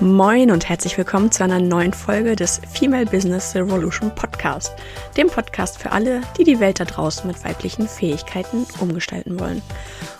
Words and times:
Moin 0.00 0.50
und 0.50 0.68
herzlich 0.68 0.98
willkommen 0.98 1.32
zu 1.32 1.42
einer 1.42 1.58
neuen 1.58 1.94
Folge 1.94 2.36
des 2.36 2.60
Female 2.70 3.06
Business 3.06 3.56
Revolution 3.56 4.14
Podcast, 4.14 4.74
dem 5.16 5.28
Podcast 5.28 5.78
für 5.78 5.90
alle, 5.90 6.20
die 6.36 6.44
die 6.44 6.60
Welt 6.60 6.80
da 6.80 6.84
draußen 6.84 7.26
mit 7.26 7.42
weiblichen 7.42 7.88
Fähigkeiten 7.88 8.66
umgestalten 8.78 9.40
wollen. 9.40 9.62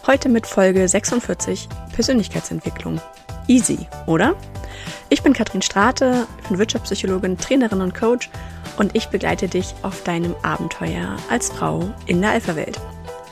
Heute 0.06 0.30
mit 0.30 0.46
Folge 0.46 0.88
46 0.88 1.68
Persönlichkeitsentwicklung. 1.94 3.02
Easy, 3.48 3.86
oder? 4.06 4.34
Ich 5.10 5.22
bin 5.22 5.34
Katrin 5.34 5.60
Strate, 5.60 6.26
bin 6.48 6.58
Wirtschaftspsychologin, 6.58 7.36
Trainerin 7.36 7.82
und 7.82 7.94
Coach 7.94 8.30
und 8.78 8.96
ich 8.96 9.08
begleite 9.08 9.46
dich 9.46 9.74
auf 9.82 10.02
deinem 10.04 10.34
Abenteuer 10.42 11.18
als 11.28 11.50
Frau 11.50 11.92
in 12.06 12.22
der 12.22 12.30
Alpha-Welt. 12.30 12.80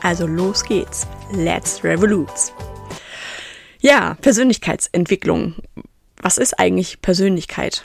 Also 0.03 0.27
los 0.27 0.63
geht's. 0.63 1.07
Let's 1.33 1.83
revolute. 1.83 2.53
Ja, 3.81 4.19
Persönlichkeitsentwicklung 4.21 5.55
was 6.25 6.39
ist 6.39 6.59
eigentlich 6.59 7.03
Persönlichkeit? 7.03 7.85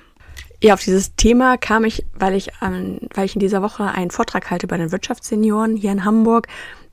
Ja, 0.63 0.73
auf 0.73 0.81
dieses 0.81 1.16
Thema 1.16 1.57
kam 1.57 1.84
ich, 1.84 2.05
weil 2.13 2.35
ich, 2.35 2.52
ähm, 2.61 2.99
weil 3.13 3.25
ich 3.25 3.35
in 3.35 3.41
dieser 3.41 3.61
Woche 3.61 3.84
einen 3.84 4.11
Vortrag 4.11 4.49
halte 4.49 4.66
bei 4.66 4.77
den 4.77 4.93
Wirtschaftssenioren 4.93 5.75
hier 5.75 5.91
in 5.91 6.05
Hamburg. 6.05 6.47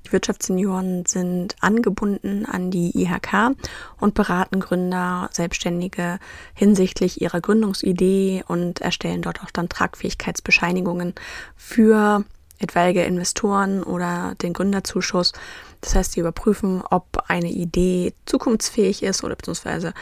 Die 0.04 0.12
Wirtschaftssenioren 0.12 1.06
sind 1.06 1.54
angebunden 1.60 2.46
an 2.46 2.72
die 2.72 3.00
IHK 3.00 3.56
und 4.00 4.14
beraten 4.14 4.58
Gründer, 4.58 5.28
Selbstständige 5.32 6.18
hinsichtlich 6.54 7.20
ihrer 7.20 7.40
Gründungsidee 7.40 8.42
und 8.46 8.80
erstellen 8.80 9.22
dort 9.22 9.42
auch 9.42 9.50
dann 9.52 9.68
Tragfähigkeitsbescheinigungen 9.68 11.14
für 11.56 12.24
etwaige 12.58 13.04
Investoren 13.04 13.82
oder 13.82 14.34
den 14.42 14.52
Gründerzuschuss. 14.52 15.32
Das 15.80 15.94
heißt, 15.94 16.12
sie 16.12 16.20
überprüfen, 16.20 16.82
ob 16.90 17.24
eine 17.28 17.50
Idee 17.50 18.14
zukunftsfähig 18.24 19.02
ist 19.02 19.22
oder 19.22 19.36
beziehungsweise 19.36 19.92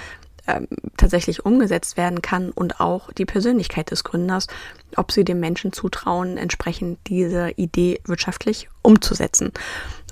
ähm, 0.47 0.69
tatsächlich 0.97 1.45
umgesetzt 1.45 1.97
werden 1.97 2.23
kann 2.23 2.51
und 2.51 2.81
auch 2.81 3.13
die 3.13 3.25
Persönlichkeit 3.25 3.91
des 3.91 4.05
Gründers, 4.05 4.47
ob 4.97 5.13
sie 5.13 5.25
dem 5.25 5.41
Menschen 5.41 5.73
zutrauen, 5.73 6.37
entsprechend 6.37 6.99
diese 7.07 7.51
Idee 7.57 8.01
wirtschaftlich 8.05 8.69
umzusetzen. 8.83 9.53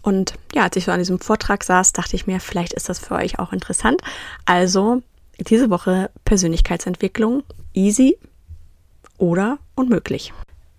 Und 0.02 0.34
ja, 0.54 0.64
als 0.64 0.76
ich 0.76 0.84
so 0.84 0.92
an 0.92 0.98
diesem 0.98 1.20
Vortrag 1.20 1.62
saß, 1.64 1.92
dachte 1.92 2.16
ich 2.16 2.26
mir, 2.26 2.40
vielleicht 2.40 2.72
ist 2.72 2.88
das 2.88 2.98
für 2.98 3.14
euch 3.14 3.38
auch 3.38 3.52
interessant. 3.52 4.00
Also 4.44 5.02
diese 5.38 5.70
Woche 5.70 6.10
Persönlichkeitsentwicklung, 6.24 7.44
easy 7.72 8.18
oder 9.18 9.58
unmöglich 9.74 10.32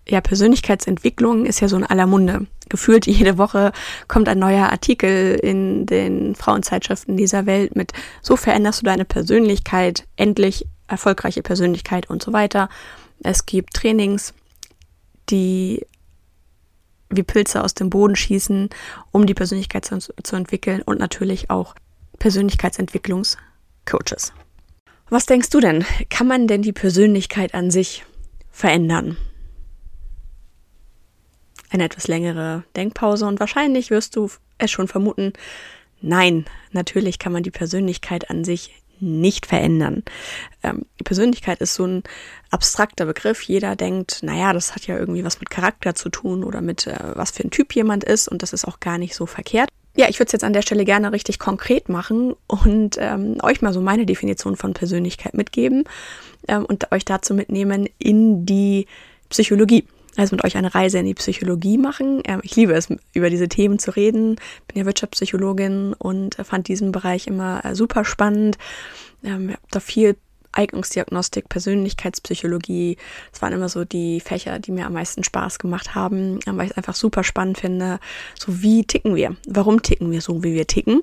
ja, 0.08 0.20
Persönlichkeitsentwicklung 0.20 1.46
ist 1.46 1.60
ja 1.60 1.68
so 1.68 1.76
in 1.76 1.84
aller 1.84 2.06
Munde. 2.06 2.46
Gefühlt 2.68 3.06
jede 3.06 3.38
Woche 3.38 3.72
kommt 4.08 4.28
ein 4.28 4.38
neuer 4.38 4.70
Artikel 4.70 5.38
in 5.42 5.86
den 5.86 6.34
Frauenzeitschriften 6.34 7.16
dieser 7.16 7.46
Welt 7.46 7.76
mit 7.76 7.92
so 8.22 8.36
veränderst 8.36 8.82
du 8.82 8.84
deine 8.84 9.04
Persönlichkeit, 9.04 10.06
endlich 10.16 10.66
erfolgreiche 10.88 11.42
Persönlichkeit 11.42 12.10
und 12.10 12.22
so 12.22 12.32
weiter. 12.32 12.68
Es 13.22 13.46
gibt 13.46 13.74
Trainings, 13.74 14.34
die 15.30 15.86
wie 17.08 17.22
Pilze 17.22 17.62
aus 17.62 17.74
dem 17.74 17.90
Boden 17.90 18.16
schießen, 18.16 18.70
um 19.12 19.26
die 19.26 19.34
Persönlichkeit 19.34 19.84
zu, 19.84 19.98
zu 19.98 20.36
entwickeln 20.36 20.82
und 20.82 20.98
natürlich 20.98 21.50
auch 21.50 21.76
Persönlichkeitsentwicklungscoaches. 22.18 24.32
Was 25.10 25.26
denkst 25.26 25.50
du 25.50 25.60
denn? 25.60 25.84
Kann 26.10 26.26
man 26.26 26.48
denn 26.48 26.62
die 26.62 26.72
Persönlichkeit 26.72 27.54
an 27.54 27.70
sich 27.70 28.04
verändern? 28.50 29.16
Eine 31.74 31.84
etwas 31.84 32.08
längere 32.08 32.64
Denkpause 32.76 33.26
und 33.26 33.40
wahrscheinlich 33.40 33.90
wirst 33.90 34.16
du 34.16 34.30
es 34.58 34.70
schon 34.70 34.88
vermuten, 34.88 35.32
nein, 36.00 36.46
natürlich 36.72 37.18
kann 37.18 37.32
man 37.32 37.42
die 37.42 37.50
Persönlichkeit 37.50 38.30
an 38.30 38.44
sich 38.44 38.82
nicht 39.00 39.44
verändern. 39.44 40.04
Ähm, 40.62 40.86
Persönlichkeit 41.02 41.60
ist 41.60 41.74
so 41.74 41.84
ein 41.84 42.02
abstrakter 42.50 43.06
Begriff. 43.06 43.42
Jeder 43.42 43.76
denkt, 43.76 44.22
naja, 44.22 44.52
das 44.52 44.74
hat 44.74 44.86
ja 44.86 44.96
irgendwie 44.96 45.24
was 45.24 45.40
mit 45.40 45.50
Charakter 45.50 45.94
zu 45.94 46.08
tun 46.08 46.44
oder 46.44 46.60
mit 46.60 46.86
äh, 46.86 46.96
was 47.14 47.32
für 47.32 47.44
ein 47.44 47.50
Typ 47.50 47.74
jemand 47.74 48.04
ist 48.04 48.28
und 48.28 48.42
das 48.42 48.52
ist 48.52 48.64
auch 48.64 48.80
gar 48.80 48.98
nicht 48.98 49.14
so 49.14 49.26
verkehrt. 49.26 49.68
Ja, 49.96 50.08
ich 50.08 50.18
würde 50.18 50.26
es 50.26 50.32
jetzt 50.32 50.44
an 50.44 50.52
der 50.52 50.62
Stelle 50.62 50.84
gerne 50.84 51.12
richtig 51.12 51.38
konkret 51.38 51.88
machen 51.88 52.34
und 52.46 52.96
ähm, 52.98 53.38
euch 53.42 53.62
mal 53.62 53.72
so 53.72 53.80
meine 53.80 54.06
Definition 54.06 54.56
von 54.56 54.74
Persönlichkeit 54.74 55.34
mitgeben 55.34 55.84
ähm, 56.48 56.64
und 56.64 56.90
euch 56.92 57.04
dazu 57.04 57.34
mitnehmen 57.34 57.88
in 57.98 58.46
die 58.46 58.86
Psychologie 59.28 59.86
also 60.16 60.36
mit 60.36 60.44
euch 60.44 60.56
eine 60.56 60.74
Reise 60.74 60.98
in 60.98 61.06
die 61.06 61.14
Psychologie 61.14 61.78
machen. 61.78 62.22
Ähm, 62.24 62.40
ich 62.42 62.56
liebe 62.56 62.72
es, 62.72 62.88
über 63.12 63.30
diese 63.30 63.48
Themen 63.48 63.78
zu 63.78 63.90
reden. 63.90 64.36
Bin 64.68 64.78
ja 64.78 64.86
Wirtschaftspsychologin 64.86 65.94
und 65.94 66.36
fand 66.36 66.68
diesen 66.68 66.92
Bereich 66.92 67.26
immer 67.26 67.64
äh, 67.64 67.74
super 67.74 68.04
spannend. 68.04 68.58
Ähm, 69.22 69.50
ich 69.50 69.54
habe 69.56 69.66
da 69.70 69.80
viel 69.80 70.16
Eignungsdiagnostik, 70.52 71.48
Persönlichkeitspsychologie. 71.48 72.96
Das 73.32 73.42
waren 73.42 73.52
immer 73.52 73.68
so 73.68 73.84
die 73.84 74.20
Fächer, 74.20 74.58
die 74.58 74.72
mir 74.72 74.86
am 74.86 74.92
meisten 74.92 75.24
Spaß 75.24 75.58
gemacht 75.58 75.94
haben, 75.94 76.38
ähm, 76.46 76.56
weil 76.56 76.66
ich 76.66 76.72
es 76.72 76.76
einfach 76.76 76.94
super 76.94 77.24
spannend 77.24 77.58
finde. 77.58 77.98
So 78.38 78.62
wie 78.62 78.84
ticken 78.84 79.14
wir? 79.14 79.36
Warum 79.48 79.82
ticken 79.82 80.10
wir 80.10 80.20
so, 80.20 80.42
wie 80.44 80.54
wir 80.54 80.66
ticken? 80.66 81.02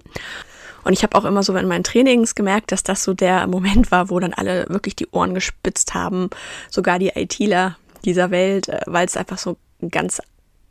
Und 0.84 0.94
ich 0.94 1.04
habe 1.04 1.16
auch 1.16 1.26
immer 1.26 1.44
so 1.44 1.56
in 1.56 1.68
meinen 1.68 1.84
Trainings 1.84 2.34
gemerkt, 2.34 2.72
dass 2.72 2.82
das 2.82 3.04
so 3.04 3.14
der 3.14 3.46
Moment 3.48 3.92
war, 3.92 4.10
wo 4.10 4.20
dann 4.20 4.34
alle 4.34 4.66
wirklich 4.70 4.96
die 4.96 5.08
Ohren 5.12 5.36
gespitzt 5.36 5.94
haben, 5.94 6.30
sogar 6.70 6.98
die 6.98 7.10
ITler, 7.10 7.78
dieser 8.06 8.32
Welt, 8.32 8.70
äh, 8.70 8.82
weil 8.86 9.06
es 9.06 9.18
einfach 9.18 9.38
so 9.38 9.58
ein 9.82 9.90
ganz 9.90 10.22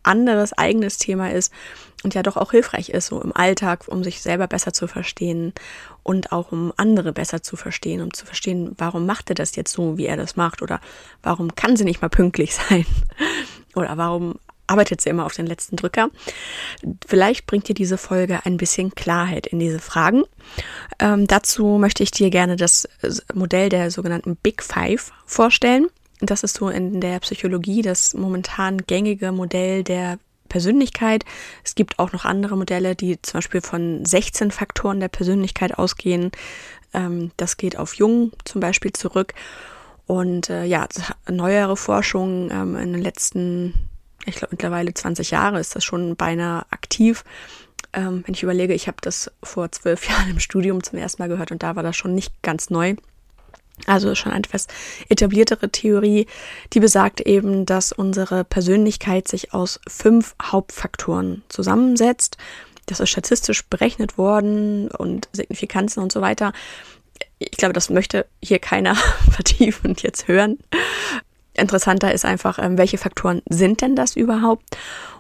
anderes 0.02 0.52
eigenes 0.54 0.96
Thema 0.96 1.30
ist 1.30 1.52
und 2.02 2.14
ja 2.14 2.22
doch 2.22 2.36
auch 2.36 2.52
hilfreich 2.52 2.88
ist, 2.91 3.08
so 3.08 3.20
im 3.20 3.36
Alltag, 3.36 3.86
um 3.86 4.02
sich 4.02 4.22
selber 4.22 4.46
besser 4.46 4.72
zu 4.72 4.86
verstehen 4.86 5.52
und 6.02 6.32
auch 6.32 6.52
um 6.52 6.72
andere 6.76 7.12
besser 7.12 7.42
zu 7.42 7.56
verstehen, 7.56 8.00
um 8.00 8.12
zu 8.12 8.24
verstehen, 8.24 8.74
warum 8.78 9.04
macht 9.04 9.28
er 9.28 9.34
das 9.34 9.56
jetzt 9.56 9.72
so, 9.72 9.98
wie 9.98 10.06
er 10.06 10.16
das 10.16 10.36
macht 10.36 10.62
oder 10.62 10.80
warum 11.22 11.54
kann 11.54 11.76
sie 11.76 11.84
nicht 11.84 12.00
mal 12.00 12.08
pünktlich 12.08 12.54
sein 12.70 12.86
oder 13.74 13.96
warum 13.96 14.36
arbeitet 14.66 15.00
sie 15.00 15.10
immer 15.10 15.26
auf 15.26 15.34
den 15.34 15.46
letzten 15.46 15.74
Drücker. 15.74 16.10
Vielleicht 17.06 17.46
bringt 17.46 17.66
dir 17.66 17.74
diese 17.74 17.98
Folge 17.98 18.46
ein 18.46 18.56
bisschen 18.56 18.94
Klarheit 18.94 19.48
in 19.48 19.58
diese 19.58 19.80
Fragen. 19.80 20.22
Ähm, 21.00 21.26
dazu 21.26 21.76
möchte 21.78 22.04
ich 22.04 22.12
dir 22.12 22.30
gerne 22.30 22.54
das 22.54 22.88
Modell 23.34 23.69
der 23.69 23.90
sogenannten 23.90 24.36
Big 24.36 24.62
Five 24.62 25.10
vorstellen. 25.26 25.88
Das 26.20 26.42
ist 26.42 26.56
so 26.56 26.69
in 26.69 27.00
der 27.00 27.20
Psychologie 27.20 27.82
das 27.82 28.14
momentan 28.14 28.78
gängige 28.78 29.32
Modell 29.32 29.82
der 29.82 30.19
Persönlichkeit. 30.48 31.25
Es 31.64 31.75
gibt 31.75 31.98
auch 31.98 32.12
noch 32.12 32.26
andere 32.26 32.56
Modelle, 32.56 32.94
die 32.94 33.20
zum 33.22 33.38
Beispiel 33.38 33.62
von 33.62 34.04
16 34.04 34.50
Faktoren 34.50 35.00
der 35.00 35.08
Persönlichkeit 35.08 35.78
ausgehen. 35.78 36.31
Ähm, 36.92 37.31
das 37.38 37.56
geht 37.56 37.78
auf 37.78 37.94
Jung 37.94 38.32
zum 38.44 38.60
Beispiel 38.60 38.92
zurück. 38.92 39.32
Und 40.06 40.50
äh, 40.50 40.64
ja, 40.64 40.88
neuere 41.31 41.76
Forschung 41.76 42.50
ähm, 42.50 42.76
in 42.76 42.92
den 42.92 43.00
letzten, 43.00 43.75
ich 44.26 44.34
glaube 44.34 44.52
mittlerweile 44.52 44.92
20 44.92 45.31
Jahre 45.31 45.60
ist 45.60 45.76
das 45.76 45.84
schon 45.84 46.16
beinahe 46.16 46.66
aktiv. 46.70 47.25
Ähm, 47.92 48.25
wenn 48.26 48.34
ich 48.34 48.42
überlege, 48.42 48.75
ich 48.75 48.88
habe 48.88 48.98
das 49.00 49.31
vor 49.42 49.70
zwölf 49.72 50.08
Jahren 50.10 50.31
im 50.31 50.41
Studium 50.41 50.82
zum 50.82 50.98
ersten 50.98 51.22
Mal 51.22 51.28
gehört 51.28 51.52
und 51.52 51.62
da 51.62 51.76
war 51.76 51.82
das 51.82 51.97
schon 51.97 52.14
nicht 52.14 52.42
ganz 52.42 52.70
neu. 52.70 52.97
Also 53.86 54.14
schon 54.14 54.32
eine 54.32 54.41
etwas 54.44 54.66
etabliertere 55.08 55.70
Theorie, 55.70 56.26
die 56.72 56.80
besagt 56.80 57.20
eben, 57.20 57.66
dass 57.66 57.92
unsere 57.92 58.44
Persönlichkeit 58.44 59.28
sich 59.28 59.52
aus 59.54 59.80
fünf 59.88 60.34
Hauptfaktoren 60.42 61.42
zusammensetzt. 61.48 62.36
Das 62.86 63.00
ist 63.00 63.10
statistisch 63.10 63.64
berechnet 63.66 64.19
worden 64.19 64.90
und 64.90 65.28
Signifikanzen 65.32 66.02
und 66.02 66.12
so 66.12 66.20
weiter. 66.20 66.52
Ich 67.38 67.52
glaube, 67.52 67.72
das 67.72 67.90
möchte 67.90 68.26
hier 68.42 68.58
keiner 68.58 68.94
vertiefend 69.30 70.02
jetzt 70.02 70.28
hören. 70.28 70.58
Interessanter 71.54 72.12
ist 72.12 72.24
einfach, 72.24 72.58
ähm, 72.58 72.78
welche 72.78 72.98
Faktoren 72.98 73.42
sind 73.48 73.80
denn 73.80 73.96
das 73.96 74.16
überhaupt 74.16 74.64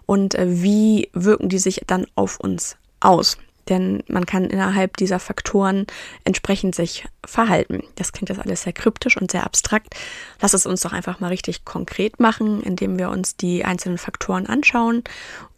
und 0.06 0.34
äh, 0.34 0.46
wie 0.48 1.08
wirken 1.12 1.48
die 1.48 1.58
sich 1.58 1.82
dann 1.86 2.06
auf 2.14 2.40
uns 2.40 2.76
aus? 3.00 3.36
Denn 3.68 4.02
man 4.08 4.26
kann 4.26 4.44
innerhalb 4.44 4.96
dieser 4.96 5.18
Faktoren 5.18 5.86
entsprechend 6.24 6.74
sich 6.74 7.06
verhalten. 7.24 7.82
Das 7.96 8.12
klingt 8.12 8.28
jetzt 8.28 8.40
alles 8.40 8.62
sehr 8.62 8.72
kryptisch 8.72 9.16
und 9.16 9.30
sehr 9.30 9.44
abstrakt. 9.44 9.94
Lass 10.40 10.54
es 10.54 10.66
uns 10.66 10.80
doch 10.80 10.92
einfach 10.92 11.20
mal 11.20 11.28
richtig 11.28 11.64
konkret 11.64 12.20
machen, 12.20 12.62
indem 12.62 12.98
wir 12.98 13.10
uns 13.10 13.36
die 13.36 13.64
einzelnen 13.64 13.98
Faktoren 13.98 14.46
anschauen 14.46 15.04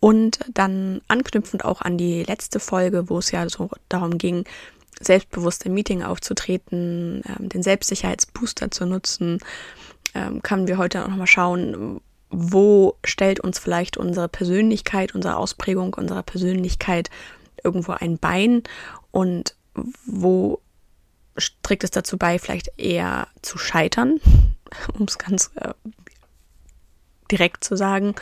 und 0.01 0.41
dann 0.53 1.01
anknüpfend 1.09 1.65
auch 1.65 1.81
an 1.81 1.97
die 1.97 2.23
letzte 2.25 2.61
Folge, 2.61 3.09
wo 3.09 3.19
es 3.19 3.31
ja 3.31 3.49
so 3.49 3.71
darum 3.89 4.19
ging, 4.19 4.45
selbstbewusst 5.01 5.65
im 5.67 5.75
Meeting 5.75 6.03
aufzutreten, 6.03 7.23
ähm, 7.27 7.49
den 7.49 7.63
Selbstsicherheitsbooster 7.63 8.71
zu 8.71 8.87
nutzen, 8.87 9.39
ähm, 10.15 10.43
können 10.43 10.69
wir 10.69 10.79
heute 10.79 11.05
auch 11.05 11.09
nochmal 11.09 11.27
schauen, 11.27 12.01
wo 12.31 12.97
stellt 13.05 13.41
uns 13.41 13.59
vielleicht 13.59 13.97
unsere 13.97 14.29
Persönlichkeit, 14.29 15.15
unsere 15.15 15.37
Ausprägung 15.37 15.95
unserer 15.95 16.23
Persönlichkeit 16.23 17.11
irgendwo 17.65 17.93
ein 17.93 18.19
Bein 18.19 18.63
und 19.11 19.55
wo 20.05 20.61
trägt 21.63 21.85
es 21.85 21.91
dazu 21.91 22.19
bei, 22.19 22.39
vielleicht 22.39 22.79
eher 22.79 23.29
zu 23.41 23.59
scheitern, 23.59 24.21
um 24.99 25.07
es 25.07 25.19
ganz 25.19 25.51
äh, 25.57 25.73
direkt 27.31 27.65
zu 27.65 27.77
sagen, 27.77 28.15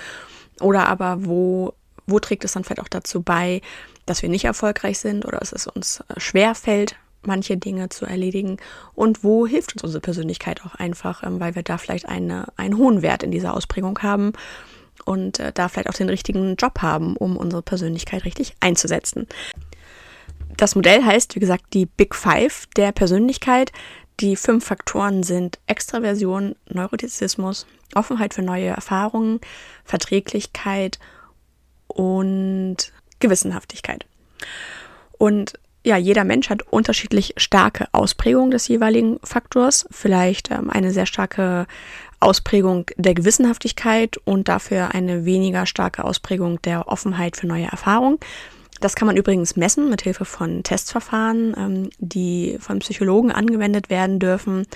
oder 0.61 0.89
aber 0.89 1.25
wo, 1.25 1.75
wo 2.07 2.21
trägt 2.21 2.45
es 2.45 2.53
dann 2.53 2.65
vielleicht 2.65 2.83
auch 2.83 2.89
dazu 2.89 3.23
bei, 3.23 3.61
dass 4.07 4.23
wir 4.23 4.29
nicht 4.29 4.45
erfolgreich 4.45 4.99
sind 4.99 5.25
oder 5.25 5.39
dass 5.39 5.53
es 5.53 5.67
uns 5.67 6.01
äh, 6.09 6.21
schwer 6.21 6.55
fällt, 6.55 6.97
manche 7.23 7.57
Dinge 7.57 7.89
zu 7.89 8.07
erledigen? 8.07 8.59
Und 8.95 9.25
wo 9.25 9.47
hilft 9.47 9.73
uns 9.75 9.83
unsere 9.83 10.01
Persönlichkeit 10.01 10.65
auch 10.65 10.75
einfach, 10.75 11.23
ähm, 11.23 11.41
weil 11.41 11.55
wir 11.55 11.63
da 11.63 11.79
vielleicht 11.79 12.07
eine, 12.07 12.47
einen 12.57 12.77
hohen 12.77 13.03
Wert 13.03 13.23
in 13.23 13.31
dieser 13.31 13.55
Ausprägung 13.55 13.99
haben 14.03 14.33
und 15.05 15.39
äh, 15.39 15.53
da 15.53 15.69
vielleicht 15.69 15.89
auch 15.89 15.95
den 15.95 16.09
richtigen 16.09 16.57
Job 16.57 16.81
haben, 16.83 17.17
um 17.17 17.37
unsere 17.37 17.63
Persönlichkeit 17.63 18.25
richtig 18.25 18.55
einzusetzen. 18.61 19.27
Das 20.57 20.75
Modell 20.75 21.05
heißt, 21.05 21.35
wie 21.37 21.41
gesagt, 21.41 21.73
die 21.73 21.87
Big 21.87 22.15
Five 22.15 22.67
der 22.77 22.93
Persönlichkeit. 22.93 23.73
Die 24.21 24.37
fünf 24.37 24.67
Faktoren 24.67 25.23
sind 25.23 25.59
Extraversion, 25.67 26.55
Neurotizismus, 26.69 27.67
Offenheit 27.95 28.35
für 28.35 28.43
neue 28.43 28.69
Erfahrungen, 28.69 29.41
Verträglichkeit 29.85 30.99
und 31.87 32.77
Gewissenhaftigkeit. 33.21 34.05
Und 35.17 35.55
ja, 35.85 35.97
jeder 35.97 36.25
Mensch 36.25 36.51
hat 36.51 36.63
unterschiedlich 36.63 37.35
starke 37.39 37.87
Ausprägungen 37.93 38.51
des 38.51 38.69
jeweiligen 38.69 39.19
Faktors. 39.25 39.87
Vielleicht 39.91 40.51
ähm, 40.51 40.69
eine 40.69 40.91
sehr 40.91 41.07
starke 41.07 41.67
Ausprägung 42.21 42.87
der 42.97 43.15
Gewissenhaftigkeit 43.15 44.19
und 44.25 44.49
dafür 44.49 44.95
eine 44.95 45.25
weniger 45.25 45.67
starke 45.67 46.05
Ausprägung 46.05 46.61
der 46.63 46.89
Offenheit 46.89 47.37
für 47.37 47.47
neue 47.47 47.67
Erfahrungen. 47.67 48.19
Das 48.81 48.95
kann 48.95 49.07
man 49.07 49.17
übrigens 49.17 49.57
messen 49.57 49.91
mit 49.91 50.03
Hilfe 50.03 50.25
von 50.25 50.63
Testverfahren, 50.63 51.55
ähm, 51.57 51.91
die 51.99 52.57
von 52.61 52.79
Psychologen 52.79 53.31
angewendet 53.31 53.91
werden 53.91 54.19
dürfen, 54.19 54.67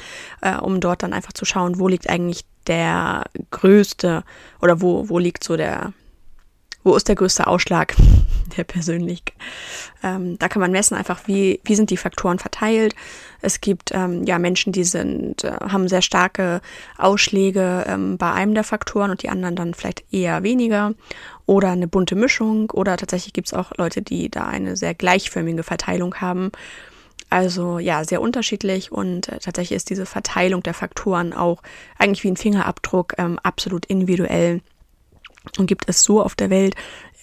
äh, 0.43 0.57
um 0.57 0.81
dort 0.81 1.03
dann 1.03 1.15
einfach 1.15 1.33
zu 1.33 1.45
schauen, 1.45 1.79
wo 1.79 1.89
liegt 1.89 2.09
eigentlich 2.09 2.45
der 2.67 3.25
größte 3.51 4.25
oder 4.61 4.81
wo, 4.81 5.09
wo 5.09 5.19
liegt 5.19 5.45
so 5.45 5.57
der, 5.57 5.93
wo 6.85 6.95
ist 6.95 7.09
der 7.09 7.17
größte 7.17 7.47
Ausschlag 7.47 7.97
der 8.57 8.65
Persönlichkeit. 8.65 9.35
Ähm, 10.03 10.39
da 10.39 10.49
kann 10.49 10.61
man 10.61 10.71
messen 10.71 10.95
einfach, 10.95 11.23
wie, 11.27 11.61
wie 11.65 11.75
sind 11.75 11.91
die 11.91 11.97
Faktoren 11.97 12.39
verteilt. 12.39 12.95
Es 13.41 13.61
gibt 13.61 13.91
ähm, 13.93 14.25
ja 14.25 14.39
Menschen, 14.39 14.73
die 14.73 14.85
sind, 14.85 15.45
äh, 15.45 15.57
haben 15.61 15.89
sehr 15.89 16.03
starke 16.03 16.61
Ausschläge 16.99 17.85
ähm, 17.89 18.19
bei 18.19 18.31
einem 18.33 18.55
der 18.55 18.65
Faktoren 18.65 19.11
und 19.11 19.23
die 19.23 19.31
anderen 19.31 19.57
dann 19.57 19.75
vielleicht 19.75 20.05
eher 20.13 20.43
weniger. 20.43 20.93
Oder 21.47 21.71
eine 21.71 21.89
bunte 21.89 22.15
Mischung. 22.15 22.71
Oder 22.71 22.97
tatsächlich 22.97 23.33
gibt 23.33 23.49
es 23.49 23.55
auch 23.55 23.73
Leute, 23.77 24.03
die 24.03 24.31
da 24.31 24.47
eine 24.47 24.77
sehr 24.77 24.95
gleichförmige 24.95 25.63
Verteilung 25.63 26.17
haben. 26.17 26.53
Also 27.31 27.79
ja, 27.79 28.05
sehr 28.05 28.21
unterschiedlich 28.21 28.93
und 28.93 29.29
äh, 29.29 29.39
tatsächlich 29.39 29.77
ist 29.77 29.91
diese 29.91 30.07
Verteilung 30.07 30.63
der 30.63 30.75
Faktoren 30.75 31.33
auch 31.33 31.63
eigentlich 31.99 32.23
wie 32.23 32.29
ein 32.29 32.37
Fingerabdruck 32.37 33.15
ähm, 33.19 33.39
absolut 33.43 33.87
individuell 33.87 34.61
und 35.59 35.67
gibt 35.67 35.89
es 35.89 36.03
so 36.03 36.23
auf 36.23 36.35
der 36.35 36.51
Welt 36.51 36.75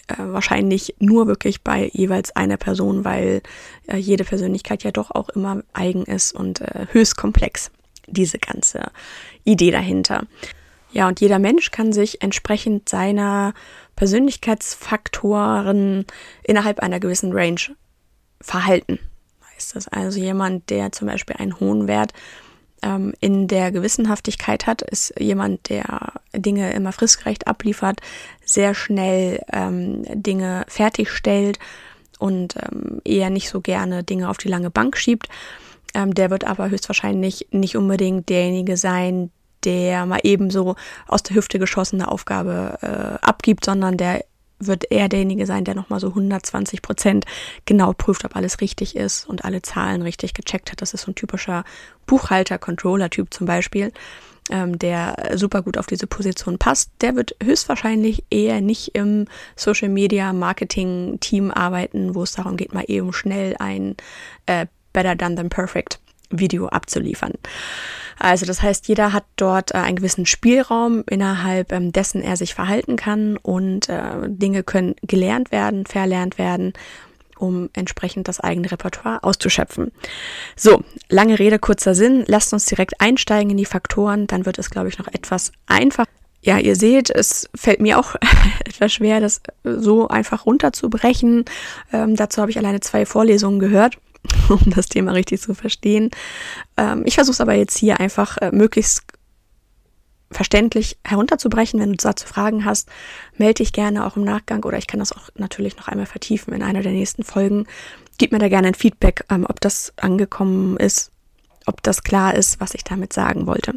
äh, 0.08 0.14
wahrscheinlich 0.18 0.94
nur 0.98 1.26
wirklich 1.26 1.62
bei 1.62 1.90
jeweils 1.92 2.34
einer 2.34 2.56
Person, 2.56 3.04
weil 3.04 3.42
äh, 3.86 3.96
jede 3.96 4.24
Persönlichkeit 4.24 4.82
ja 4.82 4.90
doch 4.90 5.10
auch 5.10 5.28
immer 5.30 5.62
eigen 5.72 6.04
ist 6.04 6.32
und 6.32 6.60
äh, 6.60 6.86
höchst 6.90 7.16
komplex, 7.16 7.70
diese 8.06 8.38
ganze 8.38 8.90
Idee 9.44 9.70
dahinter. 9.70 10.26
Ja, 10.92 11.08
und 11.08 11.20
jeder 11.20 11.38
Mensch 11.38 11.70
kann 11.70 11.92
sich 11.92 12.20
entsprechend 12.20 12.88
seiner 12.88 13.54
Persönlichkeitsfaktoren 13.96 16.04
innerhalb 16.42 16.80
einer 16.80 17.00
gewissen 17.00 17.32
Range 17.32 17.60
verhalten. 18.40 18.98
Heißt 19.54 19.76
das 19.76 19.88
also 19.88 20.18
jemand, 20.18 20.68
der 20.68 20.92
zum 20.92 21.08
Beispiel 21.08 21.36
einen 21.36 21.58
hohen 21.60 21.88
Wert 21.88 22.12
ähm, 22.82 23.14
in 23.20 23.48
der 23.48 23.72
Gewissenhaftigkeit 23.72 24.66
hat, 24.66 24.82
ist 24.82 25.14
jemand, 25.18 25.68
der 25.68 26.12
Dinge 26.34 26.72
immer 26.72 26.92
fristgerecht 26.92 27.46
abliefert, 27.46 28.00
sehr 28.44 28.74
schnell 28.74 29.40
ähm, 29.52 30.04
Dinge 30.12 30.64
fertigstellt 30.68 31.58
und 32.18 32.56
ähm, 32.56 33.00
eher 33.04 33.30
nicht 33.30 33.48
so 33.48 33.60
gerne 33.60 34.04
Dinge 34.04 34.28
auf 34.28 34.38
die 34.38 34.48
lange 34.48 34.70
Bank 34.70 34.96
schiebt. 34.96 35.28
Ähm, 35.94 36.14
der 36.14 36.30
wird 36.30 36.44
aber 36.44 36.70
höchstwahrscheinlich 36.70 37.48
nicht 37.50 37.76
unbedingt 37.76 38.28
derjenige 38.28 38.76
sein, 38.76 39.30
der 39.64 40.06
mal 40.06 40.20
ebenso 40.22 40.76
aus 41.06 41.22
der 41.22 41.36
Hüfte 41.36 41.58
geschossene 41.58 42.08
Aufgabe 42.08 42.78
äh, 42.82 43.24
abgibt, 43.24 43.64
sondern 43.64 43.96
der 43.96 44.24
wird 44.66 44.90
er 44.90 45.08
derjenige 45.08 45.46
sein, 45.46 45.64
der 45.64 45.74
nochmal 45.74 46.00
so 46.00 46.08
120 46.08 46.82
Prozent 46.82 47.24
genau 47.64 47.92
prüft, 47.92 48.24
ob 48.24 48.36
alles 48.36 48.60
richtig 48.60 48.96
ist 48.96 49.28
und 49.28 49.44
alle 49.44 49.62
Zahlen 49.62 50.02
richtig 50.02 50.34
gecheckt 50.34 50.72
hat. 50.72 50.82
Das 50.82 50.94
ist 50.94 51.02
so 51.02 51.12
ein 51.12 51.14
typischer 51.14 51.64
Buchhalter-Controller-Typ 52.06 53.32
zum 53.32 53.46
Beispiel, 53.46 53.92
ähm, 54.50 54.78
der 54.78 55.32
super 55.34 55.62
gut 55.62 55.78
auf 55.78 55.86
diese 55.86 56.06
Position 56.06 56.58
passt. 56.58 56.90
Der 57.00 57.16
wird 57.16 57.36
höchstwahrscheinlich 57.42 58.24
eher 58.30 58.60
nicht 58.60 58.94
im 58.94 59.26
Social-Media-Marketing-Team 59.56 61.50
arbeiten, 61.50 62.14
wo 62.14 62.22
es 62.22 62.32
darum 62.32 62.56
geht, 62.56 62.74
mal 62.74 62.84
eben 62.86 63.12
schnell 63.12 63.56
ein 63.58 63.96
äh, 64.46 64.66
Better 64.92 65.14
Done 65.14 65.36
Than 65.36 65.48
Perfect 65.48 66.01
Video 66.32 66.66
abzuliefern. 66.66 67.32
Also 68.18 68.46
das 68.46 68.62
heißt, 68.62 68.88
jeder 68.88 69.12
hat 69.12 69.24
dort 69.36 69.74
äh, 69.74 69.78
einen 69.78 69.96
gewissen 69.96 70.26
Spielraum, 70.26 71.02
innerhalb 71.08 71.72
ähm, 71.72 71.92
dessen 71.92 72.22
er 72.22 72.36
sich 72.36 72.54
verhalten 72.54 72.96
kann 72.96 73.36
und 73.36 73.88
äh, 73.88 74.28
Dinge 74.28 74.62
können 74.62 74.94
gelernt 75.02 75.50
werden, 75.50 75.86
verlernt 75.86 76.38
werden 76.38 76.72
um 77.42 77.70
entsprechend 77.72 78.28
das 78.28 78.38
eigene 78.38 78.70
Repertoire 78.70 79.24
auszuschöpfen. 79.24 79.90
So, 80.54 80.84
lange 81.08 81.40
Rede, 81.40 81.58
kurzer 81.58 81.96
Sinn. 81.96 82.22
Lasst 82.28 82.52
uns 82.52 82.66
direkt 82.66 83.00
einsteigen 83.00 83.50
in 83.50 83.56
die 83.56 83.64
Faktoren, 83.64 84.28
dann 84.28 84.46
wird 84.46 84.58
es, 84.60 84.70
glaube 84.70 84.88
ich, 84.88 84.98
noch 84.98 85.08
etwas 85.08 85.50
einfacher. 85.66 86.08
Ja, 86.40 86.58
ihr 86.58 86.76
seht, 86.76 87.10
es 87.10 87.48
fällt 87.54 87.80
mir 87.80 87.98
auch 87.98 88.14
etwas 88.64 88.92
schwer, 88.92 89.20
das 89.20 89.42
so 89.64 90.08
einfach 90.08 90.46
runterzubrechen. 90.46 91.44
Ähm, 91.92 92.16
dazu 92.16 92.40
habe 92.40 92.50
ich 92.50 92.58
alleine 92.58 92.80
zwei 92.80 93.06
Vorlesungen 93.06 93.58
gehört. 93.58 93.98
um 94.48 94.62
das 94.66 94.88
Thema 94.88 95.12
richtig 95.12 95.40
zu 95.40 95.54
verstehen. 95.54 96.10
Ähm, 96.76 97.02
ich 97.04 97.14
versuche 97.14 97.34
es 97.34 97.40
aber 97.40 97.54
jetzt 97.54 97.78
hier 97.78 98.00
einfach 98.00 98.38
äh, 98.38 98.50
möglichst 98.52 99.04
verständlich 100.30 100.98
herunterzubrechen. 101.04 101.80
Wenn 101.80 101.92
du 101.92 101.96
dazu 101.96 102.26
Fragen 102.26 102.64
hast, 102.64 102.88
melde 103.36 103.54
dich 103.54 103.72
gerne 103.72 104.06
auch 104.06 104.16
im 104.16 104.24
Nachgang 104.24 104.64
oder 104.64 104.78
ich 104.78 104.86
kann 104.86 105.00
das 105.00 105.12
auch 105.12 105.28
natürlich 105.36 105.76
noch 105.76 105.88
einmal 105.88 106.06
vertiefen 106.06 106.54
in 106.54 106.62
einer 106.62 106.82
der 106.82 106.92
nächsten 106.92 107.22
Folgen. 107.22 107.66
Gib 108.18 108.32
mir 108.32 108.38
da 108.38 108.48
gerne 108.48 108.68
ein 108.68 108.74
Feedback, 108.74 109.24
ähm, 109.30 109.46
ob 109.48 109.60
das 109.60 109.92
angekommen 109.96 110.76
ist, 110.76 111.10
ob 111.66 111.82
das 111.82 112.02
klar 112.02 112.34
ist, 112.34 112.60
was 112.60 112.74
ich 112.74 112.84
damit 112.84 113.12
sagen 113.12 113.46
wollte. 113.46 113.74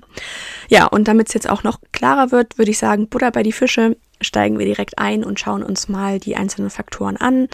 Ja, 0.69 0.86
und 0.88 1.07
damit 1.07 1.27
es 1.27 1.33
jetzt 1.33 1.50
auch 1.50 1.63
noch 1.63 1.80
klarer 1.92 2.31
wird, 2.31 2.57
würde 2.57 2.71
ich 2.71 2.77
sagen, 2.77 3.07
Butter 3.07 3.31
bei 3.31 3.44
die 3.44 3.51
Fische, 3.51 3.97
steigen 4.21 4.57
wir 4.57 4.65
direkt 4.65 4.97
ein 4.97 5.24
und 5.24 5.39
schauen 5.39 5.64
uns 5.64 5.90
mal 5.90 6.19
die 6.19 6.35
einzelnen 6.35 6.69
Faktoren 6.69 7.18
an, 7.18 7.47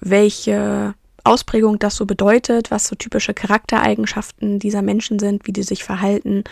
welche 0.00 0.94
Ausprägung 1.26 1.78
das 1.78 1.96
so 1.96 2.06
bedeutet, 2.06 2.70
was 2.70 2.86
so 2.86 2.96
typische 2.96 3.34
Charaktereigenschaften 3.34 4.58
dieser 4.58 4.82
Menschen 4.82 5.18
sind, 5.18 5.46
wie 5.46 5.52
die 5.52 5.62
sich 5.62 5.84
verhalten, 5.84 6.44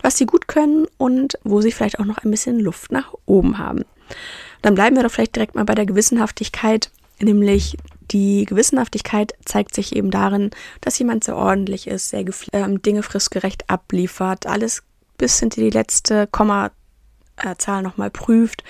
was 0.00 0.18
sie 0.18 0.26
gut 0.26 0.48
können 0.48 0.86
und 0.98 1.38
wo 1.44 1.60
sie 1.60 1.72
vielleicht 1.72 1.98
auch 1.98 2.04
noch 2.04 2.18
ein 2.18 2.30
bisschen 2.30 2.60
Luft 2.60 2.92
nach 2.92 3.14
oben 3.24 3.58
haben. 3.58 3.84
Dann 4.62 4.74
bleiben 4.74 4.96
wir 4.96 5.02
doch 5.02 5.10
vielleicht 5.10 5.36
direkt 5.36 5.54
mal 5.54 5.64
bei 5.64 5.74
der 5.74 5.86
Gewissenhaftigkeit, 5.86 6.90
nämlich 7.20 7.76
die 8.10 8.44
Gewissenhaftigkeit 8.44 9.32
zeigt 9.44 9.74
sich 9.74 9.96
eben 9.96 10.10
darin, 10.10 10.50
dass 10.80 10.98
jemand 10.98 11.24
sehr 11.24 11.36
ordentlich 11.36 11.86
ist, 11.86 12.10
sehr 12.10 12.24
ähm, 12.52 12.82
Dinge 12.82 13.02
fristgerecht 13.02 13.68
abliefert, 13.68 14.46
alles 14.46 14.82
bis 15.18 15.40
hinter 15.40 15.60
die 15.60 15.70
letzte 15.70 16.28
Kommazahl 16.28 17.82
nochmal 17.82 18.10
prüft 18.10 18.62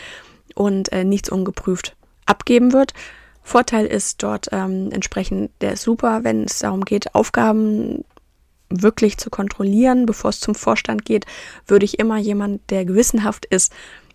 und 0.54 0.90
äh, 0.92 1.04
nichts 1.04 1.28
ungeprüft 1.28 1.96
abgeben 2.24 2.72
wird. 2.72 2.92
Vorteil 3.46 3.86
ist 3.86 4.24
dort 4.24 4.48
ähm, 4.50 4.90
entsprechend, 4.90 5.52
der 5.60 5.74
ist 5.74 5.82
super, 5.82 6.24
wenn 6.24 6.42
es 6.42 6.58
darum 6.58 6.84
geht, 6.84 7.14
Aufgaben 7.14 8.04
wirklich 8.70 9.18
zu 9.18 9.30
kontrollieren, 9.30 10.04
bevor 10.04 10.30
es 10.30 10.40
zum 10.40 10.56
Vorstand 10.56 11.04
geht, 11.04 11.26
würde 11.64 11.84
ich 11.84 12.00
immer 12.00 12.18
jemand, 12.18 12.68
der 12.70 12.84
gewissenhaft 12.84 13.46
ist, 13.46 13.72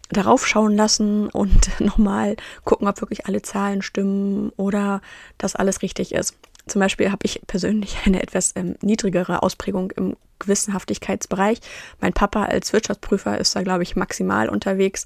darauf 0.10 0.46
schauen 0.46 0.76
lassen 0.76 1.30
und 1.30 1.70
nochmal 1.80 2.36
gucken, 2.66 2.90
ob 2.90 3.00
wirklich 3.00 3.26
alle 3.26 3.42
Zahlen 3.42 3.82
stimmen 3.82 4.52
oder 4.58 5.02
dass 5.38 5.56
alles 5.56 5.82
richtig 5.82 6.12
ist. 6.12 6.36
Zum 6.68 6.80
Beispiel 6.80 7.12
habe 7.12 7.26
ich 7.26 7.42
persönlich 7.48 7.98
eine 8.06 8.22
etwas 8.22 8.54
ähm, 8.56 8.76
niedrigere 8.82 9.44
Ausprägung 9.44 9.92
im 9.92 10.16
Gewissenhaftigkeitsbereich. 10.40 11.60
Mein 12.00 12.14
Papa 12.14 12.46
als 12.46 12.74
Wirtschaftsprüfer 12.74 13.38
ist 13.38 13.56
da, 13.56 13.64
glaube 13.64 13.84
ich, 13.84 13.96
maximal 13.96 14.50
unterwegs. 14.50 15.06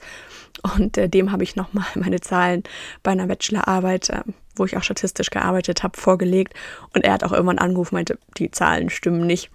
Und 0.76 0.98
äh, 0.98 1.10
dem 1.10 1.32
habe 1.32 1.44
ich 1.44 1.56
nochmal 1.56 1.86
meine 1.96 2.22
Zahlen 2.22 2.64
bei 3.04 3.12
einer 3.12 3.28
Bachelorarbeit, 3.28 4.10
äh, 4.10 4.22
wo 4.56 4.66
ich 4.66 4.78
auch 4.78 4.84
statistisch 4.84 5.30
gearbeitet 5.30 5.84
habe, 5.84 6.00
vorgelegt. 6.00 6.54
Und 6.94 7.04
er 7.04 7.14
hat 7.14 7.24
auch 7.24 7.32
irgendwann 7.34 7.60
angerufen, 7.60 7.96
meinte, 7.96 8.18
die 8.38 8.52
Zahlen 8.52 8.90
stimmen 8.90 9.28
nicht. 9.28 9.52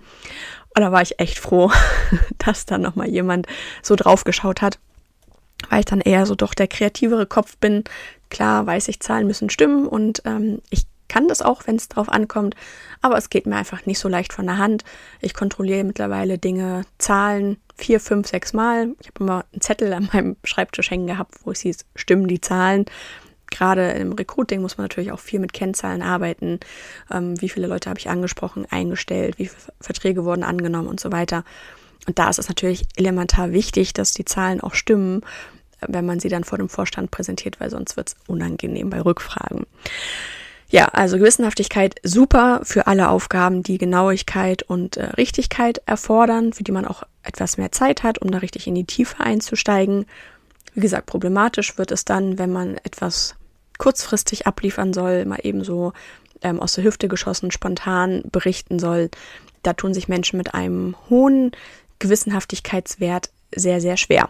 Und 0.76 0.82
da 0.82 0.92
war 0.92 1.02
ich 1.02 1.18
echt 1.18 1.38
froh, 1.38 1.72
dass 2.38 2.66
dann 2.66 2.82
nochmal 2.82 3.08
jemand 3.08 3.46
so 3.82 3.96
drauf 3.96 4.24
geschaut 4.24 4.62
hat, 4.62 4.78
weil 5.68 5.80
ich 5.80 5.86
dann 5.86 6.00
eher 6.00 6.26
so 6.26 6.34
doch 6.34 6.54
der 6.54 6.68
kreativere 6.68 7.26
Kopf 7.26 7.56
bin. 7.56 7.84
Klar 8.28 8.66
weiß 8.66 8.88
ich, 8.88 9.00
Zahlen 9.00 9.26
müssen 9.26 9.50
stimmen 9.50 9.88
und 9.88 10.22
ähm, 10.24 10.60
ich 10.70 10.86
kann 11.10 11.28
das 11.28 11.42
auch, 11.42 11.66
wenn 11.66 11.76
es 11.76 11.88
drauf 11.88 12.08
ankommt, 12.08 12.54
aber 13.02 13.18
es 13.18 13.28
geht 13.28 13.44
mir 13.46 13.56
einfach 13.56 13.84
nicht 13.84 13.98
so 13.98 14.08
leicht 14.08 14.32
von 14.32 14.46
der 14.46 14.56
Hand. 14.56 14.84
Ich 15.20 15.34
kontrolliere 15.34 15.84
mittlerweile 15.84 16.38
Dinge, 16.38 16.82
Zahlen 16.98 17.58
vier, 17.76 18.00
fünf, 18.00 18.28
sechs 18.28 18.52
Mal. 18.52 18.94
Ich 19.00 19.08
habe 19.08 19.24
immer 19.24 19.44
einen 19.52 19.60
Zettel 19.60 19.92
an 19.92 20.08
meinem 20.12 20.36
Schreibtisch 20.44 20.90
hängen 20.90 21.08
gehabt, 21.08 21.34
wo 21.44 21.50
es 21.50 21.60
hieß, 21.60 21.84
stimmen 21.96 22.28
die 22.28 22.40
Zahlen. 22.40 22.86
gerade 23.50 23.90
im 23.90 24.12
Recruiting 24.12 24.62
muss 24.62 24.78
man 24.78 24.84
natürlich 24.84 25.12
auch 25.12 25.18
viel 25.18 25.40
mit 25.40 25.52
Kennzahlen 25.52 26.02
arbeiten. 26.02 26.60
Ähm, 27.10 27.40
wie 27.40 27.48
viele 27.48 27.66
Leute 27.66 27.90
habe 27.90 27.98
ich 27.98 28.08
angesprochen, 28.08 28.66
eingestellt, 28.70 29.38
wie 29.38 29.46
viele 29.46 29.72
Verträge 29.80 30.24
wurden 30.24 30.44
angenommen 30.44 30.88
und 30.88 31.00
so 31.00 31.12
weiter. 31.12 31.44
Und 32.06 32.18
da 32.18 32.30
ist 32.30 32.38
es 32.38 32.48
natürlich 32.48 32.84
elementar 32.96 33.52
wichtig, 33.52 33.92
dass 33.92 34.14
die 34.14 34.24
Zahlen 34.24 34.60
auch 34.60 34.74
stimmen, 34.74 35.22
wenn 35.86 36.06
man 36.06 36.20
sie 36.20 36.28
dann 36.28 36.44
vor 36.44 36.58
dem 36.58 36.68
Vorstand 36.68 37.10
präsentiert, 37.10 37.60
weil 37.60 37.70
sonst 37.70 37.96
wird 37.96 38.08
es 38.08 38.16
unangenehm 38.26 38.90
bei 38.90 39.00
Rückfragen. 39.00 39.66
Ja, 40.70 40.86
also 40.86 41.18
Gewissenhaftigkeit 41.18 41.96
super 42.04 42.60
für 42.62 42.86
alle 42.86 43.08
Aufgaben, 43.08 43.64
die 43.64 43.76
Genauigkeit 43.76 44.62
und 44.62 44.96
äh, 44.96 45.06
Richtigkeit 45.06 45.82
erfordern, 45.84 46.52
für 46.52 46.62
die 46.62 46.70
man 46.70 46.86
auch 46.86 47.02
etwas 47.24 47.58
mehr 47.58 47.72
Zeit 47.72 48.04
hat, 48.04 48.18
um 48.18 48.30
da 48.30 48.38
richtig 48.38 48.68
in 48.68 48.76
die 48.76 48.84
Tiefe 48.84 49.18
einzusteigen. 49.18 50.06
Wie 50.74 50.80
gesagt, 50.80 51.06
problematisch 51.06 51.76
wird 51.76 51.90
es 51.90 52.04
dann, 52.04 52.38
wenn 52.38 52.52
man 52.52 52.76
etwas 52.84 53.34
kurzfristig 53.78 54.46
abliefern 54.46 54.92
soll, 54.92 55.24
mal 55.24 55.40
eben 55.42 55.64
so 55.64 55.92
ähm, 56.42 56.60
aus 56.60 56.74
der 56.74 56.84
Hüfte 56.84 57.08
geschossen, 57.08 57.50
spontan 57.50 58.22
berichten 58.30 58.78
soll. 58.78 59.10
Da 59.64 59.72
tun 59.72 59.92
sich 59.92 60.06
Menschen 60.06 60.36
mit 60.36 60.54
einem 60.54 60.94
hohen 61.08 61.50
Gewissenhaftigkeitswert 61.98 63.30
sehr, 63.52 63.80
sehr 63.80 63.96
schwer. 63.96 64.28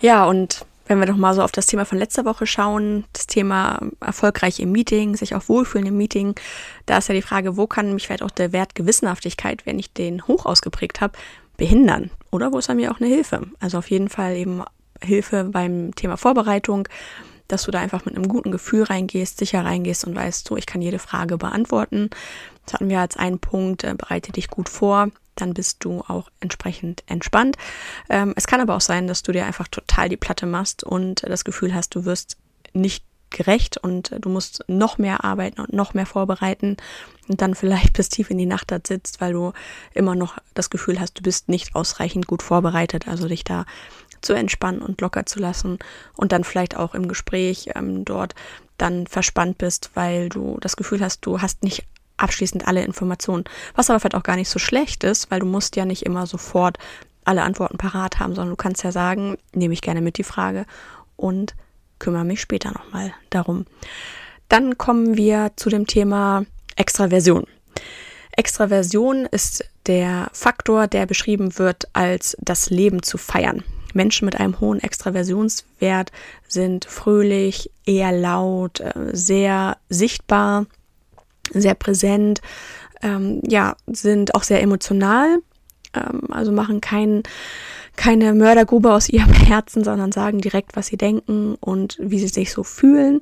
Ja, 0.00 0.24
und 0.24 0.64
wenn 0.86 0.98
wir 0.98 1.06
doch 1.06 1.16
mal 1.16 1.34
so 1.34 1.42
auf 1.42 1.52
das 1.52 1.66
Thema 1.66 1.84
von 1.84 1.98
letzter 1.98 2.24
Woche 2.24 2.46
schauen, 2.46 3.04
das 3.12 3.26
Thema 3.26 3.80
erfolgreich 4.00 4.60
im 4.60 4.72
Meeting, 4.72 5.16
sich 5.16 5.34
auch 5.34 5.48
wohlfühlen 5.48 5.86
im 5.86 5.96
Meeting, 5.96 6.34
da 6.86 6.98
ist 6.98 7.08
ja 7.08 7.14
die 7.14 7.22
Frage, 7.22 7.56
wo 7.56 7.66
kann 7.66 7.94
mich 7.94 8.06
vielleicht 8.06 8.22
auch 8.22 8.30
der 8.30 8.52
Wert 8.52 8.74
Gewissenhaftigkeit, 8.74 9.64
wenn 9.66 9.78
ich 9.78 9.92
den 9.92 10.26
hoch 10.26 10.46
ausgeprägt 10.46 11.00
habe, 11.00 11.18
behindern? 11.56 12.10
Oder 12.30 12.52
wo 12.52 12.58
ist 12.58 12.68
er 12.68 12.74
mir 12.74 12.90
auch 12.90 13.00
eine 13.00 13.08
Hilfe? 13.08 13.46
Also 13.60 13.78
auf 13.78 13.90
jeden 13.90 14.08
Fall 14.08 14.36
eben 14.36 14.62
Hilfe 15.00 15.44
beim 15.44 15.94
Thema 15.94 16.16
Vorbereitung, 16.16 16.88
dass 17.48 17.64
du 17.64 17.70
da 17.70 17.80
einfach 17.80 18.04
mit 18.04 18.16
einem 18.16 18.28
guten 18.28 18.50
Gefühl 18.50 18.82
reingehst, 18.82 19.38
sicher 19.38 19.64
reingehst 19.64 20.04
und 20.06 20.14
weißt, 20.14 20.48
so, 20.48 20.56
ich 20.56 20.66
kann 20.66 20.80
jede 20.80 20.98
Frage 20.98 21.36
beantworten. 21.36 22.10
Das 22.64 22.74
hatten 22.74 22.88
wir 22.88 23.00
als 23.00 23.16
einen 23.16 23.38
Punkt, 23.38 23.84
äh, 23.84 23.94
bereite 23.96 24.32
dich 24.32 24.48
gut 24.48 24.68
vor, 24.68 25.08
dann 25.34 25.54
bist 25.54 25.84
du 25.84 26.00
auch 26.06 26.28
entsprechend 26.40 27.02
entspannt. 27.06 27.56
Ähm, 28.08 28.34
es 28.36 28.46
kann 28.46 28.60
aber 28.60 28.76
auch 28.76 28.80
sein, 28.80 29.06
dass 29.06 29.22
du 29.22 29.32
dir 29.32 29.46
einfach 29.46 29.68
total 29.68 30.08
die 30.08 30.16
Platte 30.16 30.46
machst 30.46 30.84
und 30.84 31.22
das 31.22 31.44
Gefühl 31.44 31.74
hast, 31.74 31.94
du 31.94 32.04
wirst 32.04 32.36
nicht 32.72 33.04
gerecht 33.30 33.78
und 33.78 34.14
du 34.20 34.28
musst 34.28 34.64
noch 34.68 34.98
mehr 34.98 35.24
arbeiten 35.24 35.60
und 35.60 35.72
noch 35.72 35.94
mehr 35.94 36.06
vorbereiten 36.06 36.76
und 37.28 37.40
dann 37.40 37.54
vielleicht 37.54 37.92
bis 37.96 38.08
tief 38.08 38.30
in 38.30 38.38
die 38.38 38.46
Nacht 38.46 38.70
da 38.70 38.78
sitzt, 38.86 39.20
weil 39.20 39.32
du 39.32 39.52
immer 39.94 40.14
noch 40.14 40.38
das 40.54 40.70
Gefühl 40.70 41.00
hast, 41.00 41.18
du 41.18 41.22
bist 41.22 41.48
nicht 41.48 41.74
ausreichend 41.74 42.26
gut 42.26 42.42
vorbereitet, 42.42 43.08
also 43.08 43.26
dich 43.26 43.44
da 43.44 43.64
zu 44.20 44.34
entspannen 44.34 44.82
und 44.82 45.00
locker 45.00 45.26
zu 45.26 45.40
lassen 45.40 45.78
und 46.14 46.30
dann 46.30 46.44
vielleicht 46.44 46.76
auch 46.76 46.94
im 46.94 47.08
Gespräch 47.08 47.70
ähm, 47.74 48.04
dort 48.04 48.34
dann 48.78 49.06
verspannt 49.06 49.58
bist, 49.58 49.90
weil 49.94 50.28
du 50.28 50.58
das 50.60 50.76
Gefühl 50.76 51.00
hast, 51.00 51.26
du 51.26 51.40
hast 51.40 51.62
nicht 51.64 51.84
abschließend 52.16 52.66
alle 52.66 52.84
Informationen. 52.84 53.44
Was 53.74 53.90
aber 53.90 54.00
vielleicht 54.00 54.14
auch 54.14 54.22
gar 54.22 54.36
nicht 54.36 54.48
so 54.48 54.58
schlecht 54.58 55.04
ist, 55.04 55.30
weil 55.30 55.40
du 55.40 55.46
musst 55.46 55.76
ja 55.76 55.84
nicht 55.84 56.02
immer 56.02 56.26
sofort 56.26 56.78
alle 57.24 57.42
Antworten 57.42 57.78
parat 57.78 58.18
haben, 58.18 58.34
sondern 58.34 58.50
du 58.50 58.56
kannst 58.56 58.82
ja 58.82 58.92
sagen, 58.92 59.36
nehme 59.54 59.74
ich 59.74 59.82
gerne 59.82 60.00
mit 60.00 60.18
die 60.18 60.24
Frage 60.24 60.66
und 61.16 61.54
kümmere 61.98 62.24
mich 62.24 62.40
später 62.40 62.72
nochmal 62.72 63.12
darum. 63.30 63.66
Dann 64.48 64.76
kommen 64.76 65.16
wir 65.16 65.52
zu 65.56 65.70
dem 65.70 65.86
Thema 65.86 66.44
Extraversion. 66.76 67.46
Extraversion 68.36 69.26
ist 69.26 69.64
der 69.86 70.28
Faktor, 70.32 70.86
der 70.86 71.06
beschrieben 71.06 71.58
wird 71.58 71.88
als 71.92 72.36
das 72.40 72.70
Leben 72.70 73.02
zu 73.02 73.18
feiern. 73.18 73.62
Menschen 73.94 74.24
mit 74.24 74.40
einem 74.40 74.58
hohen 74.58 74.80
Extraversionswert 74.80 76.12
sind 76.48 76.86
fröhlich, 76.86 77.70
eher 77.84 78.12
laut, 78.12 78.80
äh, 78.80 78.92
sehr 79.12 79.76
sichtbar 79.88 80.66
sehr 81.52 81.74
präsent, 81.74 82.40
ähm, 83.02 83.40
ja, 83.46 83.76
sind 83.86 84.34
auch 84.34 84.42
sehr 84.42 84.62
emotional, 84.62 85.38
ähm, 85.94 86.22
also 86.30 86.52
machen 86.52 86.80
kein, 86.80 87.22
keine 87.96 88.32
Mördergrube 88.32 88.92
aus 88.92 89.08
ihrem 89.08 89.32
Herzen, 89.32 89.84
sondern 89.84 90.12
sagen 90.12 90.40
direkt, 90.40 90.76
was 90.76 90.86
sie 90.86 90.96
denken 90.96 91.56
und 91.60 91.96
wie 92.00 92.18
sie 92.18 92.28
sich 92.28 92.52
so 92.52 92.62
fühlen. 92.62 93.20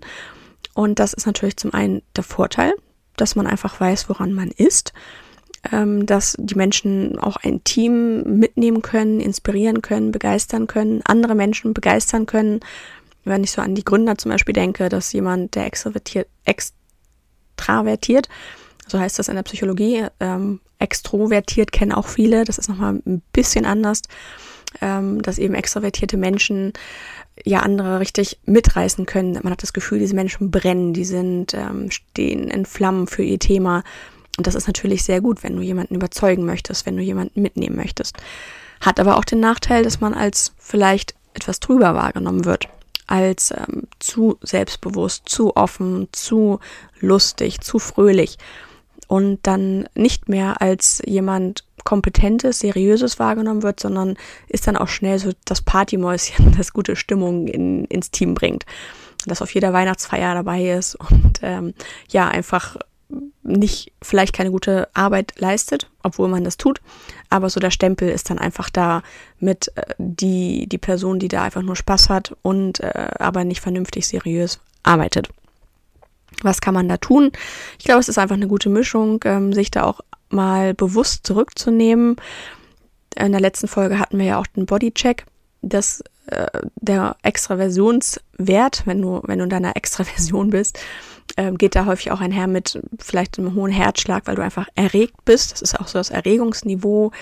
Und 0.74 0.98
das 0.98 1.12
ist 1.12 1.26
natürlich 1.26 1.56
zum 1.56 1.74
einen 1.74 2.02
der 2.16 2.24
Vorteil, 2.24 2.72
dass 3.16 3.36
man 3.36 3.46
einfach 3.46 3.80
weiß, 3.80 4.08
woran 4.08 4.32
man 4.32 4.48
ist, 4.48 4.92
ähm, 5.72 6.06
dass 6.06 6.36
die 6.38 6.54
Menschen 6.54 7.18
auch 7.18 7.36
ein 7.36 7.62
Team 7.64 8.22
mitnehmen 8.38 8.82
können, 8.82 9.20
inspirieren 9.20 9.82
können, 9.82 10.12
begeistern 10.12 10.66
können, 10.66 11.02
andere 11.04 11.34
Menschen 11.34 11.74
begeistern 11.74 12.26
können. 12.26 12.60
Wenn 13.24 13.44
ich 13.44 13.50
so 13.50 13.60
an 13.60 13.74
die 13.74 13.84
Gründer 13.84 14.16
zum 14.16 14.30
Beispiel 14.30 14.54
denke, 14.54 14.88
dass 14.88 15.12
jemand, 15.12 15.54
der 15.54 15.66
extrovertiert, 15.66 16.28
ex 16.44 16.72
extravertiert. 17.60 18.28
So 18.86 18.98
heißt 18.98 19.18
das 19.18 19.28
in 19.28 19.36
der 19.36 19.42
Psychologie. 19.42 20.06
Ähm, 20.18 20.60
extrovertiert 20.78 21.72
kennen 21.72 21.92
auch 21.92 22.06
viele. 22.06 22.44
Das 22.44 22.58
ist 22.58 22.68
nochmal 22.68 22.94
ein 23.06 23.22
bisschen 23.32 23.66
anders, 23.66 24.02
ähm, 24.80 25.20
dass 25.22 25.38
eben 25.38 25.54
extrovertierte 25.54 26.16
Menschen 26.16 26.72
ja 27.44 27.60
andere 27.60 28.00
richtig 28.00 28.38
mitreißen 28.46 29.06
können. 29.06 29.38
Man 29.42 29.52
hat 29.52 29.62
das 29.62 29.72
Gefühl, 29.72 29.98
diese 29.98 30.14
Menschen 30.14 30.50
brennen, 30.50 30.92
die 30.92 31.04
sind, 31.04 31.54
ähm, 31.54 31.90
stehen 31.90 32.48
in 32.48 32.64
Flammen 32.66 33.06
für 33.06 33.22
ihr 33.22 33.38
Thema. 33.38 33.84
Und 34.38 34.46
das 34.46 34.54
ist 34.54 34.66
natürlich 34.66 35.04
sehr 35.04 35.20
gut, 35.20 35.42
wenn 35.42 35.56
du 35.56 35.62
jemanden 35.62 35.94
überzeugen 35.94 36.46
möchtest, 36.46 36.86
wenn 36.86 36.96
du 36.96 37.02
jemanden 37.02 37.42
mitnehmen 37.42 37.76
möchtest. 37.76 38.16
Hat 38.80 38.98
aber 38.98 39.16
auch 39.16 39.24
den 39.24 39.40
Nachteil, 39.40 39.84
dass 39.84 40.00
man 40.00 40.14
als 40.14 40.54
vielleicht 40.58 41.14
etwas 41.34 41.60
drüber 41.60 41.94
wahrgenommen 41.94 42.46
wird 42.46 42.68
als 43.10 43.50
ähm, 43.50 43.88
zu 43.98 44.38
selbstbewusst, 44.42 45.28
zu 45.28 45.56
offen, 45.56 46.08
zu 46.12 46.60
lustig, 47.00 47.60
zu 47.60 47.78
fröhlich 47.78 48.38
und 49.08 49.40
dann 49.42 49.88
nicht 49.94 50.28
mehr 50.28 50.62
als 50.62 51.02
jemand 51.04 51.64
Kompetentes, 51.84 52.60
Seriöses 52.60 53.18
wahrgenommen 53.18 53.62
wird, 53.62 53.80
sondern 53.80 54.16
ist 54.48 54.66
dann 54.66 54.76
auch 54.76 54.88
schnell 54.88 55.18
so 55.18 55.32
das 55.44 55.62
Partymäuschen, 55.62 56.52
das 56.56 56.72
gute 56.72 56.94
Stimmung 56.96 57.48
in, 57.48 57.84
ins 57.86 58.10
Team 58.10 58.34
bringt. 58.34 58.64
Das 59.26 59.42
auf 59.42 59.52
jeder 59.52 59.72
Weihnachtsfeier 59.72 60.34
dabei 60.34 60.70
ist 60.70 60.94
und 60.94 61.40
ähm, 61.42 61.74
ja, 62.08 62.28
einfach 62.28 62.76
nicht 63.42 63.92
vielleicht 64.02 64.34
keine 64.34 64.50
gute 64.50 64.88
Arbeit 64.94 65.34
leistet, 65.38 65.90
obwohl 66.02 66.28
man 66.28 66.44
das 66.44 66.56
tut, 66.56 66.80
aber 67.28 67.50
so 67.50 67.60
der 67.60 67.70
Stempel 67.70 68.08
ist 68.08 68.30
dann 68.30 68.38
einfach 68.38 68.70
da 68.70 69.02
mit 69.38 69.76
äh, 69.76 69.94
die 69.98 70.68
die 70.68 70.78
Person, 70.78 71.18
die 71.18 71.28
da 71.28 71.42
einfach 71.42 71.62
nur 71.62 71.76
Spaß 71.76 72.08
hat 72.08 72.36
und 72.42 72.80
äh, 72.80 73.10
aber 73.18 73.44
nicht 73.44 73.60
vernünftig 73.60 74.06
seriös 74.06 74.60
arbeitet. 74.82 75.28
Was 76.42 76.60
kann 76.60 76.74
man 76.74 76.88
da 76.88 76.96
tun? 76.96 77.32
Ich 77.78 77.84
glaube, 77.84 78.00
es 78.00 78.08
ist 78.08 78.18
einfach 78.18 78.36
eine 78.36 78.48
gute 78.48 78.68
Mischung, 78.68 79.20
ähm, 79.24 79.52
sich 79.52 79.70
da 79.70 79.84
auch 79.84 80.00
mal 80.30 80.74
bewusst 80.74 81.26
zurückzunehmen. 81.26 82.16
In 83.16 83.32
der 83.32 83.40
letzten 83.40 83.68
Folge 83.68 83.98
hatten 83.98 84.18
wir 84.18 84.26
ja 84.26 84.38
auch 84.38 84.46
den 84.46 84.66
Bodycheck, 84.66 85.26
dass 85.60 86.02
äh, 86.26 86.46
der 86.76 87.16
Extraversionswert, 87.22 88.86
wenn 88.86 89.02
du 89.02 89.20
wenn 89.24 89.38
du 89.38 89.44
in 89.44 89.50
deiner 89.50 89.76
Extraversion 89.76 90.50
bist, 90.50 90.78
ähm, 91.36 91.58
geht 91.58 91.74
da 91.74 91.86
häufig 91.86 92.10
auch 92.10 92.20
einher 92.20 92.46
mit 92.46 92.80
vielleicht 92.98 93.38
einem 93.38 93.54
hohen 93.54 93.72
Herzschlag, 93.72 94.26
weil 94.26 94.36
du 94.36 94.42
einfach 94.42 94.68
erregt 94.74 95.24
bist. 95.24 95.52
Das 95.52 95.62
ist 95.62 95.78
auch 95.78 95.88
so 95.88 95.98
das 95.98 96.10
Erregungsniveau. 96.10 97.12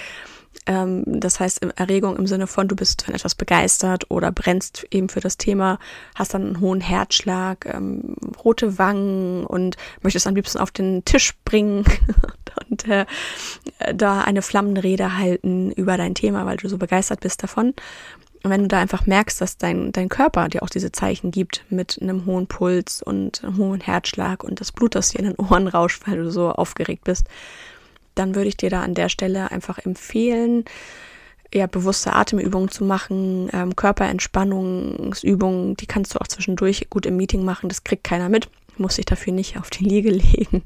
Ähm, 0.67 1.03
das 1.07 1.41
heißt, 1.41 1.62
Erregung 1.77 2.17
im 2.17 2.27
Sinne 2.27 2.47
von, 2.47 2.69
du 2.69 2.77
bist 2.77 3.03
von 3.03 3.15
etwas 3.15 3.35
begeistert 3.35 4.11
oder 4.11 4.31
brennst 4.33 4.87
eben 4.91 5.09
für 5.09 5.21
das 5.21 5.38
Thema, 5.38 5.79
hast 6.15 6.35
dann 6.35 6.45
einen 6.45 6.61
hohen 6.61 6.81
Herzschlag, 6.81 7.67
ähm, 7.67 8.17
rote 8.45 8.79
Wangen 8.79 9.45
und 9.47 9.77
möchtest 10.03 10.27
am 10.27 10.35
liebsten 10.35 10.59
auf 10.59 10.71
den 10.71 11.05
Tisch 11.05 11.35
bringen 11.45 11.85
und 12.71 12.87
äh, 12.87 13.07
da 13.95 14.21
eine 14.21 14.43
flammende 14.43 14.83
Rede 14.83 15.17
halten 15.17 15.71
über 15.73 15.97
dein 15.97 16.15
Thema, 16.15 16.45
weil 16.45 16.59
du 16.59 16.69
so 16.69 16.77
begeistert 16.77 17.21
bist 17.21 17.43
davon. 17.43 17.75
Und 18.42 18.50
wenn 18.50 18.62
du 18.62 18.68
da 18.68 18.78
einfach 18.78 19.07
merkst, 19.07 19.40
dass 19.40 19.59
dein, 19.59 19.92
dein 19.92 20.09
Körper 20.09 20.49
dir 20.49 20.62
auch 20.62 20.71
diese 20.71 20.92
Zeichen 20.92 21.30
gibt 21.30 21.64
mit 21.71 21.99
einem 22.00 22.25
hohen 22.25 22.47
Puls 22.47 23.02
und 23.02 23.42
einem 23.42 23.57
hohen 23.57 23.80
Herzschlag 23.80 24.45
und 24.45 24.61
das 24.61 24.73
Blut, 24.73 24.95
das 24.95 25.11
dir 25.11 25.21
in 25.21 25.26
den 25.26 25.37
Ohren 25.37 25.66
rauscht, 25.66 26.02
weil 26.07 26.18
du 26.18 26.30
so 26.30 26.50
aufgeregt 26.50 27.04
bist, 27.04 27.26
dann 28.14 28.35
würde 28.35 28.49
ich 28.49 28.57
dir 28.57 28.71
da 28.71 28.83
an 28.83 28.95
der 28.95 29.09
Stelle 29.09 29.50
einfach 29.50 29.78
empfehlen, 29.78 30.64
ja, 31.52 31.66
bewusste 31.66 32.12
Atemübungen 32.12 32.68
zu 32.68 32.85
machen, 32.85 33.49
ähm, 33.52 33.75
Körperentspannungsübungen, 33.75 35.76
die 35.76 35.87
kannst 35.87 36.14
du 36.14 36.21
auch 36.21 36.28
zwischendurch 36.28 36.90
gut 36.90 37.07
im 37.07 37.16
Meeting 37.16 37.45
machen, 37.45 37.68
das 37.68 37.85
kriegt 37.85 38.04
keiner 38.04 38.28
mit. 38.28 38.49
Muss 38.76 38.97
dich 38.97 39.07
dafür 39.07 39.33
nicht 39.33 39.59
auf 39.59 39.71
die 39.71 39.85
Liege 39.85 40.11
legen, 40.11 40.62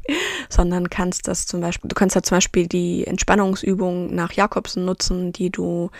sondern 0.49 0.91
kannst 0.91 1.29
das 1.29 1.47
zum 1.47 1.61
Beispiel, 1.61 1.89
du 1.89 1.95
kannst 1.95 2.17
da 2.17 2.23
zum 2.23 2.37
Beispiel 2.37 2.67
die 2.67 3.07
Entspannungsübungen 3.07 4.15
nach 4.15 4.33
Jakobsen 4.33 4.85
nutzen, 4.85 5.33
die 5.33 5.51
du 5.51 5.91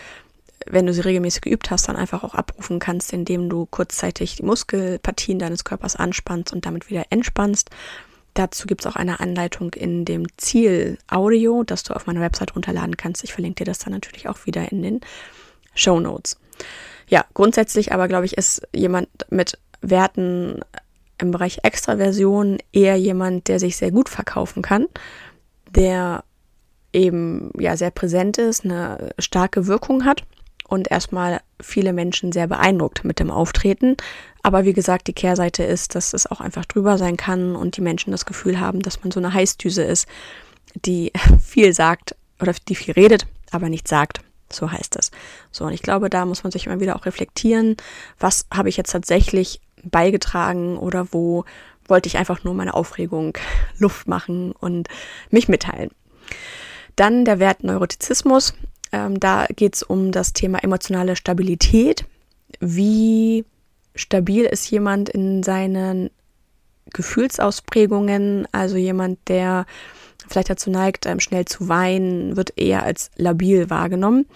wenn 0.69 0.85
du 0.85 0.93
sie 0.93 1.01
regelmäßig 1.01 1.41
geübt 1.41 1.71
hast, 1.71 1.87
dann 1.87 1.95
einfach 1.95 2.23
auch 2.23 2.35
abrufen 2.35 2.79
kannst, 2.79 3.13
indem 3.13 3.49
du 3.49 3.65
kurzzeitig 3.65 4.37
die 4.37 4.43
Muskelpartien 4.43 5.39
deines 5.39 5.63
Körpers 5.63 5.95
anspannst 5.95 6.53
und 6.53 6.65
damit 6.65 6.89
wieder 6.89 7.05
entspannst. 7.09 7.69
Dazu 8.33 8.65
gibt 8.65 8.81
es 8.81 8.91
auch 8.91 8.95
eine 8.95 9.19
Anleitung 9.19 9.73
in 9.73 10.05
dem 10.05 10.25
Ziel-Audio, 10.37 11.63
das 11.63 11.83
du 11.83 11.93
auf 11.93 12.07
meiner 12.07 12.21
Website 12.21 12.55
runterladen 12.55 12.97
kannst. 12.97 13.23
Ich 13.23 13.33
verlinke 13.33 13.63
dir 13.63 13.71
das 13.71 13.79
dann 13.79 13.93
natürlich 13.93 14.27
auch 14.27 14.45
wieder 14.45 14.71
in 14.71 14.81
den 14.81 15.01
Show 15.75 15.99
Notes. 15.99 16.37
Ja, 17.07 17.25
grundsätzlich 17.33 17.91
aber 17.91 18.07
glaube 18.07 18.25
ich, 18.25 18.37
ist 18.37 18.67
jemand 18.73 19.09
mit 19.29 19.59
Werten 19.81 20.61
im 21.19 21.31
Bereich 21.31 21.59
Extraversion 21.63 22.57
eher 22.71 22.95
jemand, 22.95 23.47
der 23.47 23.59
sich 23.59 23.77
sehr 23.77 23.91
gut 23.91 24.09
verkaufen 24.09 24.63
kann, 24.63 24.87
der 25.69 26.23
eben 26.91 27.51
ja 27.59 27.77
sehr 27.77 27.91
präsent 27.91 28.37
ist, 28.37 28.65
eine 28.65 29.11
starke 29.19 29.67
Wirkung 29.67 30.05
hat 30.05 30.23
und 30.73 30.89
erstmal 30.89 31.39
viele 31.61 31.93
Menschen 31.93 32.31
sehr 32.31 32.47
beeindruckt 32.47 33.05
mit 33.05 33.19
dem 33.19 33.29
Auftreten. 33.29 33.95
Aber 34.41 34.65
wie 34.65 34.73
gesagt, 34.73 35.07
die 35.07 35.13
Kehrseite 35.13 35.63
ist, 35.63 35.93
dass 35.93 36.13
es 36.13 36.25
auch 36.25 36.41
einfach 36.41 36.65
drüber 36.65 36.97
sein 36.97 37.15
kann 37.15 37.55
und 37.55 37.77
die 37.77 37.81
Menschen 37.81 38.09
das 38.09 38.25
Gefühl 38.25 38.59
haben, 38.59 38.81
dass 38.81 39.03
man 39.03 39.11
so 39.11 39.19
eine 39.19 39.35
Heißdüse 39.35 39.83
ist, 39.83 40.07
die 40.73 41.13
viel 41.39 41.73
sagt 41.73 42.15
oder 42.41 42.55
die 42.67 42.73
viel 42.73 42.95
redet, 42.95 43.27
aber 43.51 43.69
nicht 43.69 43.87
sagt. 43.87 44.21
So 44.51 44.71
heißt 44.71 44.95
es. 44.95 45.11
So, 45.51 45.65
und 45.65 45.73
ich 45.73 45.83
glaube, 45.83 46.09
da 46.09 46.25
muss 46.25 46.43
man 46.43 46.51
sich 46.51 46.65
immer 46.65 46.79
wieder 46.79 46.95
auch 46.95 47.05
reflektieren, 47.05 47.77
was 48.19 48.47
habe 48.51 48.69
ich 48.69 48.75
jetzt 48.75 48.91
tatsächlich 48.91 49.61
beigetragen 49.83 50.77
oder 50.77 51.07
wo 51.11 51.45
wollte 51.87 52.07
ich 52.07 52.17
einfach 52.17 52.43
nur 52.43 52.55
meine 52.55 52.73
Aufregung 52.73 53.37
Luft 53.77 54.07
machen 54.07 54.53
und 54.53 54.87
mich 55.29 55.47
mitteilen. 55.47 55.91
Dann 56.95 57.25
der 57.25 57.37
Wert 57.37 57.63
Neurotizismus. 57.63 58.55
Ähm, 58.93 59.19
da 59.19 59.47
geht 59.53 59.75
es 59.75 59.83
um 59.83 60.11
das 60.11 60.31
Thema 60.33 60.63
emotionale 60.63 61.15
Stabilität. 61.15 62.05
Wie 62.59 63.43
stabil 63.95 64.45
ist 64.45 64.69
jemand 64.69 65.09
in 65.09 65.41
seinen 65.41 66.11
Gefühlsausprägungen? 66.93 68.47
Also 68.51 68.77
jemand, 68.77 69.17
der 69.27 69.65
vielleicht 70.27 70.51
dazu 70.51 70.69
neigt, 70.69 71.07
ähm, 71.07 71.19
schnell 71.19 71.45
zu 71.45 71.67
weinen, 71.67 72.37
wird 72.37 72.57
eher 72.57 72.83
als 72.83 73.09
labil 73.15 73.71
wahrgenommen. 73.71 74.27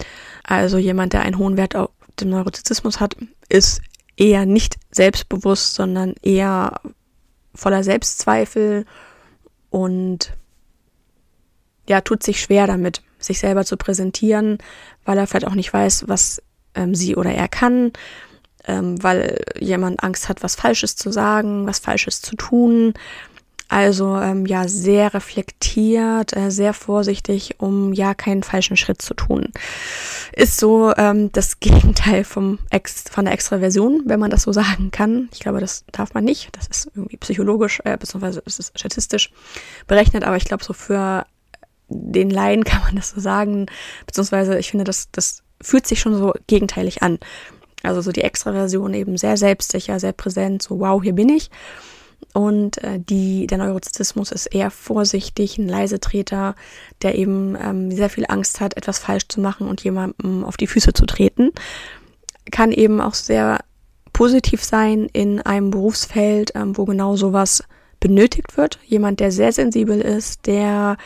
Also 0.44 0.80
jemand, 0.80 1.14
der 1.14 1.22
einen 1.22 1.38
hohen 1.38 1.56
Wert 1.56 1.76
auf 1.76 1.92
den 2.20 2.30
Neurotizismus 2.30 3.00
hat, 3.00 3.16
ist 3.50 3.82
eher 4.18 4.48
nicht 4.48 4.78
selbstbewusst, 4.90 5.76
sondern 5.76 6.16
eher 6.24 6.82
voller 7.54 7.84
Selbstzweifel 7.84 8.86
und 9.70 10.34
ja, 11.88 12.02
tut 12.02 12.24
sich 12.24 12.42
schwer 12.42 12.66
damit, 12.66 13.04
sich 13.28 13.40
selber 13.40 13.66
zu 13.66 13.78
präsentieren, 13.78 14.58
weil 15.06 15.18
er 15.18 15.28
vielleicht 15.28 15.48
auch 15.48 15.56
nicht 15.56 15.74
weiß, 15.74 16.06
was 16.08 16.42
ähm, 16.76 16.96
sie 16.96 17.16
oder 17.16 17.32
er 17.32 17.48
kann, 17.48 17.92
ähm, 18.68 19.02
weil 19.04 19.44
jemand 19.60 20.04
Angst 20.04 20.30
hat, 20.30 20.44
was 20.44 20.56
Falsches 20.56 20.96
zu 20.96 21.12
sagen, 21.12 21.68
was 21.68 21.80
Falsches 21.80 22.22
zu 22.22 22.36
tun. 22.36 22.94
Also 23.70 24.18
ähm, 24.18 24.46
ja, 24.46 24.68
sehr 24.68 25.14
reflektiert, 25.14 26.36
äh, 26.36 26.52
sehr 26.52 26.74
vorsichtig, 26.74 27.56
um 27.58 27.92
ja 27.92 28.14
keinen 28.14 28.44
falschen 28.44 28.78
Schritt 28.78 29.02
zu 29.02 29.14
tun. 29.14 29.52
Ist 30.34 30.58
so 30.58 30.94
ähm, 30.96 31.32
das 31.34 31.60
Gegenteil 31.60 32.24
vom 32.24 32.60
Ex 32.70 33.04
von 33.12 33.26
der 33.26 33.34
Extraversion, 33.34 34.04
wenn 34.06 34.22
man 34.22 34.32
das 34.32 34.44
so 34.44 34.54
sagen 34.54 34.92
kann. 34.92 35.28
Ich 35.34 35.42
glaube, 35.42 35.60
das 35.60 35.84
darf 35.92 36.14
man 36.14 36.24
nicht. 36.24 36.50
Das 36.54 36.68
ist 36.68 36.92
irgendwie 36.96 37.18
psychologisch, 37.18 37.82
äh, 37.84 37.98
beziehungsweise 37.98 38.42
ist 38.46 38.60
es 38.60 38.72
statistisch 38.74 39.32
berechnet, 39.86 40.24
aber 40.24 40.38
ich 40.38 40.46
glaube, 40.46 40.64
so 40.64 40.72
für 40.72 41.26
den 41.90 42.30
Laien 42.30 42.64
kann 42.66 42.82
man 42.82 42.96
das 42.96 43.12
so 43.12 43.20
sagen, 43.20 43.68
beziehungsweise 44.06 44.58
ich 44.58 44.72
finde, 44.72 44.84
das, 44.84 45.10
das 45.12 45.44
fühlt 45.62 45.88
sich 45.88 46.00
schon 46.00 46.16
so 46.16 46.34
gegenteilig 46.48 47.04
an. 47.04 47.20
Also 47.84 48.02
so 48.02 48.12
die 48.12 48.24
Extraversion 48.24 48.94
eben 48.94 49.18
sehr 49.18 49.38
selbstsicher, 49.38 50.00
sehr 50.00 50.14
präsent, 50.14 50.64
so 50.64 50.80
wow, 50.80 51.02
hier 51.02 51.14
bin 51.14 51.30
ich. 51.30 51.50
Und 52.34 52.84
äh, 52.84 53.00
die, 53.00 53.48
der 53.48 53.60
Neurotizismus 53.60 54.32
ist 54.32 54.48
eher 54.48 54.72
vorsichtig, 54.72 55.58
ein 55.58 55.68
Leisetreter, 55.68 56.56
der 57.02 57.16
eben 57.16 57.56
ähm, 57.56 57.92
sehr 57.92 58.10
viel 58.10 58.26
Angst 58.28 58.60
hat, 58.60 58.76
etwas 58.76 59.00
falsch 59.00 59.28
zu 59.28 59.40
machen 59.40 59.68
und 59.68 59.84
jemandem 59.84 60.44
auf 60.44 60.58
die 60.58 60.68
Füße 60.68 60.94
zu 60.94 61.06
treten. 61.06 61.52
Kann 62.52 62.72
eben 62.72 63.02
auch 63.02 63.14
sehr 63.14 63.60
positiv 64.14 64.64
sein 64.64 65.08
in 65.14 65.42
einem 65.42 65.70
Berufsfeld, 65.70 66.54
ähm, 66.56 66.76
wo 66.78 66.86
genau 66.86 67.16
sowas 67.16 67.64
benötigt 68.00 68.58
wird. 68.58 68.80
Jemand, 68.86 69.20
der 69.20 69.32
sehr 69.32 69.52
sensibel 69.52 70.02
ist, 70.02 70.48
der 70.48 70.98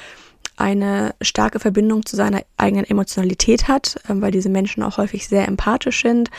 eine 0.61 1.15
starke 1.21 1.59
Verbindung 1.59 2.05
zu 2.05 2.15
seiner 2.15 2.43
eigenen 2.55 2.85
Emotionalität 2.85 3.67
hat, 3.67 3.95
ähm, 4.07 4.21
weil 4.21 4.31
diese 4.31 4.49
Menschen 4.49 4.83
auch 4.83 4.97
häufig 4.97 5.27
sehr 5.27 5.47
empathisch 5.47 6.01
sind 6.01 6.29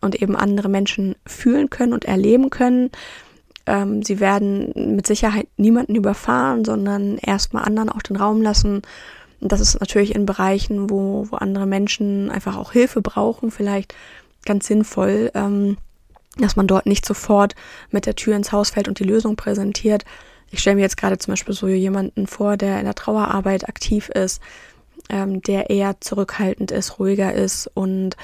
und 0.00 0.20
eben 0.20 0.36
andere 0.36 0.68
Menschen 0.68 1.16
fühlen 1.26 1.70
können 1.70 1.92
und 1.92 2.04
erleben 2.04 2.50
können. 2.50 2.90
Ähm, 3.66 4.02
sie 4.02 4.20
werden 4.20 4.94
mit 4.96 5.06
Sicherheit 5.06 5.48
niemanden 5.56 5.94
überfahren, 5.94 6.64
sondern 6.64 7.16
erstmal 7.18 7.64
anderen 7.64 7.88
auch 7.88 8.02
den 8.02 8.16
Raum 8.16 8.42
lassen. 8.42 8.82
Und 9.40 9.50
das 9.52 9.60
ist 9.60 9.80
natürlich 9.80 10.14
in 10.14 10.26
Bereichen, 10.26 10.90
wo, 10.90 11.26
wo 11.30 11.36
andere 11.36 11.66
Menschen 11.66 12.30
einfach 12.30 12.56
auch 12.56 12.72
Hilfe 12.72 13.00
brauchen, 13.00 13.50
vielleicht 13.50 13.94
ganz 14.44 14.66
sinnvoll, 14.66 15.30
ähm, 15.34 15.78
dass 16.36 16.56
man 16.56 16.66
dort 16.66 16.86
nicht 16.86 17.06
sofort 17.06 17.54
mit 17.90 18.06
der 18.06 18.16
Tür 18.16 18.36
ins 18.36 18.52
Haus 18.52 18.70
fällt 18.70 18.88
und 18.88 18.98
die 18.98 19.04
Lösung 19.04 19.36
präsentiert, 19.36 20.04
ich 20.52 20.60
stelle 20.60 20.76
mir 20.76 20.82
jetzt 20.82 20.98
gerade 20.98 21.18
zum 21.18 21.32
Beispiel 21.32 21.54
so 21.54 21.66
jemanden 21.66 22.26
vor, 22.26 22.56
der 22.56 22.78
in 22.78 22.84
der 22.84 22.94
Trauerarbeit 22.94 23.68
aktiv 23.68 24.10
ist, 24.10 24.40
ähm, 25.08 25.40
der 25.42 25.70
eher 25.70 26.00
zurückhaltend 26.00 26.70
ist, 26.70 26.98
ruhiger 26.98 27.32
ist 27.32 27.70
und 27.74 28.16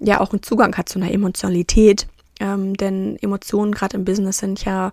ja 0.00 0.20
auch 0.20 0.32
einen 0.32 0.42
Zugang 0.42 0.76
hat 0.76 0.88
zu 0.88 0.98
einer 0.98 1.12
Emotionalität. 1.12 2.06
Ähm, 2.40 2.74
denn 2.74 3.16
Emotionen 3.20 3.72
gerade 3.72 3.96
im 3.98 4.04
Business 4.04 4.38
sind 4.38 4.64
ja 4.64 4.92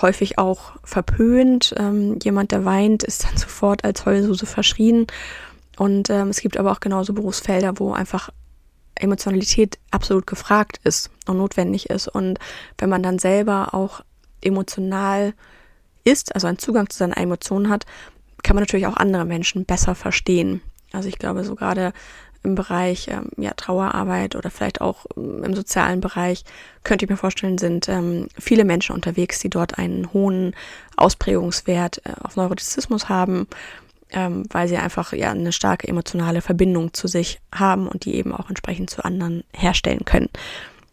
häufig 0.00 0.38
auch 0.38 0.72
verpönt. 0.84 1.74
Ähm, 1.78 2.18
jemand, 2.22 2.52
der 2.52 2.66
weint, 2.66 3.02
ist 3.02 3.24
dann 3.24 3.36
sofort 3.36 3.84
als 3.84 4.04
Heulsuse 4.04 4.44
verschrien. 4.44 5.06
Und 5.78 6.10
ähm, 6.10 6.28
es 6.28 6.40
gibt 6.40 6.58
aber 6.58 6.70
auch 6.70 6.80
genauso 6.80 7.14
Berufsfelder, 7.14 7.78
wo 7.78 7.92
einfach 7.92 8.28
Emotionalität 8.94 9.78
absolut 9.90 10.26
gefragt 10.26 10.80
ist 10.84 11.10
und 11.26 11.38
notwendig 11.38 11.88
ist. 11.88 12.08
Und 12.08 12.38
wenn 12.76 12.90
man 12.90 13.02
dann 13.02 13.18
selber 13.18 13.72
auch 13.72 14.02
emotional 14.42 15.32
ist, 16.04 16.34
also 16.34 16.46
einen 16.46 16.58
Zugang 16.58 16.88
zu 16.90 16.98
seinen 16.98 17.12
Emotionen 17.12 17.68
hat, 17.68 17.86
kann 18.42 18.56
man 18.56 18.62
natürlich 18.62 18.86
auch 18.86 18.96
andere 18.96 19.24
Menschen 19.24 19.64
besser 19.64 19.94
verstehen. 19.94 20.62
Also 20.92 21.08
ich 21.08 21.18
glaube, 21.18 21.44
so 21.44 21.54
gerade 21.54 21.92
im 22.42 22.54
Bereich 22.54 23.08
ähm, 23.08 23.28
ja, 23.36 23.52
Trauerarbeit 23.52 24.34
oder 24.34 24.50
vielleicht 24.50 24.80
auch 24.80 25.04
ähm, 25.16 25.44
im 25.44 25.54
sozialen 25.54 26.00
Bereich, 26.00 26.44
könnte 26.84 27.04
ich 27.04 27.10
mir 27.10 27.16
vorstellen, 27.16 27.58
sind 27.58 27.88
ähm, 27.88 28.28
viele 28.38 28.64
Menschen 28.64 28.94
unterwegs, 28.94 29.40
die 29.40 29.50
dort 29.50 29.78
einen 29.78 30.12
hohen 30.12 30.54
Ausprägungswert 30.96 32.02
äh, 32.04 32.12
auf 32.22 32.36
Neurotizismus 32.36 33.08
haben, 33.08 33.46
ähm, 34.10 34.44
weil 34.50 34.68
sie 34.68 34.78
einfach 34.78 35.12
ja 35.12 35.30
eine 35.30 35.52
starke 35.52 35.86
emotionale 35.86 36.40
Verbindung 36.40 36.94
zu 36.94 37.08
sich 37.08 37.40
haben 37.54 37.86
und 37.86 38.06
die 38.06 38.14
eben 38.14 38.32
auch 38.32 38.48
entsprechend 38.48 38.88
zu 38.88 39.04
anderen 39.04 39.44
herstellen 39.52 40.04
können. 40.04 40.30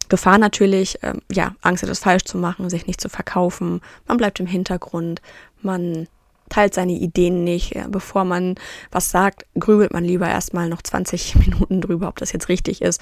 Gefahr 0.09 0.37
natürlich, 0.37 1.03
äh, 1.03 1.13
ja, 1.31 1.55
Angst, 1.61 1.83
etwas 1.83 1.99
falsch 1.99 2.23
zu 2.23 2.37
machen, 2.37 2.69
sich 2.69 2.87
nicht 2.87 3.01
zu 3.01 3.09
verkaufen. 3.09 3.81
Man 4.07 4.17
bleibt 4.17 4.39
im 4.39 4.47
Hintergrund, 4.47 5.21
man 5.61 6.07
teilt 6.49 6.73
seine 6.73 6.93
Ideen 6.93 7.43
nicht. 7.43 7.75
Ja, 7.75 7.87
bevor 7.87 8.23
man 8.23 8.55
was 8.91 9.11
sagt, 9.11 9.45
grübelt 9.59 9.93
man 9.93 10.03
lieber 10.03 10.27
erstmal 10.27 10.69
noch 10.69 10.81
20 10.81 11.35
Minuten 11.47 11.81
drüber, 11.81 12.07
ob 12.07 12.17
das 12.17 12.31
jetzt 12.31 12.49
richtig 12.49 12.81
ist. 12.81 13.01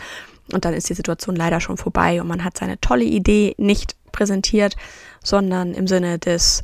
Und 0.51 0.65
dann 0.65 0.73
ist 0.73 0.89
die 0.89 0.93
Situation 0.93 1.35
leider 1.35 1.59
schon 1.59 1.77
vorbei 1.77 2.21
und 2.21 2.27
man 2.27 2.43
hat 2.43 2.57
seine 2.57 2.79
tolle 2.79 3.05
Idee 3.05 3.55
nicht 3.57 3.95
präsentiert, 4.11 4.75
sondern 5.23 5.73
im 5.73 5.87
Sinne 5.87 6.19
des 6.19 6.61
äh, 6.61 6.63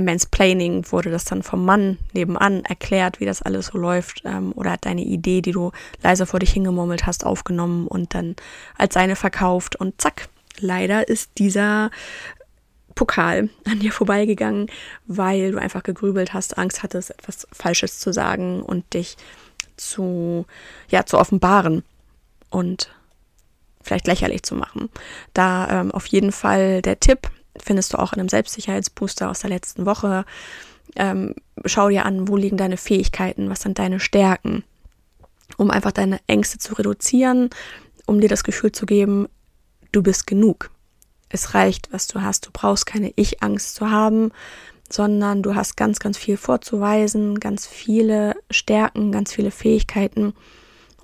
Mansplaining 0.00 0.90
wurde 0.90 1.10
das 1.10 1.24
dann 1.24 1.42
vom 1.42 1.64
Mann 1.64 1.98
nebenan 2.12 2.64
erklärt, 2.64 3.20
wie 3.20 3.26
das 3.26 3.42
alles 3.42 3.66
so 3.66 3.78
läuft, 3.78 4.22
ähm, 4.24 4.52
oder 4.56 4.72
hat 4.72 4.86
deine 4.86 5.04
Idee, 5.04 5.40
die 5.40 5.52
du 5.52 5.70
leise 6.02 6.26
vor 6.26 6.40
dich 6.40 6.52
hingemurmelt 6.52 7.06
hast, 7.06 7.24
aufgenommen 7.24 7.86
und 7.86 8.14
dann 8.14 8.34
als 8.76 8.94
seine 8.94 9.16
verkauft 9.16 9.76
und 9.76 10.00
zack, 10.00 10.28
leider 10.58 11.08
ist 11.08 11.32
dieser 11.38 11.90
Pokal 12.94 13.50
an 13.64 13.80
dir 13.80 13.92
vorbeigegangen, 13.92 14.68
weil 15.06 15.52
du 15.52 15.58
einfach 15.58 15.82
gegrübelt 15.82 16.32
hast, 16.32 16.58
Angst 16.58 16.82
hattest, 16.82 17.10
etwas 17.10 17.46
Falsches 17.52 18.00
zu 18.00 18.12
sagen 18.12 18.62
und 18.62 18.94
dich 18.94 19.16
zu, 19.76 20.46
ja, 20.88 21.04
zu 21.04 21.18
offenbaren 21.18 21.82
und 22.50 22.90
vielleicht 23.82 24.06
lächerlich 24.06 24.42
zu 24.42 24.54
machen. 24.54 24.88
Da 25.34 25.80
ähm, 25.80 25.90
auf 25.90 26.06
jeden 26.06 26.32
Fall 26.32 26.82
der 26.82 27.00
Tipp, 27.00 27.30
findest 27.62 27.92
du 27.92 27.98
auch 27.98 28.12
in 28.12 28.20
einem 28.20 28.28
Selbstsicherheitsbooster 28.28 29.30
aus 29.30 29.40
der 29.40 29.50
letzten 29.50 29.86
Woche. 29.86 30.24
Ähm, 30.96 31.34
schau 31.64 31.88
dir 31.88 32.04
an, 32.06 32.28
wo 32.28 32.36
liegen 32.36 32.56
deine 32.56 32.76
Fähigkeiten, 32.76 33.50
was 33.50 33.60
sind 33.60 33.78
deine 33.78 34.00
Stärken, 34.00 34.64
um 35.56 35.70
einfach 35.70 35.92
deine 35.92 36.20
Ängste 36.26 36.58
zu 36.58 36.74
reduzieren, 36.74 37.50
um 38.06 38.20
dir 38.20 38.28
das 38.28 38.44
Gefühl 38.44 38.72
zu 38.72 38.86
geben, 38.86 39.28
du 39.92 40.02
bist 40.02 40.26
genug. 40.26 40.70
Es 41.28 41.54
reicht, 41.54 41.92
was 41.92 42.06
du 42.06 42.22
hast. 42.22 42.46
Du 42.46 42.50
brauchst 42.52 42.86
keine 42.86 43.12
Ich-Angst 43.16 43.74
zu 43.74 43.90
haben, 43.90 44.30
sondern 44.90 45.42
du 45.42 45.54
hast 45.54 45.76
ganz, 45.76 45.98
ganz 45.98 46.18
viel 46.18 46.36
vorzuweisen, 46.36 47.40
ganz 47.40 47.66
viele 47.66 48.36
Stärken, 48.50 49.10
ganz 49.10 49.32
viele 49.32 49.50
Fähigkeiten 49.50 50.34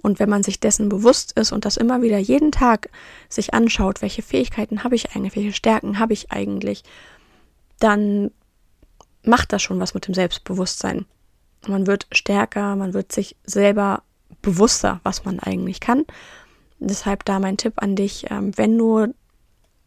und 0.03 0.19
wenn 0.19 0.29
man 0.29 0.43
sich 0.43 0.61
dessen 0.61 0.89
bewusst 0.89 1.33
ist 1.33 1.53
und 1.53 1.65
das 1.65 1.77
immer 1.77 2.03
wieder 2.03 2.19
jeden 2.19 2.53
Tag 2.53 2.91
sich 3.29 3.55
anschaut, 3.55 4.03
welche 4.03 4.23
Fähigkeiten 4.23 4.85
habe 4.85 4.95
ich 4.95 5.15
eigentlich, 5.15 5.37
welche 5.37 5.53
Stärken 5.53 5.99
habe 5.99 6.13
ich 6.13 6.33
eigentlich, 6.33 6.85
dann 7.79 8.31
macht 9.23 9.53
das 9.53 9.63
schon 9.63 9.81
was 9.81 9.95
mit 9.95 10.07
dem 10.07 10.15
Selbstbewusstsein. 10.15 11.07
Man 11.67 11.87
wird 11.87 12.07
stärker, 12.13 12.77
man 12.77 12.95
wird 12.95 13.13
sich 13.13 13.37
selber 13.45 14.03
bewusster, 14.41 15.01
was 15.03 15.25
man 15.25 15.41
eigentlich 15.41 15.81
kann. 15.81 16.05
Deshalb 16.79 17.25
da 17.27 17.39
mein 17.39 17.59
Tipp 17.59 17.75
an 17.77 17.97
dich, 17.97 18.31
ähm, 18.31 18.57
wenn 18.57 18.79
du 18.79 19.13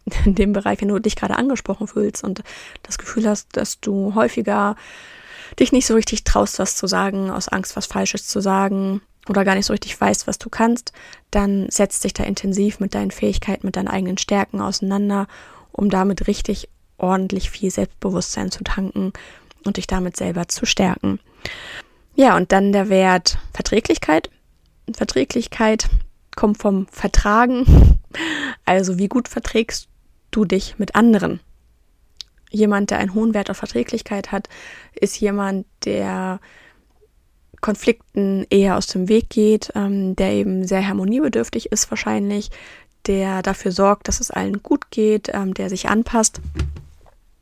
in 0.26 0.36
dem 0.36 0.54
Bereich, 0.54 0.82
wenn 0.82 0.90
du 0.90 1.00
dich 1.00 1.16
gerade 1.16 1.38
angesprochen 1.38 1.88
fühlst 1.88 2.24
und 2.24 2.44
das 2.84 3.00
Gefühl 3.00 3.28
hast, 3.28 3.58
dass 3.58 3.80
du 3.80 4.14
häufiger 4.14 4.76
dich 5.60 5.72
nicht 5.72 5.86
so 5.88 5.96
richtig 5.96 6.24
traust, 6.24 6.60
was 6.60 6.76
zu 6.76 6.88
sagen, 6.88 7.32
aus 7.32 7.48
Angst, 7.48 7.76
was 7.76 7.86
Falsches 7.86 8.28
zu 8.28 8.40
sagen 8.40 9.02
oder 9.30 9.46
gar 9.46 9.56
nicht 9.56 9.66
so 9.66 9.74
richtig 9.74 10.00
weißt, 10.00 10.28
was 10.28 10.38
du 10.38 10.50
kannst, 10.50 10.92
dann 11.32 11.68
setz 11.70 12.00
dich 12.02 12.14
da 12.14 12.24
intensiv 12.24 12.80
mit 12.80 12.94
deinen 12.94 13.12
Fähigkeiten, 13.12 13.66
mit 13.66 13.76
deinen 13.76 13.88
eigenen 13.88 14.18
Stärken 14.18 14.62
auseinander, 14.62 15.28
um 15.72 15.90
damit 15.90 16.28
richtig 16.28 16.70
ordentlich 16.98 17.50
viel 17.50 17.72
Selbstbewusstsein 17.72 18.52
zu 18.52 18.64
tanken 18.64 19.14
und 19.66 19.78
dich 19.78 19.88
damit 19.88 20.18
selber 20.18 20.48
zu 20.48 20.66
stärken. 20.66 21.20
Ja, 22.16 22.36
und 22.36 22.52
dann 22.52 22.72
der 22.72 22.90
Wert 22.90 23.38
Verträglichkeit. 23.54 24.30
Verträglichkeit 24.94 25.90
kommt 26.36 26.58
vom 26.58 26.88
Vertragen. 26.88 28.00
Also 28.64 29.00
wie 29.00 29.08
gut 29.08 29.28
verträgst 29.28 29.88
du 30.30 30.46
dich 30.46 30.78
mit 30.78 30.94
anderen? 30.94 31.40
Jemand, 32.52 32.92
der 32.92 33.00
einen 33.00 33.16
hohen 33.16 33.34
Wert 33.34 33.50
auf 33.50 33.58
Verträglichkeit 33.58 34.32
hat, 34.32 34.50
ist 34.94 35.20
jemand, 35.20 35.66
der 35.84 36.40
Konflikten 37.64 38.46
eher 38.50 38.78
aus 38.78 38.88
dem 38.88 39.08
Weg 39.08 39.30
geht, 39.30 39.72
ähm, 39.74 40.16
der 40.18 40.34
eben 40.34 40.68
sehr 40.68 40.86
harmoniebedürftig 40.86 41.72
ist 41.72 41.90
wahrscheinlich, 41.90 42.52
der 43.08 43.42
dafür 43.42 43.72
sorgt, 43.72 44.10
dass 44.10 44.20
es 44.20 44.32
allen 44.32 44.62
gut 44.62 44.92
geht, 44.92 45.30
ähm, 45.34 45.54
der 45.54 45.70
sich 45.70 45.88
anpasst. 45.88 46.42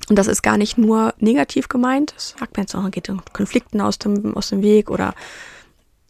Und 0.10 0.18
das 0.18 0.28
ist 0.28 0.44
gar 0.44 0.58
nicht 0.58 0.78
nur 0.78 1.16
negativ 1.20 1.70
gemeint. 1.70 2.14
Das 2.16 2.36
sagt 2.40 2.56
man 2.56 2.66
jetzt 2.66 2.76
auch, 2.76 2.90
geht 2.92 3.10
um 3.10 3.22
Konflikten 3.34 3.82
aus 3.82 3.98
dem, 3.98 4.38
aus 4.38 4.50
dem 4.50 4.62
Weg 4.62 4.92
oder, 4.92 5.16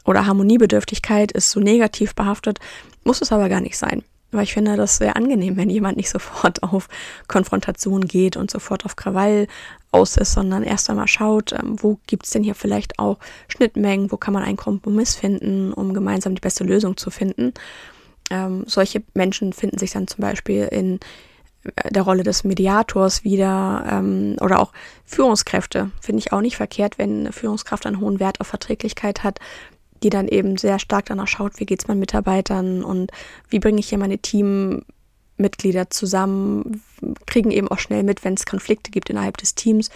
oder 0.03 0.25
Harmoniebedürftigkeit 0.25 1.31
ist 1.31 1.49
so 1.49 1.61
negativ 1.61 2.13
behaftet. 2.13 2.59
Muss 3.05 3.21
es 3.21 3.31
aber 3.31 3.47
gar 3.47 3.61
nicht 3.61 3.77
sein. 3.77 4.03
Weil 4.31 4.43
ich 4.43 4.53
finde 4.53 4.75
das 4.75 4.97
sehr 4.97 5.15
angenehm, 5.15 5.55
wenn 5.55 5.69
jemand 5.69 5.95
nicht 5.95 6.09
sofort 6.17 6.63
auf 6.63 6.89
Konfrontation 7.29 8.05
geht 8.07 8.35
und 8.35 8.51
sofort 8.51 8.83
auf 8.83 8.97
Krawall 8.97 9.47
aus 9.91 10.17
ist, 10.17 10.33
sondern 10.33 10.63
erst 10.63 10.89
einmal 10.89 11.07
schaut, 11.07 11.51
ähm, 11.51 11.75
wo 11.81 11.99
gibt 12.07 12.25
es 12.25 12.31
denn 12.31 12.43
hier 12.43 12.55
vielleicht 12.55 12.99
auch 12.99 13.17
Schnittmengen, 13.47 14.11
wo 14.11 14.17
kann 14.17 14.33
man 14.33 14.43
einen 14.43 14.57
Kompromiss 14.57 15.15
finden, 15.15 15.73
um 15.73 15.93
gemeinsam 15.93 16.35
die 16.35 16.41
beste 16.41 16.63
Lösung 16.63 16.97
zu 16.97 17.09
finden. 17.11 17.53
Ähm, 18.29 18.63
solche 18.67 19.03
Menschen 19.13 19.53
finden 19.53 19.77
sich 19.77 19.91
dann 19.91 20.07
zum 20.07 20.21
Beispiel 20.21 20.63
in 20.71 20.99
äh, 21.63 21.91
der 21.91 22.03
Rolle 22.03 22.23
des 22.23 22.43
Mediators 22.43 23.23
wieder 23.23 23.85
ähm, 23.89 24.37
oder 24.39 24.59
auch 24.59 24.71
Führungskräfte. 25.05 25.91
Finde 25.99 26.19
ich 26.19 26.31
auch 26.31 26.41
nicht 26.41 26.57
verkehrt, 26.57 26.97
wenn 26.97 27.21
eine 27.21 27.33
Führungskraft 27.33 27.85
einen 27.85 27.99
hohen 27.99 28.19
Wert 28.19 28.39
auf 28.39 28.47
Verträglichkeit 28.47 29.23
hat, 29.23 29.39
die 30.03 30.09
dann 30.09 30.27
eben 30.27 30.57
sehr 30.57 30.79
stark 30.79 31.05
danach 31.05 31.27
schaut, 31.27 31.59
wie 31.59 31.65
geht 31.65 31.81
es 31.81 31.87
meinen 31.87 31.99
Mitarbeitern 31.99 32.83
und 32.83 33.11
wie 33.49 33.59
bringe 33.59 33.79
ich 33.79 33.89
hier 33.89 33.97
meine 33.97 34.17
Teammitglieder 35.41 35.89
zusammen, 35.89 36.81
kriegen 37.25 37.51
eben 37.51 37.67
auch 37.67 37.79
schnell 37.79 38.03
mit, 38.03 38.23
wenn 38.23 38.35
es 38.35 38.45
Konflikte 38.45 38.91
gibt 38.91 39.09
innerhalb 39.09 39.37
des 39.37 39.55
Teams 39.55 39.89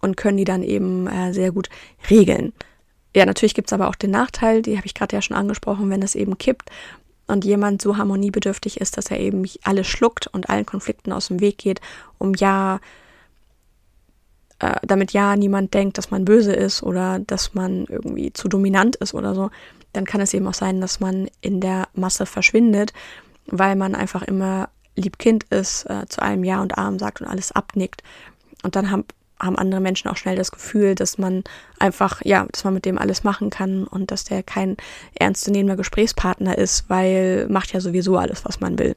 und 0.00 0.16
können 0.16 0.36
die 0.36 0.44
dann 0.44 0.62
eben 0.62 1.06
äh, 1.06 1.32
sehr 1.32 1.50
gut 1.50 1.68
regeln. 2.10 2.52
Ja, 3.14 3.26
natürlich 3.26 3.54
gibt 3.54 3.68
es 3.68 3.72
aber 3.72 3.88
auch 3.88 3.94
den 3.94 4.10
Nachteil, 4.10 4.62
die 4.62 4.76
habe 4.76 4.86
ich 4.86 4.94
gerade 4.94 5.16
ja 5.16 5.22
schon 5.22 5.36
angesprochen, 5.36 5.90
wenn 5.90 6.02
es 6.02 6.14
eben 6.14 6.38
kippt 6.38 6.70
und 7.26 7.44
jemand 7.44 7.82
so 7.82 7.96
harmoniebedürftig 7.96 8.80
ist, 8.80 8.96
dass 8.96 9.10
er 9.10 9.18
eben 9.18 9.44
alles 9.64 9.86
schluckt 9.86 10.28
und 10.28 10.48
allen 10.48 10.66
Konflikten 10.66 11.12
aus 11.12 11.28
dem 11.28 11.40
Weg 11.40 11.58
geht, 11.58 11.80
um 12.18 12.34
ja, 12.34 12.78
äh, 14.60 14.76
damit 14.82 15.12
ja 15.12 15.34
niemand 15.34 15.74
denkt, 15.74 15.98
dass 15.98 16.10
man 16.10 16.24
böse 16.24 16.52
ist 16.52 16.82
oder 16.82 17.18
dass 17.18 17.54
man 17.54 17.86
irgendwie 17.86 18.32
zu 18.32 18.48
dominant 18.48 18.96
ist 18.96 19.14
oder 19.14 19.34
so, 19.34 19.50
dann 19.92 20.04
kann 20.04 20.20
es 20.20 20.34
eben 20.34 20.46
auch 20.46 20.54
sein, 20.54 20.80
dass 20.80 21.00
man 21.00 21.28
in 21.40 21.60
der 21.60 21.88
Masse 21.94 22.26
verschwindet, 22.26 22.92
weil 23.46 23.76
man 23.76 23.94
einfach 23.94 24.22
immer 24.22 24.68
Liebkind 24.96 25.44
ist, 25.44 25.84
äh, 25.88 26.06
zu 26.08 26.22
allem 26.22 26.44
Ja 26.44 26.60
und 26.60 26.76
Arm 26.76 26.98
sagt 26.98 27.20
und 27.20 27.26
alles 27.26 27.52
abnickt. 27.52 28.02
Und 28.62 28.76
dann 28.76 28.90
haben, 28.90 29.04
haben 29.38 29.56
andere 29.56 29.80
Menschen 29.80 30.08
auch 30.08 30.16
schnell 30.16 30.36
das 30.36 30.50
Gefühl, 30.50 30.94
dass 30.94 31.18
man 31.18 31.44
einfach, 31.78 32.22
ja, 32.24 32.46
dass 32.50 32.64
man 32.64 32.74
mit 32.74 32.84
dem 32.84 32.98
alles 32.98 33.22
machen 33.22 33.50
kann 33.50 33.84
und 33.84 34.10
dass 34.10 34.24
der 34.24 34.42
kein 34.42 34.76
ernstzunehmender 35.14 35.76
Gesprächspartner 35.76 36.56
ist, 36.56 36.88
weil 36.88 37.46
macht 37.48 37.72
ja 37.72 37.80
sowieso 37.80 38.16
alles, 38.16 38.44
was 38.44 38.60
man 38.60 38.78
will. 38.78 38.96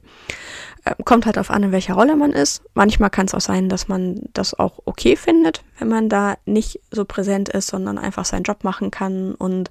Ähm, 0.86 0.94
kommt 1.04 1.26
halt 1.26 1.38
auf 1.38 1.50
an, 1.50 1.62
in 1.62 1.72
welcher 1.72 1.94
Rolle 1.94 2.16
man 2.16 2.32
ist. 2.32 2.62
Manchmal 2.74 3.10
kann 3.10 3.26
es 3.26 3.34
auch 3.34 3.40
sein, 3.40 3.68
dass 3.68 3.88
man 3.88 4.22
das 4.32 4.58
auch 4.58 4.80
okay 4.86 5.14
findet, 5.16 5.62
wenn 5.78 5.88
man 5.88 6.08
da 6.08 6.36
nicht 6.46 6.80
so 6.90 7.04
präsent 7.04 7.50
ist, 7.50 7.68
sondern 7.68 7.98
einfach 7.98 8.24
seinen 8.24 8.44
Job 8.44 8.64
machen 8.64 8.90
kann 8.90 9.34
und 9.34 9.68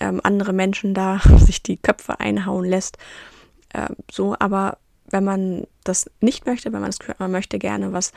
ähm, 0.00 0.20
andere 0.24 0.52
Menschen 0.52 0.94
da 0.94 1.20
sich 1.38 1.62
die 1.62 1.76
Köpfe 1.76 2.18
einhauen 2.18 2.64
lässt. 2.64 2.98
Ähm, 3.72 3.96
so, 4.10 4.34
aber 4.38 4.78
wenn 5.12 5.24
man 5.24 5.66
das 5.84 6.10
nicht 6.20 6.46
möchte, 6.46 6.72
wenn 6.72 6.80
man 6.80 6.90
das 6.90 6.98
man 7.18 7.30
möchte 7.30 7.58
gerne 7.58 7.92
was 7.92 8.12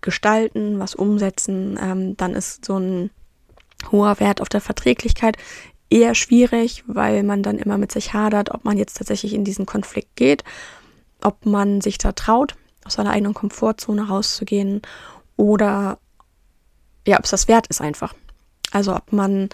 gestalten, 0.00 0.78
was 0.78 0.94
umsetzen, 0.94 1.78
ähm, 1.80 2.16
dann 2.16 2.34
ist 2.34 2.64
so 2.64 2.78
ein 2.78 3.10
hoher 3.90 4.20
Wert 4.20 4.40
auf 4.40 4.48
der 4.48 4.60
Verträglichkeit 4.60 5.36
eher 5.90 6.14
schwierig, 6.14 6.84
weil 6.86 7.22
man 7.22 7.42
dann 7.42 7.58
immer 7.58 7.78
mit 7.78 7.92
sich 7.92 8.12
hadert, 8.12 8.50
ob 8.50 8.64
man 8.64 8.76
jetzt 8.76 8.96
tatsächlich 8.96 9.34
in 9.34 9.44
diesen 9.44 9.66
Konflikt 9.66 10.16
geht, 10.16 10.44
ob 11.22 11.46
man 11.46 11.80
sich 11.80 11.98
da 11.98 12.12
traut, 12.12 12.54
aus 12.84 12.94
seiner 12.94 13.10
eigenen 13.10 13.34
Komfortzone 13.34 14.08
rauszugehen 14.08 14.82
oder 15.36 15.98
ja, 17.06 17.18
ob 17.18 17.24
es 17.24 17.30
das 17.30 17.48
wert 17.48 17.66
ist 17.68 17.80
einfach. 17.80 18.14
Also 18.70 18.94
ob 18.94 19.12
man 19.12 19.48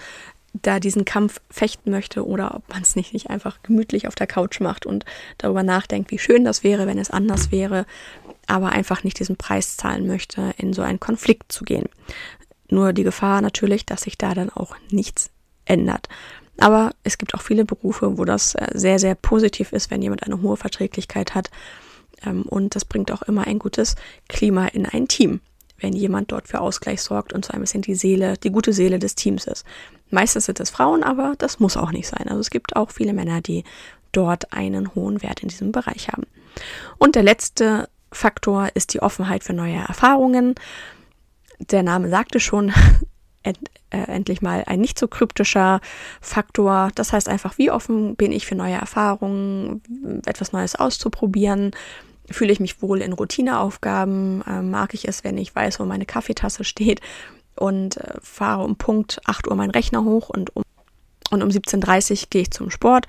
da 0.62 0.80
diesen 0.80 1.04
Kampf 1.04 1.40
fechten 1.50 1.90
möchte 1.90 2.26
oder 2.26 2.54
ob 2.54 2.68
man 2.70 2.82
es 2.82 2.96
nicht, 2.96 3.12
nicht 3.12 3.28
einfach 3.28 3.62
gemütlich 3.62 4.06
auf 4.06 4.14
der 4.14 4.26
Couch 4.26 4.60
macht 4.60 4.86
und 4.86 5.04
darüber 5.36 5.62
nachdenkt, 5.62 6.10
wie 6.10 6.18
schön 6.18 6.44
das 6.44 6.62
wäre, 6.62 6.86
wenn 6.86 6.98
es 6.98 7.10
anders 7.10 7.50
wäre, 7.50 7.86
aber 8.46 8.70
einfach 8.70 9.04
nicht 9.04 9.18
diesen 9.18 9.36
Preis 9.36 9.76
zahlen 9.76 10.06
möchte, 10.06 10.54
in 10.56 10.72
so 10.72 10.82
einen 10.82 11.00
Konflikt 11.00 11.50
zu 11.50 11.64
gehen. 11.64 11.88
Nur 12.70 12.92
die 12.92 13.02
Gefahr 13.02 13.40
natürlich, 13.40 13.84
dass 13.84 14.02
sich 14.02 14.16
da 14.16 14.34
dann 14.34 14.50
auch 14.50 14.76
nichts 14.90 15.30
ändert. 15.64 16.08
Aber 16.58 16.92
es 17.02 17.18
gibt 17.18 17.34
auch 17.34 17.42
viele 17.42 17.64
Berufe, 17.64 18.16
wo 18.16 18.24
das 18.24 18.54
äh, 18.54 18.68
sehr, 18.74 18.98
sehr 18.98 19.14
positiv 19.14 19.72
ist, 19.72 19.90
wenn 19.90 20.02
jemand 20.02 20.22
eine 20.22 20.40
hohe 20.40 20.56
Verträglichkeit 20.56 21.34
hat. 21.34 21.50
Ähm, 22.24 22.42
und 22.42 22.76
das 22.76 22.84
bringt 22.84 23.10
auch 23.10 23.22
immer 23.22 23.46
ein 23.46 23.58
gutes 23.58 23.96
Klima 24.28 24.66
in 24.68 24.86
ein 24.86 25.08
Team, 25.08 25.40
wenn 25.78 25.92
jemand 25.94 26.30
dort 26.30 26.48
für 26.48 26.60
Ausgleich 26.60 27.02
sorgt 27.02 27.32
und 27.32 27.44
so 27.44 27.52
ein 27.52 27.60
bisschen 27.60 27.82
die 27.82 27.96
Seele, 27.96 28.36
die 28.38 28.50
gute 28.50 28.72
Seele 28.72 28.98
des 28.98 29.16
Teams 29.16 29.46
ist. 29.46 29.64
Meistens 30.14 30.46
sind 30.46 30.60
es 30.60 30.70
Frauen, 30.70 31.02
aber 31.02 31.34
das 31.38 31.58
muss 31.58 31.76
auch 31.76 31.90
nicht 31.90 32.06
sein. 32.06 32.28
Also 32.28 32.38
es 32.38 32.50
gibt 32.50 32.76
auch 32.76 32.92
viele 32.92 33.12
Männer, 33.12 33.40
die 33.40 33.64
dort 34.12 34.52
einen 34.52 34.94
hohen 34.94 35.22
Wert 35.22 35.42
in 35.42 35.48
diesem 35.48 35.72
Bereich 35.72 36.08
haben. 36.08 36.22
Und 36.98 37.16
der 37.16 37.24
letzte 37.24 37.88
Faktor 38.12 38.68
ist 38.74 38.94
die 38.94 39.02
Offenheit 39.02 39.42
für 39.42 39.54
neue 39.54 39.74
Erfahrungen. 39.74 40.54
Der 41.58 41.82
Name 41.82 42.08
sagte 42.10 42.38
schon, 42.38 42.72
äh, 43.42 43.54
endlich 43.90 44.40
mal 44.40 44.62
ein 44.66 44.80
nicht 44.80 45.00
so 45.00 45.08
kryptischer 45.08 45.80
Faktor. 46.20 46.90
Das 46.94 47.12
heißt 47.12 47.28
einfach, 47.28 47.58
wie 47.58 47.72
offen 47.72 48.14
bin 48.14 48.30
ich 48.30 48.46
für 48.46 48.54
neue 48.54 48.74
Erfahrungen, 48.74 50.22
etwas 50.26 50.52
Neues 50.52 50.76
auszuprobieren. 50.76 51.72
Fühle 52.30 52.52
ich 52.52 52.60
mich 52.60 52.82
wohl 52.82 53.02
in 53.02 53.12
Routineaufgaben? 53.12 54.44
Äh, 54.46 54.62
mag 54.62 54.94
ich 54.94 55.08
es, 55.08 55.24
wenn 55.24 55.38
ich 55.38 55.52
weiß, 55.56 55.80
wo 55.80 55.84
meine 55.84 56.06
Kaffeetasse 56.06 56.62
steht 56.62 57.00
und 57.56 57.96
äh, 57.96 58.14
fahre 58.22 58.64
um 58.64 58.76
Punkt 58.76 59.20
8 59.26 59.48
Uhr 59.48 59.56
meinen 59.56 59.70
Rechner 59.70 60.04
hoch 60.04 60.28
und 60.30 60.54
um, 60.56 60.62
und 61.30 61.42
um 61.42 61.48
17.30 61.48 62.22
Uhr 62.22 62.26
gehe 62.30 62.42
ich 62.42 62.50
zum 62.50 62.70
Sport 62.70 63.06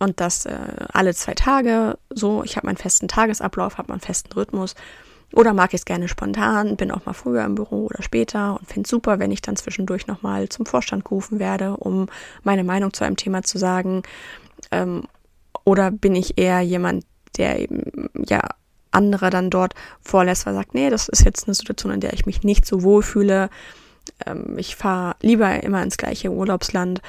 und 0.00 0.18
das 0.18 0.46
äh, 0.46 0.56
alle 0.92 1.14
zwei 1.14 1.34
Tage 1.34 1.98
so. 2.08 2.42
Ich 2.42 2.56
habe 2.56 2.66
meinen 2.66 2.78
festen 2.78 3.06
Tagesablauf, 3.06 3.78
habe 3.78 3.92
meinen 3.92 4.00
festen 4.00 4.32
Rhythmus. 4.32 4.74
Oder 5.32 5.54
mag 5.54 5.72
ich 5.72 5.80
es 5.80 5.84
gerne 5.84 6.08
spontan, 6.08 6.76
bin 6.76 6.90
auch 6.90 7.06
mal 7.06 7.12
früher 7.12 7.44
im 7.44 7.54
Büro 7.54 7.86
oder 7.86 8.02
später 8.02 8.58
und 8.58 8.66
finde 8.66 8.86
es 8.86 8.90
super, 8.90 9.20
wenn 9.20 9.30
ich 9.30 9.42
dann 9.42 9.54
zwischendurch 9.54 10.08
nochmal 10.08 10.48
zum 10.48 10.66
Vorstand 10.66 11.04
gerufen 11.04 11.38
werde, 11.38 11.76
um 11.76 12.08
meine 12.42 12.64
Meinung 12.64 12.92
zu 12.92 13.04
einem 13.04 13.16
Thema 13.16 13.42
zu 13.44 13.56
sagen. 13.56 14.02
Ähm, 14.72 15.04
oder 15.64 15.92
bin 15.92 16.16
ich 16.16 16.36
eher 16.36 16.60
jemand, 16.62 17.04
der 17.36 17.60
eben, 17.60 18.08
ja, 18.26 18.40
andere 18.90 19.30
dann 19.30 19.50
dort 19.50 19.74
vorlässt, 20.00 20.46
weil 20.46 20.54
sagt, 20.54 20.74
nee, 20.74 20.90
das 20.90 21.08
ist 21.08 21.24
jetzt 21.24 21.46
eine 21.46 21.54
Situation, 21.54 21.92
in 21.92 22.00
der 22.00 22.12
ich 22.12 22.26
mich 22.26 22.42
nicht 22.42 22.66
so 22.66 22.82
wohl 22.82 23.02
fühle. 23.02 23.50
Ähm, 24.26 24.58
ich 24.58 24.76
fahre 24.76 25.16
lieber 25.20 25.62
immer 25.62 25.82
ins 25.82 25.96
gleiche 25.96 26.30
Urlaubsland 26.30 27.00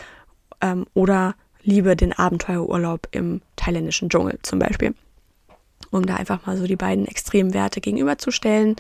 ähm, 0.62 0.86
oder 0.94 1.36
liebe 1.64 1.96
den 1.96 2.14
Abenteuerurlaub 2.14 3.08
im 3.12 3.42
thailändischen 3.56 4.10
Dschungel 4.10 4.40
zum 4.42 4.60
Beispiel. 4.60 4.94
Um 5.92 6.06
da 6.06 6.16
einfach 6.16 6.46
mal 6.46 6.58
so 6.58 6.68
die 6.68 6.78
beiden 6.78 7.06
extremen 7.06 7.54
Werte 7.54 7.82
gegenüberzustellen. 7.82 8.76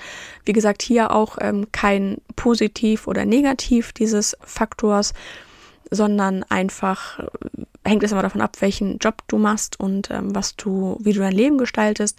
Wie 0.45 0.53
gesagt, 0.53 0.81
hier 0.81 1.11
auch 1.11 1.37
ähm, 1.41 1.67
kein 1.71 2.17
Positiv 2.35 3.07
oder 3.07 3.25
Negativ 3.25 3.91
dieses 3.91 4.37
Faktors, 4.41 5.13
sondern 5.89 6.43
einfach 6.43 7.19
äh, 7.19 7.27
hängt 7.83 8.03
es 8.03 8.13
immer 8.13 8.21
davon 8.21 8.41
ab, 8.41 8.57
welchen 8.61 8.97
Job 8.99 9.23
du 9.27 9.37
machst 9.37 9.79
und 9.79 10.09
ähm, 10.09 10.33
was 10.33 10.55
du, 10.55 10.97
wie 11.01 11.13
du 11.13 11.19
dein 11.19 11.33
Leben 11.33 11.57
gestaltest. 11.57 12.17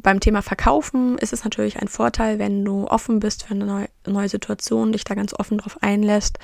Beim 0.00 0.20
Thema 0.20 0.42
Verkaufen 0.42 1.18
ist 1.18 1.32
es 1.32 1.42
natürlich 1.42 1.80
ein 1.80 1.88
Vorteil, 1.88 2.38
wenn 2.38 2.64
du 2.64 2.86
offen 2.86 3.18
bist 3.18 3.44
für 3.44 3.54
eine 3.54 3.88
neue, 4.06 4.28
Situation, 4.28 4.92
dich 4.92 5.02
da 5.02 5.14
ganz 5.14 5.34
offen 5.34 5.58
drauf 5.58 5.78
einlässt 5.80 6.38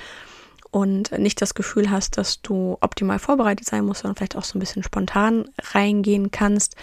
und 0.71 1.17
nicht 1.17 1.41
das 1.41 1.53
Gefühl 1.53 1.89
hast, 1.89 2.17
dass 2.17 2.41
du 2.41 2.77
optimal 2.81 3.17
vorbereitet 3.17 3.65
sein 3.65 3.85
musst, 3.85 4.01
sondern 4.01 4.17
vielleicht 4.17 4.35
auch 4.35 4.43
so 4.43 4.57
ein 4.57 4.59
bisschen 4.59 4.83
spontan 4.83 5.45
reingehen 5.73 6.31
kannst 6.31 6.75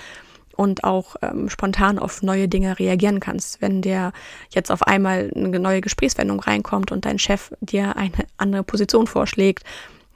und 0.56 0.84
auch 0.84 1.16
ähm, 1.20 1.50
spontan 1.50 1.98
auf 1.98 2.22
neue 2.22 2.48
Dinge 2.48 2.78
reagieren 2.78 3.20
kannst. 3.20 3.60
Wenn 3.60 3.82
dir 3.82 4.12
jetzt 4.50 4.70
auf 4.70 4.82
einmal 4.84 5.30
eine 5.34 5.58
neue 5.58 5.82
Gesprächswendung 5.82 6.40
reinkommt 6.40 6.90
und 6.90 7.04
dein 7.04 7.18
Chef 7.18 7.52
dir 7.60 7.96
eine 7.96 8.12
andere 8.38 8.62
Position 8.62 9.06
vorschlägt 9.06 9.64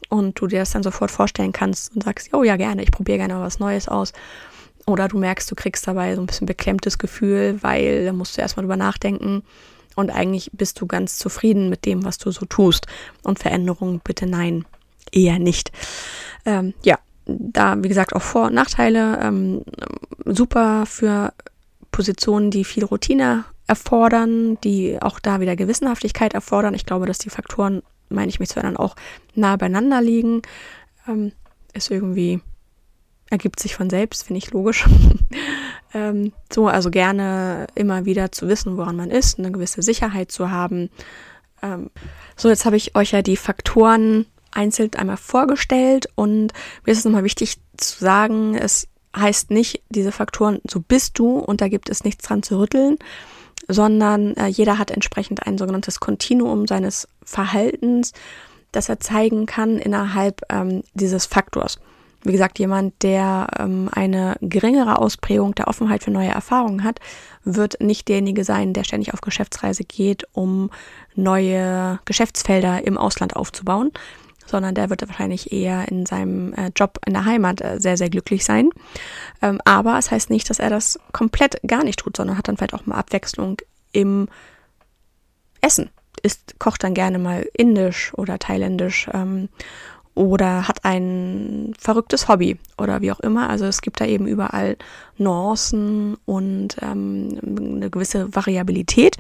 und 0.08 0.40
du 0.40 0.46
dir 0.46 0.60
das 0.60 0.70
dann 0.70 0.82
sofort 0.82 1.10
vorstellen 1.10 1.52
kannst 1.52 1.94
und 1.94 2.04
sagst, 2.04 2.32
oh 2.32 2.44
ja, 2.44 2.56
gerne, 2.56 2.82
ich 2.82 2.90
probiere 2.90 3.18
gerne 3.18 3.34
mal 3.34 3.42
was 3.42 3.58
Neues 3.58 3.88
aus. 3.88 4.12
Oder 4.86 5.08
du 5.08 5.18
merkst, 5.18 5.50
du 5.50 5.54
kriegst 5.54 5.86
dabei 5.86 6.14
so 6.14 6.20
ein 6.20 6.26
bisschen 6.26 6.46
beklemmtes 6.46 6.98
Gefühl, 6.98 7.58
weil 7.60 8.04
da 8.04 8.12
musst 8.12 8.36
du 8.36 8.40
erstmal 8.40 8.62
drüber 8.62 8.76
nachdenken 8.76 9.42
und 9.96 10.10
eigentlich 10.10 10.50
bist 10.52 10.80
du 10.80 10.86
ganz 10.86 11.18
zufrieden 11.18 11.68
mit 11.68 11.84
dem, 11.86 12.04
was 12.04 12.18
du 12.18 12.30
so 12.30 12.46
tust. 12.46 12.86
Und 13.24 13.38
Veränderungen 13.38 14.00
bitte 14.04 14.26
nein, 14.26 14.64
eher 15.10 15.38
nicht. 15.38 15.72
Ähm, 16.44 16.74
ja, 16.84 16.98
da, 17.24 17.82
wie 17.82 17.88
gesagt, 17.88 18.14
auch 18.14 18.22
Vor- 18.22 18.46
und 18.46 18.54
Nachteile. 18.54 19.18
Ähm, 19.20 19.62
super 20.24 20.84
für 20.86 21.32
Positionen, 21.90 22.50
die 22.50 22.64
viel 22.64 22.84
Routine 22.84 23.44
erfordern, 23.66 24.58
die 24.62 25.00
auch 25.00 25.18
da 25.18 25.40
wieder 25.40 25.56
Gewissenhaftigkeit 25.56 26.34
erfordern. 26.34 26.74
Ich 26.74 26.86
glaube, 26.86 27.06
dass 27.06 27.18
die 27.18 27.30
Faktoren, 27.30 27.82
meine 28.10 28.28
ich 28.28 28.38
mich 28.38 28.50
zu 28.50 28.56
erinnern, 28.56 28.76
auch 28.76 28.94
nah 29.34 29.56
beieinander 29.56 30.02
liegen. 30.02 30.42
Ähm, 31.08 31.32
ist 31.72 31.90
irgendwie, 31.90 32.40
ergibt 33.30 33.60
sich 33.60 33.74
von 33.74 33.90
selbst, 33.90 34.24
finde 34.26 34.38
ich 34.38 34.50
logisch. 34.50 34.84
ähm, 35.94 36.32
so, 36.52 36.68
also 36.68 36.90
gerne 36.90 37.66
immer 37.74 38.04
wieder 38.04 38.32
zu 38.32 38.48
wissen, 38.48 38.76
woran 38.76 38.96
man 38.96 39.10
ist, 39.10 39.38
eine 39.38 39.50
gewisse 39.50 39.82
Sicherheit 39.82 40.30
zu 40.30 40.50
haben. 40.50 40.90
Ähm, 41.62 41.90
so, 42.36 42.48
jetzt 42.48 42.64
habe 42.64 42.76
ich 42.76 42.94
euch 42.94 43.12
ja 43.12 43.22
die 43.22 43.36
Faktoren 43.36 44.26
einzeln 44.52 44.94
einmal 44.94 45.16
vorgestellt 45.16 46.08
und 46.14 46.52
mir 46.84 46.92
ist 46.92 46.98
es 46.98 47.04
nochmal 47.04 47.24
wichtig 47.24 47.58
zu 47.76 47.98
sagen, 47.98 48.54
es 48.54 48.88
heißt 49.14 49.50
nicht, 49.50 49.82
diese 49.88 50.12
Faktoren, 50.12 50.60
so 50.68 50.80
bist 50.80 51.18
du 51.18 51.38
und 51.38 51.60
da 51.60 51.68
gibt 51.68 51.88
es 51.90 52.04
nichts 52.04 52.26
dran 52.26 52.42
zu 52.42 52.58
rütteln, 52.58 52.96
sondern 53.68 54.34
äh, 54.36 54.46
jeder 54.46 54.78
hat 54.78 54.90
entsprechend 54.90 55.46
ein 55.46 55.58
sogenanntes 55.58 56.00
Kontinuum 56.00 56.66
seines 56.66 57.08
Verhaltens, 57.24 58.12
das 58.72 58.88
er 58.88 59.00
zeigen 59.00 59.46
kann 59.46 59.78
innerhalb 59.78 60.42
ähm, 60.50 60.82
dieses 60.94 61.26
Faktors. 61.26 61.78
Wie 62.22 62.32
gesagt, 62.32 62.58
jemand, 62.58 63.02
der 63.02 63.46
ähm, 63.58 63.88
eine 63.92 64.36
geringere 64.40 64.98
Ausprägung 64.98 65.54
der 65.54 65.68
Offenheit 65.68 66.02
für 66.02 66.10
neue 66.10 66.28
Erfahrungen 66.28 66.82
hat, 66.82 66.98
wird 67.44 67.80
nicht 67.80 68.08
derjenige 68.08 68.44
sein, 68.44 68.72
der 68.72 68.84
ständig 68.84 69.14
auf 69.14 69.20
Geschäftsreise 69.20 69.84
geht, 69.84 70.24
um 70.32 70.70
neue 71.14 72.00
Geschäftsfelder 72.04 72.84
im 72.86 72.98
Ausland 72.98 73.36
aufzubauen, 73.36 73.92
sondern 74.46 74.74
der 74.74 74.90
wird 74.90 75.06
wahrscheinlich 75.06 75.52
eher 75.52 75.88
in 75.88 76.06
seinem 76.06 76.52
äh, 76.54 76.70
Job 76.74 76.98
in 77.06 77.14
der 77.14 77.24
Heimat 77.24 77.60
äh, 77.60 77.78
sehr, 77.80 77.96
sehr 77.96 78.10
glücklich 78.10 78.44
sein. 78.44 78.70
Ähm, 79.42 79.60
aber 79.64 79.98
es 79.98 80.10
heißt 80.10 80.30
nicht, 80.30 80.48
dass 80.50 80.58
er 80.58 80.70
das 80.70 80.98
komplett 81.12 81.60
gar 81.66 81.84
nicht 81.84 81.98
tut, 81.98 82.16
sondern 82.16 82.38
hat 82.38 82.48
dann 82.48 82.56
vielleicht 82.56 82.74
auch 82.74 82.86
mal 82.86 82.96
Abwechslung 82.96 83.58
im 83.92 84.28
Essen. 85.60 85.90
Ist, 86.22 86.58
kocht 86.58 86.82
dann 86.82 86.94
gerne 86.94 87.18
mal 87.18 87.46
indisch 87.52 88.12
oder 88.14 88.38
thailändisch 88.38 89.08
ähm, 89.12 89.48
oder 90.16 90.66
hat 90.66 90.84
ein 90.84 91.74
verrücktes 91.78 92.26
Hobby 92.26 92.58
oder 92.78 93.02
wie 93.02 93.12
auch 93.12 93.20
immer. 93.20 93.48
Also 93.48 93.66
es 93.66 93.82
gibt 93.82 94.00
da 94.00 94.06
eben 94.06 94.26
überall 94.26 94.76
Nuancen 95.18 96.16
und 96.24 96.76
ähm, 96.82 97.38
eine 97.46 97.90
gewisse 97.90 98.34
Variabilität, 98.34 99.18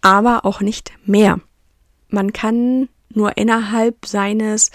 aber 0.00 0.46
auch 0.46 0.60
nicht 0.60 0.92
mehr. 1.04 1.40
Man 2.08 2.32
kann 2.32 2.88
nur 3.12 3.36
innerhalb 3.36 4.06
seines 4.06 4.70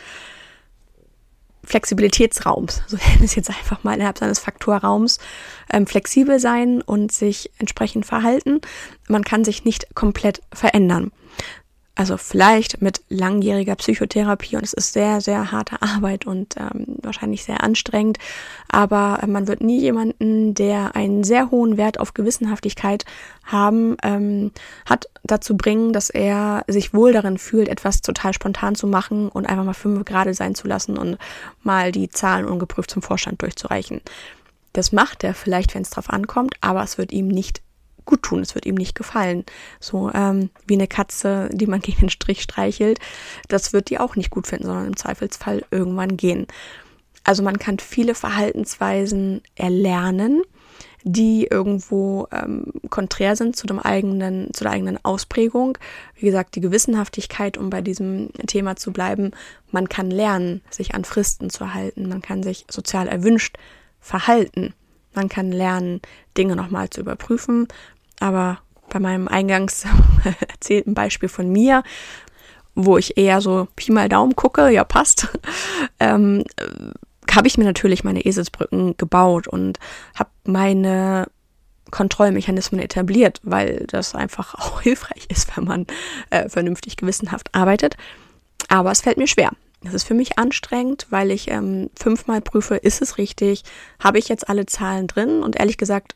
Flexibilitätsraums, 1.64 2.84
so 2.86 2.98
nennen 3.08 3.20
wir 3.20 3.26
es 3.26 3.36
jetzt 3.36 3.50
einfach 3.50 3.84
mal 3.86 3.96
innerhalb 3.96 4.18
seines 4.18 4.40
Faktorraums, 4.40 5.20
ähm, 5.72 5.88
flexibel 5.88 6.40
sein 6.40 6.82
und 6.82 7.14
sich 7.14 7.52
entsprechend 7.58 8.06
verhalten. 8.06 8.60
Man 9.08 9.24
kann 9.24 9.46
sich 9.46 9.64
nicht 9.64 9.96
komplett 9.96 10.42
verändern. 10.54 11.12
Also 11.98 12.18
vielleicht 12.18 12.82
mit 12.82 13.02
langjähriger 13.08 13.76
Psychotherapie 13.76 14.58
und 14.58 14.64
es 14.64 14.74
ist 14.74 14.92
sehr, 14.92 15.22
sehr 15.22 15.54
harte 15.54 15.82
Arbeit 15.82 16.26
und 16.26 16.56
ähm, 16.58 16.98
wahrscheinlich 17.02 17.46
sehr 17.46 17.64
anstrengend. 17.64 18.18
Aber 18.68 19.20
äh, 19.24 19.28
man 19.28 19.48
wird 19.48 19.62
nie 19.62 19.80
jemanden, 19.80 20.54
der 20.54 20.98
einen 20.98 21.24
sehr 21.24 21.52
hohen 21.52 21.78
Wert 21.78 21.98
auf 22.02 22.14
Gewissenhaftigkeit 22.14 23.06
haben, 23.46 23.96
ähm, 24.04 24.52
hat 24.86 25.08
dazu 25.24 25.56
bringen, 25.56 25.94
dass 25.94 26.10
er 26.10 26.66
sich 26.68 26.94
wohl 26.94 27.14
darin 27.14 27.38
fühlt, 27.38 27.70
etwas 27.70 28.02
total 28.02 28.34
spontan 28.34 28.76
zu 28.76 28.88
machen 28.88 29.30
und 29.30 29.46
einfach 29.46 29.64
mal 29.64 29.74
fünf 29.74 30.04
gerade 30.04 30.34
sein 30.34 30.54
zu 30.54 30.68
lassen 30.68 30.98
und 30.98 31.18
mal 31.64 31.94
die 31.94 32.10
Zahlen 32.10 32.46
ungeprüft 32.46 32.92
zum 32.92 33.04
Vorstand 33.04 33.42
durchzureichen. 33.42 34.02
Das 34.74 34.92
macht 34.92 35.24
er 35.24 35.34
vielleicht, 35.34 35.74
wenn 35.74 35.84
es 35.84 35.92
drauf 35.92 36.10
ankommt, 36.10 36.56
aber 36.60 36.84
es 36.84 36.98
wird 36.98 37.14
ihm 37.14 37.30
nicht 37.30 37.62
gut 38.06 38.24
tun, 38.24 38.42
es 38.42 38.56
wird 38.56 38.66
ihm 38.66 38.76
nicht 38.76 38.96
gefallen. 38.96 39.46
So 39.80 40.12
ähm, 40.14 40.50
wie 40.66 40.76
eine 40.76 40.88
Katze, 40.88 41.50
die 41.52 41.68
man 41.68 41.80
gegen 41.82 42.02
den 42.02 42.10
Strich 42.10 42.42
streichelt, 42.42 43.00
das 43.48 43.74
wird 43.74 43.90
die 43.90 44.00
auch 44.00 44.16
nicht 44.16 44.30
gut 44.30 44.48
finden, 44.48 44.66
sondern 44.66 44.88
im 44.88 44.98
Zweifelsfall 44.98 45.66
irgendwann 45.72 46.18
gehen. 46.18 46.48
Also 47.24 47.42
man 47.42 47.58
kann 47.58 47.80
viele 47.80 48.14
Verhaltensweisen 48.14 49.42
erlernen, 49.56 50.44
die 51.04 51.48
irgendwo 51.50 52.28
ähm, 52.32 52.72
konträr 52.90 53.36
sind 53.36 53.56
zu 53.56 53.68
dem 53.68 53.80
eigenen, 53.80 54.54
zu 54.54 54.64
der 54.64 54.74
eigenen 54.74 55.04
Ausprägung. 55.04 55.78
Wie 56.16 56.26
gesagt, 56.26 56.56
die 56.56 56.62
Gewissenhaftigkeit, 56.62 57.58
um 57.58 57.70
bei 57.70 57.82
diesem 57.82 58.30
Thema 58.48 58.76
zu 58.76 58.92
bleiben, 58.92 59.32
man 59.72 59.88
kann 59.88 60.10
lernen, 60.10 60.62
sich 60.70 60.96
an 60.96 61.06
Fristen 61.06 61.50
zu 61.50 61.74
halten, 61.74 62.10
man 62.10 62.22
kann 62.22 62.42
sich 62.44 62.66
sozial 62.70 63.08
erwünscht 63.08 63.58
verhalten. 64.00 64.74
Man 65.14 65.30
kann 65.30 65.52
lernen, 65.52 66.02
Dinge 66.38 66.56
nochmal 66.56 66.90
zu 66.90 67.02
überprüfen. 67.02 67.68
Aber 68.20 68.60
bei 68.90 69.00
meinem 69.00 69.28
eingangs 69.28 69.86
erzählten 70.50 70.94
Beispiel 70.94 71.30
von 71.30 71.50
mir, 71.50 71.84
wo 72.76 72.98
ich 72.98 73.18
eher 73.18 73.42
so 73.42 73.68
Pi 73.76 73.92
mal 73.92 74.10
Daumen 74.10 74.36
gucke, 74.36 74.70
ja 74.70 74.84
passt, 74.84 75.28
ähm, 76.00 76.44
habe 77.34 77.48
ich 77.48 77.58
mir 77.58 77.66
natürlich 77.66 78.04
meine 78.04 78.26
Eselsbrücken 78.26 78.96
gebaut 78.98 79.48
und 79.48 79.80
habe 80.14 80.30
meine 80.46 81.28
Kontrollmechanismen 81.92 82.82
etabliert, 82.82 83.40
weil 83.44 83.86
das 83.88 84.16
einfach 84.16 84.56
auch 84.60 84.82
hilfreich 84.82 85.28
ist, 85.30 85.56
wenn 85.56 85.66
man 85.66 85.88
äh, 86.30 86.50
vernünftig 86.50 86.98
gewissenhaft 86.98 87.54
arbeitet. 87.54 87.98
Aber 88.68 88.92
es 88.92 89.02
fällt 89.02 89.18
mir 89.18 89.28
schwer. 89.28 89.52
Es 89.84 89.94
ist 89.94 90.08
für 90.08 90.16
mich 90.16 90.40
anstrengend, 90.40 91.06
weil 91.12 91.30
ich 91.30 91.50
ähm, 91.52 91.92
fünfmal 91.96 92.42
prüfe, 92.42 92.76
ist 92.76 93.02
es 93.02 93.20
richtig, 93.20 93.64
habe 94.04 94.18
ich 94.18 94.30
jetzt 94.30 94.50
alle 94.50 94.66
Zahlen 94.66 95.06
drin 95.06 95.44
und 95.44 95.60
ehrlich 95.60 95.78
gesagt 95.78 96.16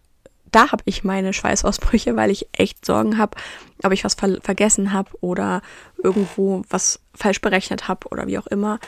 da 0.52 0.72
habe 0.72 0.84
ich 0.86 1.04
meine 1.04 1.34
Schweißausbrüche, 1.34 2.16
weil 2.16 2.32
ich 2.32 2.48
echt 2.54 2.86
Sorgen 2.86 3.18
habe, 3.18 3.38
ob 3.84 3.92
ich 3.92 4.04
was 4.04 4.14
ver 4.16 4.40
vergessen 4.42 4.94
habe 4.94 5.12
oder 5.22 5.62
irgendwo 5.98 6.64
was 6.70 7.00
falsch 7.14 7.42
berechnet 7.42 7.88
habe 7.88 8.08
oder 8.10 8.28
wie 8.28 8.38
auch 8.38 8.48
immer. 8.48 8.80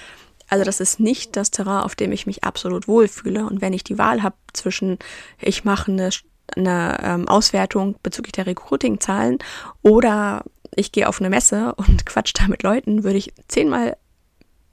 Also 0.49 0.65
das 0.65 0.81
ist 0.81 0.99
nicht 0.99 1.37
das 1.37 1.51
Terrain, 1.51 1.83
auf 1.83 1.95
dem 1.95 2.11
ich 2.11 2.25
mich 2.25 2.43
absolut 2.43 2.87
wohlfühle. 2.87 3.45
Und 3.45 3.61
wenn 3.61 3.73
ich 3.73 3.85
die 3.85 3.97
Wahl 3.97 4.21
habe 4.21 4.35
zwischen, 4.53 4.99
ich 5.39 5.63
mache 5.63 5.91
eine, 5.91 6.09
eine 6.57 6.97
ähm, 7.01 7.27
Auswertung 7.29 7.95
bezüglich 8.03 8.33
der 8.33 8.47
Recruiting-Zahlen 8.47 9.39
oder 9.81 10.43
ich 10.75 10.91
gehe 10.91 11.07
auf 11.07 11.21
eine 11.21 11.29
Messe 11.29 11.73
und 11.75 12.05
quatsch 12.05 12.33
da 12.35 12.47
mit 12.47 12.63
Leuten, 12.63 13.03
würde 13.03 13.17
ich 13.17 13.33
zehnmal 13.47 13.95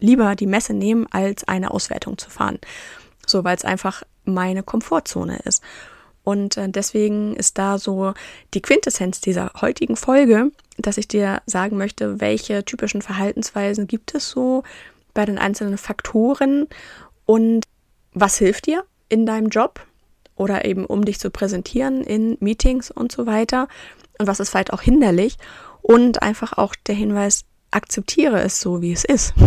lieber 0.01 0.35
die 0.35 0.47
Messe 0.47 0.75
nehmen, 0.75 1.07
als 1.11 1.47
eine 1.47 1.71
Auswertung 1.71 2.19
zu 2.19 2.31
fahren. 2.31 2.59
So, 3.27 3.45
weil 3.45 3.57
es 3.57 3.65
einfach 3.65 4.03
meine 4.25 4.63
Komfortzone 4.63 5.39
ist. 5.45 5.63
Und 6.29 6.59
äh, 6.59 6.69
deswegen 6.69 7.35
ist 7.37 7.57
da 7.57 7.79
so 7.79 8.13
die 8.53 8.61
Quintessenz 8.61 9.23
dieser 9.23 9.51
heutigen 9.63 9.97
Folge, 9.97 10.53
dass 10.77 10.99
ich 10.99 11.09
dir 11.09 11.41
sagen 11.47 11.79
möchte, 11.79 12.21
welche 12.21 12.67
typischen 12.67 13.01
Verhaltensweisen 13.01 13.87
gibt 13.87 14.15
es 14.15 14.29
so 14.29 14.63
bei 15.15 15.25
den 15.25 15.39
einzelnen 15.39 15.79
Faktoren 15.79 16.67
und 17.25 17.65
was 18.13 18.37
hilft 18.37 18.67
dir 18.67 18.85
in 19.09 19.25
deinem 19.25 19.49
Job 19.49 19.81
oder 20.37 20.67
eben 20.67 20.85
um 20.85 21.03
dich 21.03 21.19
zu 21.19 21.31
präsentieren 21.31 22.03
in 22.03 22.37
Meetings 22.41 22.91
und 22.91 23.11
so 23.11 23.25
weiter 23.25 23.67
und 24.19 24.27
was 24.27 24.39
ist 24.39 24.51
vielleicht 24.51 24.75
auch 24.75 24.83
hinderlich 24.83 25.39
und 25.81 26.21
einfach 26.21 26.53
auch 26.59 26.75
der 26.75 26.95
Hinweis, 26.95 27.47
akzeptiere 27.71 28.43
es 28.43 28.61
so, 28.61 28.83
wie 28.83 28.93
es 28.93 29.07
ist. 29.07 29.33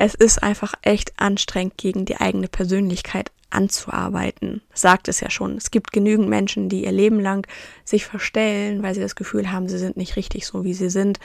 Es 0.00 0.14
ist 0.14 0.44
einfach 0.44 0.74
echt 0.82 1.12
anstrengend, 1.16 1.76
gegen 1.76 2.04
die 2.04 2.18
eigene 2.18 2.46
Persönlichkeit 2.46 3.32
anzuarbeiten. 3.50 4.62
Sagt 4.74 5.08
es 5.08 5.20
ja 5.20 5.30
schon. 5.30 5.56
Es 5.56 5.70
gibt 5.70 5.92
genügend 5.92 6.28
Menschen, 6.28 6.68
die 6.68 6.84
ihr 6.84 6.92
Leben 6.92 7.20
lang 7.20 7.46
sich 7.84 8.04
verstellen, 8.04 8.82
weil 8.82 8.94
sie 8.94 9.00
das 9.00 9.16
Gefühl 9.16 9.50
haben, 9.50 9.68
sie 9.68 9.78
sind 9.78 9.96
nicht 9.96 10.16
richtig 10.16 10.46
so, 10.46 10.64
wie 10.64 10.74
sie 10.74 10.90
sind 10.90 11.18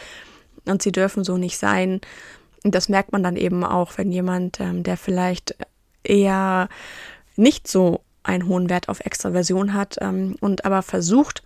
und 0.65 0.81
sie 0.81 0.91
dürfen 0.91 1.23
so 1.23 1.37
nicht 1.37 1.57
sein. 1.57 2.01
Und 2.63 2.75
das 2.75 2.89
merkt 2.89 3.11
man 3.11 3.23
dann 3.23 3.35
eben 3.35 3.63
auch, 3.63 3.97
wenn 3.97 4.11
jemand, 4.11 4.59
ähm, 4.59 4.83
der 4.83 4.97
vielleicht 4.97 5.55
eher 6.03 6.69
nicht 7.35 7.67
so 7.67 8.01
einen 8.23 8.47
hohen 8.47 8.69
Wert 8.69 8.89
auf 8.89 9.01
Extraversion 9.01 9.73
hat 9.73 9.97
ähm, 9.99 10.35
und 10.39 10.65
aber 10.65 10.81
versucht, 10.81 11.43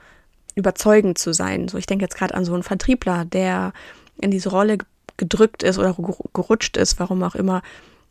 überzeugend 0.55 1.17
zu 1.17 1.33
sein. 1.33 1.67
So, 1.67 1.77
ich 1.77 1.85
denke 1.85 2.05
jetzt 2.05 2.15
gerade 2.15 2.35
an 2.35 2.45
so 2.45 2.53
einen 2.53 2.63
Vertriebler, 2.63 3.25
der 3.25 3.73
in 4.19 4.31
diese 4.31 4.49
Rolle 4.49 4.77
gedrückt 5.17 5.63
ist 5.63 5.77
oder 5.79 5.95
gerutscht 6.33 6.77
ist, 6.77 6.99
warum 6.99 7.23
auch 7.23 7.35
immer, 7.35 7.61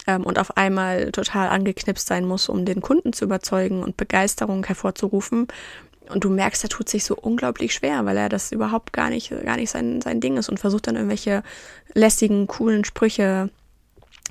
ähm, 0.07 0.25
und 0.25 0.39
auf 0.39 0.57
einmal 0.57 1.13
total 1.13 1.49
angeknipst 1.49 2.07
sein 2.07 2.27
muss, 2.27 2.49
um 2.49 2.65
den 2.65 2.81
Kunden 2.81 3.13
zu 3.13 3.25
überzeugen 3.25 3.83
und 3.83 3.97
Begeisterung 3.97 4.65
hervorzurufen. 4.65 5.49
Und 6.09 6.23
du 6.23 6.31
merkst, 6.31 6.63
er 6.63 6.69
tut 6.69 6.89
sich 6.89 7.05
so 7.05 7.17
unglaublich 7.17 7.75
schwer, 7.75 8.05
weil 8.05 8.17
er 8.17 8.29
das 8.29 8.53
überhaupt 8.53 8.93
gar 8.93 9.11
nicht, 9.11 9.31
gar 9.45 9.57
nicht 9.57 9.71
sein, 9.71 10.01
sein 10.01 10.21
Ding 10.21 10.37
ist 10.37 10.49
und 10.49 10.61
versucht 10.61 10.87
dann 10.87 10.95
irgendwelche 10.95 11.43
lässigen, 11.95 12.47
coolen 12.47 12.85
Sprüche 12.85 13.51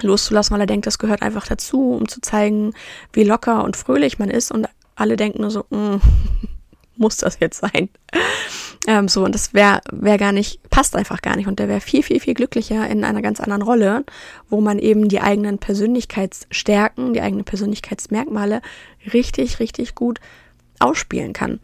loszulassen, 0.02 0.54
weil 0.54 0.62
er 0.62 0.68
denkt, 0.68 0.88
das 0.88 1.00
gehört 1.00 1.22
einfach 1.22 1.48
dazu, 1.48 1.92
um 1.92 2.08
zu 2.08 2.22
zeigen, 2.22 2.74
wie 3.14 3.24
locker 3.24 3.64
und 3.64 3.76
fröhlich 3.76 4.20
man 4.20 4.30
ist. 4.30 4.52
Und 4.52 4.68
alle 4.96 5.18
denken 5.18 5.42
nur 5.42 5.52
so, 5.52 5.66
mm, 5.70 5.98
muss 6.96 7.18
das 7.18 7.40
jetzt 7.40 7.60
sein? 7.60 7.90
Ähm, 8.88 9.08
so, 9.08 9.26
und 9.26 9.34
das 9.34 9.54
wäre 9.54 9.82
wär 9.92 10.18
gar 10.18 10.32
nicht, 10.32 10.62
passt 10.70 10.96
einfach 10.96 11.22
gar 11.22 11.36
nicht. 11.36 11.48
Und 11.48 11.60
der 11.60 11.68
wäre 11.68 11.82
viel, 11.82 12.04
viel, 12.04 12.20
viel 12.20 12.34
glücklicher 12.34 12.88
in 12.88 13.04
einer 13.04 13.22
ganz 13.22 13.40
anderen 13.40 13.64
Rolle, 13.64 14.06
wo 14.50 14.62
man 14.62 14.80
eben 14.80 15.10
die 15.10 15.22
eigenen 15.22 15.58
Persönlichkeitsstärken, 15.58 17.14
die 17.14 17.22
eigenen 17.22 17.46
Persönlichkeitsmerkmale 17.46 18.62
richtig, 19.12 19.60
richtig 19.60 19.96
gut 19.96 20.20
ausspielen 20.80 21.34
kann. 21.34 21.60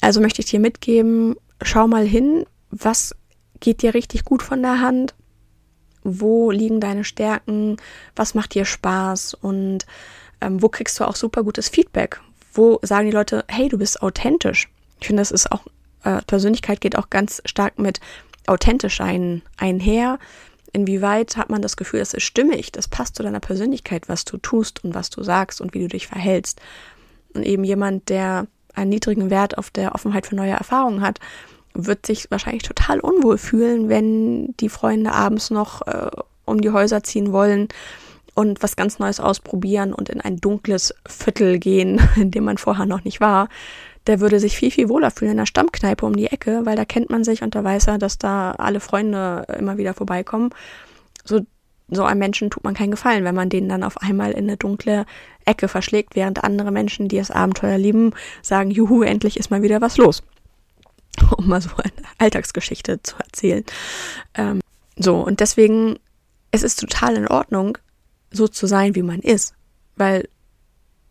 Also 0.00 0.20
möchte 0.20 0.40
ich 0.40 0.50
dir 0.50 0.60
mitgeben, 0.60 1.36
schau 1.62 1.86
mal 1.86 2.06
hin, 2.06 2.46
was 2.70 3.14
geht 3.60 3.82
dir 3.82 3.92
richtig 3.92 4.24
gut 4.24 4.42
von 4.42 4.62
der 4.62 4.80
Hand, 4.80 5.14
wo 6.02 6.50
liegen 6.50 6.80
deine 6.80 7.04
Stärken, 7.04 7.76
was 8.16 8.34
macht 8.34 8.54
dir 8.54 8.64
Spaß 8.64 9.34
und 9.34 9.84
ähm, 10.40 10.62
wo 10.62 10.68
kriegst 10.68 10.98
du 10.98 11.04
auch 11.04 11.16
super 11.16 11.42
gutes 11.42 11.68
Feedback, 11.68 12.20
wo 12.54 12.78
sagen 12.82 13.06
die 13.06 13.14
Leute, 13.14 13.44
hey, 13.48 13.68
du 13.68 13.76
bist 13.76 14.02
authentisch. 14.02 14.68
Ich 15.00 15.06
finde, 15.06 15.20
das 15.20 15.30
ist 15.30 15.52
auch, 15.52 15.64
äh, 16.04 16.22
Persönlichkeit 16.26 16.80
geht 16.80 16.96
auch 16.96 17.10
ganz 17.10 17.42
stark 17.44 17.78
mit 17.78 18.00
authentisch 18.46 19.00
ein, 19.00 19.42
einher. 19.56 20.18
Inwieweit 20.72 21.36
hat 21.36 21.50
man 21.50 21.62
das 21.62 21.76
Gefühl, 21.76 22.00
das 22.00 22.14
ist 22.14 22.22
stimmig, 22.22 22.72
das 22.72 22.88
passt 22.88 23.16
zu 23.16 23.22
deiner 23.22 23.40
Persönlichkeit, 23.40 24.08
was 24.08 24.24
du 24.24 24.36
tust 24.36 24.84
und 24.84 24.94
was 24.94 25.10
du 25.10 25.22
sagst 25.22 25.60
und 25.60 25.74
wie 25.74 25.80
du 25.80 25.88
dich 25.88 26.06
verhältst. 26.06 26.60
Und 27.34 27.44
eben 27.44 27.64
jemand, 27.64 28.08
der 28.08 28.46
einen 28.74 28.90
niedrigen 28.90 29.30
Wert 29.30 29.58
auf 29.58 29.70
der 29.70 29.94
Offenheit 29.94 30.26
für 30.26 30.36
neue 30.36 30.52
Erfahrungen 30.52 31.00
hat, 31.00 31.18
wird 31.74 32.06
sich 32.06 32.30
wahrscheinlich 32.30 32.62
total 32.62 33.00
unwohl 33.00 33.38
fühlen, 33.38 33.88
wenn 33.88 34.54
die 34.58 34.68
Freunde 34.68 35.12
abends 35.12 35.50
noch 35.50 35.86
äh, 35.86 36.10
um 36.44 36.60
die 36.60 36.70
Häuser 36.70 37.02
ziehen 37.02 37.32
wollen 37.32 37.68
und 38.34 38.62
was 38.62 38.76
ganz 38.76 38.98
Neues 38.98 39.20
ausprobieren 39.20 39.92
und 39.92 40.08
in 40.08 40.20
ein 40.20 40.36
dunkles 40.36 40.94
Viertel 41.06 41.58
gehen, 41.58 42.00
in 42.16 42.30
dem 42.30 42.44
man 42.44 42.58
vorher 42.58 42.86
noch 42.86 43.04
nicht 43.04 43.20
war, 43.20 43.48
der 44.06 44.20
würde 44.20 44.40
sich 44.40 44.56
viel, 44.56 44.70
viel 44.70 44.88
wohler 44.88 45.10
fühlen 45.10 45.32
in 45.32 45.36
der 45.36 45.46
Stammkneipe 45.46 46.06
um 46.06 46.16
die 46.16 46.26
Ecke, 46.26 46.64
weil 46.64 46.76
da 46.76 46.84
kennt 46.84 47.10
man 47.10 47.24
sich 47.24 47.42
und 47.42 47.54
da 47.54 47.62
weiß 47.62 47.88
er, 47.88 47.98
dass 47.98 48.18
da 48.18 48.52
alle 48.52 48.80
Freunde 48.80 49.46
immer 49.58 49.76
wieder 49.76 49.94
vorbeikommen. 49.94 50.50
So, 51.24 51.40
so 51.88 52.04
einem 52.04 52.20
Menschen 52.20 52.50
tut 52.50 52.64
man 52.64 52.74
keinen 52.74 52.92
Gefallen, 52.92 53.24
wenn 53.24 53.34
man 53.34 53.50
den 53.50 53.68
dann 53.68 53.82
auf 53.82 53.98
einmal 53.98 54.32
in 54.32 54.44
eine 54.44 54.56
dunkle 54.56 55.06
Ecke 55.44 55.68
verschlägt, 55.68 56.16
während 56.16 56.44
andere 56.44 56.70
Menschen, 56.70 57.08
die 57.08 57.18
das 57.18 57.30
Abenteuer 57.30 57.78
lieben, 57.78 58.12
sagen, 58.42 58.70
juhu, 58.70 59.02
endlich 59.02 59.36
ist 59.36 59.50
mal 59.50 59.62
wieder 59.62 59.80
was 59.80 59.96
los. 59.96 60.22
Um 61.36 61.48
mal 61.48 61.60
so 61.60 61.70
eine 61.76 61.92
Alltagsgeschichte 62.18 63.02
zu 63.02 63.16
erzählen. 63.18 63.64
Ähm, 64.34 64.60
so, 64.96 65.20
und 65.20 65.40
deswegen, 65.40 65.98
es 66.52 66.62
ist 66.62 66.80
total 66.80 67.16
in 67.16 67.26
Ordnung, 67.26 67.76
so 68.30 68.46
zu 68.48 68.66
sein, 68.66 68.94
wie 68.94 69.02
man 69.02 69.20
ist. 69.20 69.54
Weil 69.96 70.28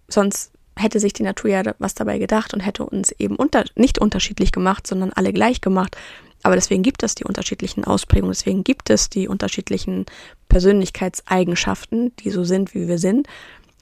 sonst 0.08 0.52
hätte 0.80 1.00
sich 1.00 1.14
die 1.14 1.24
Natur 1.24 1.50
ja 1.50 1.64
was 1.80 1.94
dabei 1.94 2.20
gedacht 2.20 2.54
und 2.54 2.62
hätte 2.62 2.86
uns 2.86 3.12
eben 3.12 3.36
unter, 3.36 3.66
nicht 3.76 4.00
unterschiedlich 4.00 4.52
gemacht, 4.52 4.88
sondern 4.88 5.12
alle 5.14 5.34
gleich 5.34 5.62
gemacht. 5.62 5.98
Aber 6.44 6.56
deswegen 6.56 6.84
gibt 6.84 7.04
es 7.04 7.16
die 7.16 7.26
unterschiedlichen 7.26 7.84
Ausprägungen, 7.84 8.32
deswegen 8.32 8.64
gibt 8.64 8.90
es 8.90 9.10
die 9.10 9.28
unterschiedlichen 9.28 10.06
Persönlichkeitseigenschaften, 10.48 12.16
die 12.18 12.30
so 12.30 12.44
sind, 12.44 12.74
wie 12.74 12.88
wir 12.88 12.98
sind. 12.98 13.28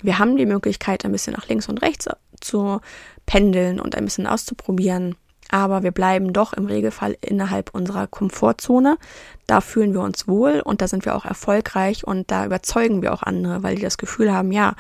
Wir 0.02 0.20
haben 0.20 0.38
die 0.38 0.46
Möglichkeit, 0.46 1.06
ein 1.06 1.12
bisschen 1.12 1.34
nach 1.34 1.48
links 1.48 1.70
und 1.70 1.82
rechts 1.82 2.08
zu 2.42 2.82
pendeln 3.26 3.80
und 3.80 3.96
ein 3.96 4.06
bisschen 4.06 4.28
auszuprobieren, 4.28 5.16
aber 5.50 5.84
wir 5.84 5.92
bleiben 5.92 6.34
doch 6.34 6.54
im 6.54 6.66
Regelfall 6.66 7.18
innerhalb 7.22 7.74
unserer 7.74 8.08
Komfortzone. 8.08 8.98
Da 9.46 9.62
fühlen 9.62 9.94
wir 9.94 10.02
uns 10.02 10.28
wohl 10.28 10.62
und 10.64 10.82
da 10.82 10.88
sind 10.88 11.06
wir 11.06 11.16
auch 11.16 11.26
erfolgreich 11.26 12.06
und 12.06 12.30
da 12.32 12.46
überzeugen 12.46 13.02
wir 13.02 13.14
auch 13.14 13.24
andere, 13.24 13.64
weil 13.64 13.76
die 13.76 13.82
das 13.82 13.98
Gefühl 13.98 14.34
haben, 14.34 14.52
ja, 14.52 14.76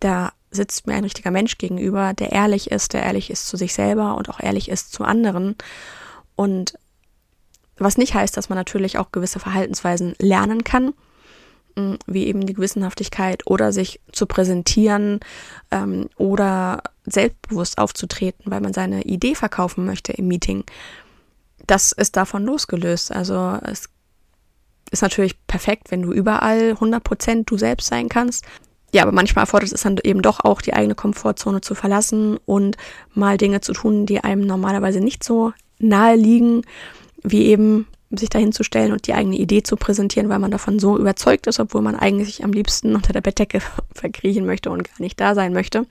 da 0.00 0.32
sitzt 0.50 0.86
mir 0.86 0.94
ein 0.94 1.04
richtiger 1.04 1.30
Mensch 1.30 1.58
gegenüber, 1.58 2.12
der 2.12 2.32
ehrlich 2.32 2.70
ist, 2.70 2.92
der 2.92 3.02
ehrlich 3.02 3.30
ist 3.30 3.46
zu 3.46 3.56
sich 3.56 3.72
selber 3.72 4.16
und 4.16 4.28
auch 4.28 4.40
ehrlich 4.40 4.68
ist 4.68 4.92
zu 4.92 5.04
anderen. 5.04 5.56
Und 6.34 6.74
was 7.76 7.96
nicht 7.96 8.14
heißt, 8.14 8.36
dass 8.36 8.48
man 8.48 8.56
natürlich 8.56 8.98
auch 8.98 9.12
gewisse 9.12 9.38
Verhaltensweisen 9.38 10.14
lernen 10.18 10.64
kann, 10.64 10.92
wie 12.06 12.26
eben 12.26 12.46
die 12.46 12.54
Gewissenhaftigkeit 12.54 13.46
oder 13.46 13.72
sich 13.72 14.00
zu 14.12 14.26
präsentieren 14.26 15.20
ähm, 15.70 16.08
oder 16.16 16.82
selbstbewusst 17.06 17.78
aufzutreten, 17.78 18.50
weil 18.50 18.60
man 18.60 18.72
seine 18.72 19.02
Idee 19.02 19.34
verkaufen 19.34 19.84
möchte 19.84 20.12
im 20.12 20.28
Meeting. 20.28 20.64
Das 21.66 21.92
ist 21.92 22.16
davon 22.16 22.44
losgelöst. 22.44 23.12
Also 23.12 23.58
es 23.62 23.88
ist 24.90 25.02
natürlich 25.02 25.46
perfekt, 25.46 25.90
wenn 25.90 26.02
du 26.02 26.12
überall 26.12 26.72
100% 26.72 27.44
du 27.44 27.56
selbst 27.56 27.86
sein 27.86 28.08
kannst. 28.08 28.44
Ja, 28.92 29.02
aber 29.02 29.12
manchmal 29.12 29.44
erfordert 29.44 29.72
es 29.72 29.82
dann 29.82 29.98
eben 30.02 30.22
doch 30.22 30.40
auch, 30.40 30.62
die 30.62 30.74
eigene 30.74 30.94
Komfortzone 30.94 31.60
zu 31.60 31.74
verlassen 31.74 32.38
und 32.44 32.76
mal 33.14 33.36
Dinge 33.36 33.60
zu 33.60 33.72
tun, 33.72 34.06
die 34.06 34.20
einem 34.20 34.46
normalerweise 34.46 35.00
nicht 35.00 35.22
so 35.22 35.52
nahe 35.78 36.16
liegen, 36.16 36.62
wie 37.22 37.46
eben 37.46 37.86
sich 38.10 38.28
dahin 38.28 38.50
zu 38.52 38.64
stellen 38.64 38.92
und 38.92 39.06
die 39.06 39.14
eigene 39.14 39.36
Idee 39.36 39.62
zu 39.62 39.76
präsentieren, 39.76 40.28
weil 40.28 40.40
man 40.40 40.50
davon 40.50 40.80
so 40.80 40.98
überzeugt 40.98 41.46
ist, 41.46 41.60
obwohl 41.60 41.80
man 41.80 41.94
eigentlich 41.94 42.42
am 42.42 42.52
liebsten 42.52 42.96
unter 42.96 43.12
der 43.12 43.20
Bettdecke 43.20 43.60
verkriechen 43.94 44.46
möchte 44.46 44.70
und 44.70 44.82
gar 44.82 45.00
nicht 45.00 45.20
da 45.20 45.34
sein 45.34 45.52
möchte. 45.52 45.86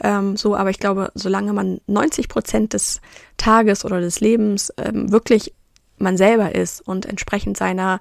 Ähm, 0.00 0.36
so, 0.36 0.54
aber 0.54 0.70
ich 0.70 0.78
glaube, 0.78 1.10
solange 1.14 1.52
man 1.52 1.80
90 1.88 2.28
Prozent 2.28 2.74
des 2.74 3.00
Tages 3.36 3.84
oder 3.84 4.00
des 4.00 4.20
Lebens 4.20 4.72
ähm, 4.76 5.10
wirklich 5.10 5.52
man 5.98 6.16
selber 6.16 6.54
ist 6.54 6.80
und 6.86 7.06
entsprechend 7.06 7.56
seiner 7.56 7.98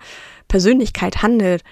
Persönlichkeit 0.48 1.24
handelt 1.24 1.64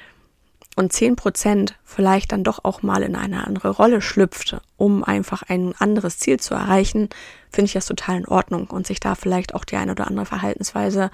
und 0.76 0.92
10 0.92 1.16
Prozent 1.16 1.76
vielleicht 1.84 2.32
dann 2.32 2.44
doch 2.44 2.64
auch 2.64 2.84
mal 2.84 3.02
in 3.02 3.16
eine 3.16 3.48
andere 3.48 3.70
Rolle 3.70 4.02
schlüpft, 4.02 4.58
um 4.78 5.04
einfach 5.04 5.44
ein 5.44 5.74
anderes 5.80 6.20
Ziel 6.20 6.40
zu 6.40 6.54
erreichen, 6.54 7.10
finde 7.50 7.68
ich 7.68 7.74
das 7.74 7.86
total 7.86 8.18
in 8.18 8.28
Ordnung 8.28 8.68
und 8.68 8.86
sich 8.86 9.00
da 9.00 9.16
vielleicht 9.16 9.56
auch 9.56 9.64
die 9.64 9.78
eine 9.78 9.94
oder 9.94 10.08
andere 10.08 10.26
Verhaltensweise 10.26 11.12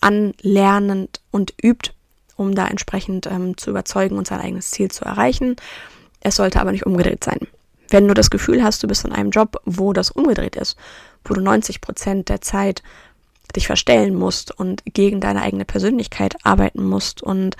anlernend 0.00 1.20
und 1.30 1.54
übt, 1.62 1.92
um 2.36 2.54
da 2.54 2.66
entsprechend 2.66 3.26
ähm, 3.26 3.56
zu 3.56 3.70
überzeugen 3.70 4.18
und 4.18 4.26
sein 4.26 4.40
eigenes 4.40 4.70
Ziel 4.70 4.90
zu 4.90 5.04
erreichen. 5.04 5.56
Es 6.20 6.36
sollte 6.36 6.60
aber 6.60 6.72
nicht 6.72 6.86
umgedreht 6.86 7.24
sein. 7.24 7.40
Wenn 7.88 8.06
du 8.06 8.12
das 8.12 8.28
Gefühl 8.28 8.62
hast, 8.62 8.82
du 8.82 8.86
bist 8.86 9.06
in 9.06 9.12
einem 9.12 9.30
Job, 9.30 9.60
wo 9.64 9.94
das 9.94 10.10
umgedreht 10.10 10.56
ist, 10.56 10.76
wo 11.24 11.32
du 11.32 11.40
90 11.40 11.80
Prozent 11.80 12.28
der 12.28 12.42
Zeit 12.42 12.82
dich 13.56 13.66
verstellen 13.66 14.14
musst 14.14 14.50
und 14.50 14.82
gegen 14.84 15.20
deine 15.20 15.40
eigene 15.40 15.64
Persönlichkeit 15.64 16.36
arbeiten 16.44 16.84
musst 16.84 17.22
und 17.22 17.56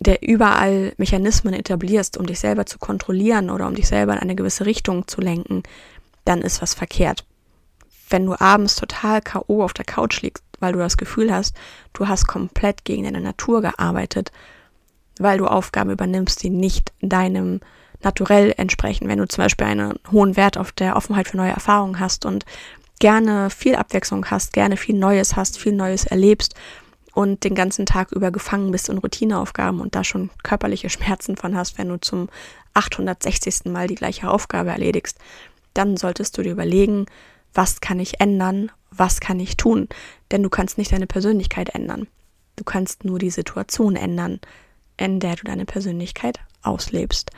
der 0.00 0.22
überall 0.22 0.92
Mechanismen 0.98 1.54
etablierst, 1.54 2.16
um 2.16 2.26
dich 2.26 2.38
selber 2.38 2.66
zu 2.66 2.78
kontrollieren 2.78 3.50
oder 3.50 3.66
um 3.66 3.74
dich 3.74 3.88
selber 3.88 4.12
in 4.12 4.18
eine 4.18 4.34
gewisse 4.36 4.66
Richtung 4.66 5.08
zu 5.08 5.20
lenken, 5.20 5.62
dann 6.24 6.42
ist 6.42 6.60
was 6.60 6.74
verkehrt. 6.74 7.24
Wenn 8.08 8.26
du 8.26 8.38
abends 8.38 8.76
total 8.76 9.20
K.O. 9.20 9.62
auf 9.64 9.72
der 9.72 9.84
Couch 9.84 10.22
liegst 10.22 10.44
weil 10.60 10.72
du 10.72 10.78
das 10.78 10.96
Gefühl 10.96 11.32
hast, 11.32 11.56
du 11.92 12.08
hast 12.08 12.26
komplett 12.26 12.84
gegen 12.84 13.04
deine 13.04 13.20
Natur 13.20 13.62
gearbeitet, 13.62 14.32
weil 15.18 15.38
du 15.38 15.46
Aufgaben 15.46 15.90
übernimmst, 15.90 16.42
die 16.42 16.50
nicht 16.50 16.92
deinem 17.00 17.60
Naturell 18.02 18.52
entsprechen. 18.56 19.08
Wenn 19.08 19.18
du 19.18 19.26
zum 19.26 19.44
Beispiel 19.44 19.66
einen 19.66 19.94
hohen 20.12 20.36
Wert 20.36 20.58
auf 20.58 20.70
der 20.72 20.96
Offenheit 20.96 21.28
für 21.28 21.38
neue 21.38 21.52
Erfahrungen 21.52 21.98
hast 21.98 22.26
und 22.26 22.44
gerne 22.98 23.50
viel 23.50 23.74
Abwechslung 23.74 24.26
hast, 24.26 24.52
gerne 24.52 24.76
viel 24.76 24.96
Neues 24.96 25.34
hast, 25.34 25.58
viel 25.58 25.72
Neues 25.72 26.04
erlebst 26.04 26.54
und 27.16 27.44
den 27.44 27.54
ganzen 27.54 27.86
Tag 27.86 28.12
über 28.12 28.30
gefangen 28.30 28.70
bist 28.70 28.90
in 28.90 28.98
Routineaufgaben 28.98 29.80
und 29.80 29.94
da 29.94 30.04
schon 30.04 30.28
körperliche 30.42 30.90
Schmerzen 30.90 31.34
von 31.34 31.56
hast, 31.56 31.78
wenn 31.78 31.88
du 31.88 31.98
zum 31.98 32.28
860. 32.74 33.64
Mal 33.64 33.86
die 33.86 33.94
gleiche 33.94 34.28
Aufgabe 34.28 34.68
erledigst, 34.68 35.16
dann 35.72 35.96
solltest 35.96 36.36
du 36.36 36.42
dir 36.42 36.52
überlegen, 36.52 37.06
was 37.54 37.80
kann 37.80 38.00
ich 38.00 38.20
ändern, 38.20 38.70
was 38.90 39.20
kann 39.20 39.40
ich 39.40 39.56
tun, 39.56 39.88
denn 40.30 40.42
du 40.42 40.50
kannst 40.50 40.76
nicht 40.76 40.92
deine 40.92 41.06
Persönlichkeit 41.06 41.70
ändern. 41.70 42.06
Du 42.54 42.64
kannst 42.64 43.06
nur 43.06 43.18
die 43.18 43.30
Situation 43.30 43.96
ändern, 43.96 44.38
in 44.98 45.18
der 45.18 45.36
du 45.36 45.44
deine 45.44 45.64
Persönlichkeit 45.64 46.40
auslebst. 46.60 47.30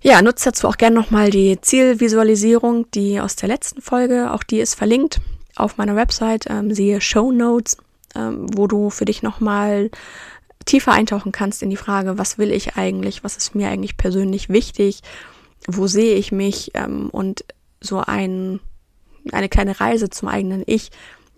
Ja, 0.00 0.22
nutze 0.22 0.46
dazu 0.46 0.68
auch 0.68 0.78
gerne 0.78 0.96
nochmal 0.96 1.28
die 1.28 1.60
Zielvisualisierung, 1.60 2.90
die 2.92 3.20
aus 3.20 3.36
der 3.36 3.50
letzten 3.50 3.82
Folge, 3.82 4.32
auch 4.32 4.42
die 4.42 4.60
ist 4.60 4.74
verlinkt 4.74 5.20
auf 5.54 5.76
meiner 5.76 5.96
Website, 5.96 6.46
ähm, 6.48 6.72
siehe 6.74 7.02
Show 7.02 7.30
Notes, 7.30 7.76
ähm, 8.14 8.46
wo 8.54 8.66
du 8.66 8.90
für 8.90 9.04
dich 9.04 9.22
nochmal 9.22 9.90
tiefer 10.64 10.92
eintauchen 10.92 11.32
kannst 11.32 11.62
in 11.62 11.70
die 11.70 11.76
Frage, 11.76 12.18
was 12.18 12.38
will 12.38 12.50
ich 12.50 12.76
eigentlich, 12.76 13.22
was 13.24 13.36
ist 13.36 13.54
mir 13.54 13.68
eigentlich 13.68 13.96
persönlich 13.96 14.48
wichtig, 14.48 15.02
wo 15.66 15.86
sehe 15.86 16.14
ich 16.14 16.32
mich 16.32 16.72
ähm, 16.74 17.10
und 17.10 17.44
so 17.80 18.00
ein 18.00 18.60
eine 19.32 19.48
kleine 19.48 19.80
Reise 19.80 20.10
zum 20.10 20.28
eigenen 20.28 20.62
Ich 20.66 20.90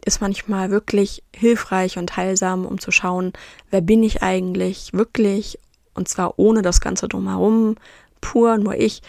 ist 0.05 0.20
manchmal 0.20 0.70
wirklich 0.70 1.22
hilfreich 1.35 1.99
und 1.99 2.16
heilsam, 2.16 2.64
um 2.64 2.81
zu 2.81 2.91
schauen, 2.91 3.33
wer 3.70 3.81
bin 3.81 4.03
ich 4.03 4.22
eigentlich 4.22 4.93
wirklich 4.93 5.59
Und 5.95 6.09
zwar 6.09 6.39
ohne 6.39 6.62
das 6.62 6.81
Ganze 6.81 7.09
drumherum, 7.09 7.77
pur 8.20 8.59
nur 8.59 8.77
ich. 8.77 9.03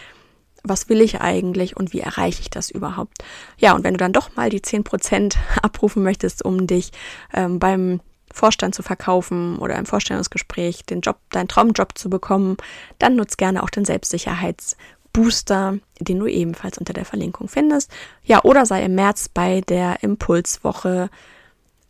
Was 0.62 0.88
will 0.88 1.00
ich 1.00 1.20
eigentlich 1.20 1.76
und 1.76 1.92
wie 1.92 2.00
erreiche 2.00 2.40
ich 2.40 2.50
das 2.50 2.70
überhaupt? 2.70 3.18
Ja, 3.58 3.74
und 3.74 3.84
wenn 3.84 3.94
du 3.94 3.98
dann 3.98 4.12
doch 4.12 4.34
mal 4.36 4.50
die 4.50 4.60
10% 4.60 5.36
abrufen 5.62 6.02
möchtest, 6.02 6.44
um 6.44 6.66
dich 6.66 6.90
ähm, 7.32 7.58
beim 7.58 8.00
Vorstand 8.32 8.74
zu 8.74 8.82
verkaufen 8.82 9.58
oder 9.58 9.76
im 9.76 9.86
Vorstellungsgespräch 9.86 10.84
den 10.84 11.00
Job, 11.00 11.18
deinen 11.30 11.48
Traumjob 11.48 11.96
zu 11.96 12.10
bekommen, 12.10 12.56
dann 12.98 13.16
nutz 13.16 13.36
gerne 13.36 13.62
auch 13.62 13.70
den 13.70 13.84
Selbstsicherheitsbooster, 13.84 15.78
den 16.00 16.18
du 16.18 16.26
ebenfalls 16.26 16.78
unter 16.78 16.92
der 16.92 17.04
Verlinkung 17.04 17.48
findest. 17.48 17.90
Ja, 18.24 18.44
oder 18.44 18.66
sei 18.66 18.84
im 18.84 18.94
März 18.94 19.28
bei 19.28 19.62
der 19.62 20.02
Impulswoche 20.02 21.08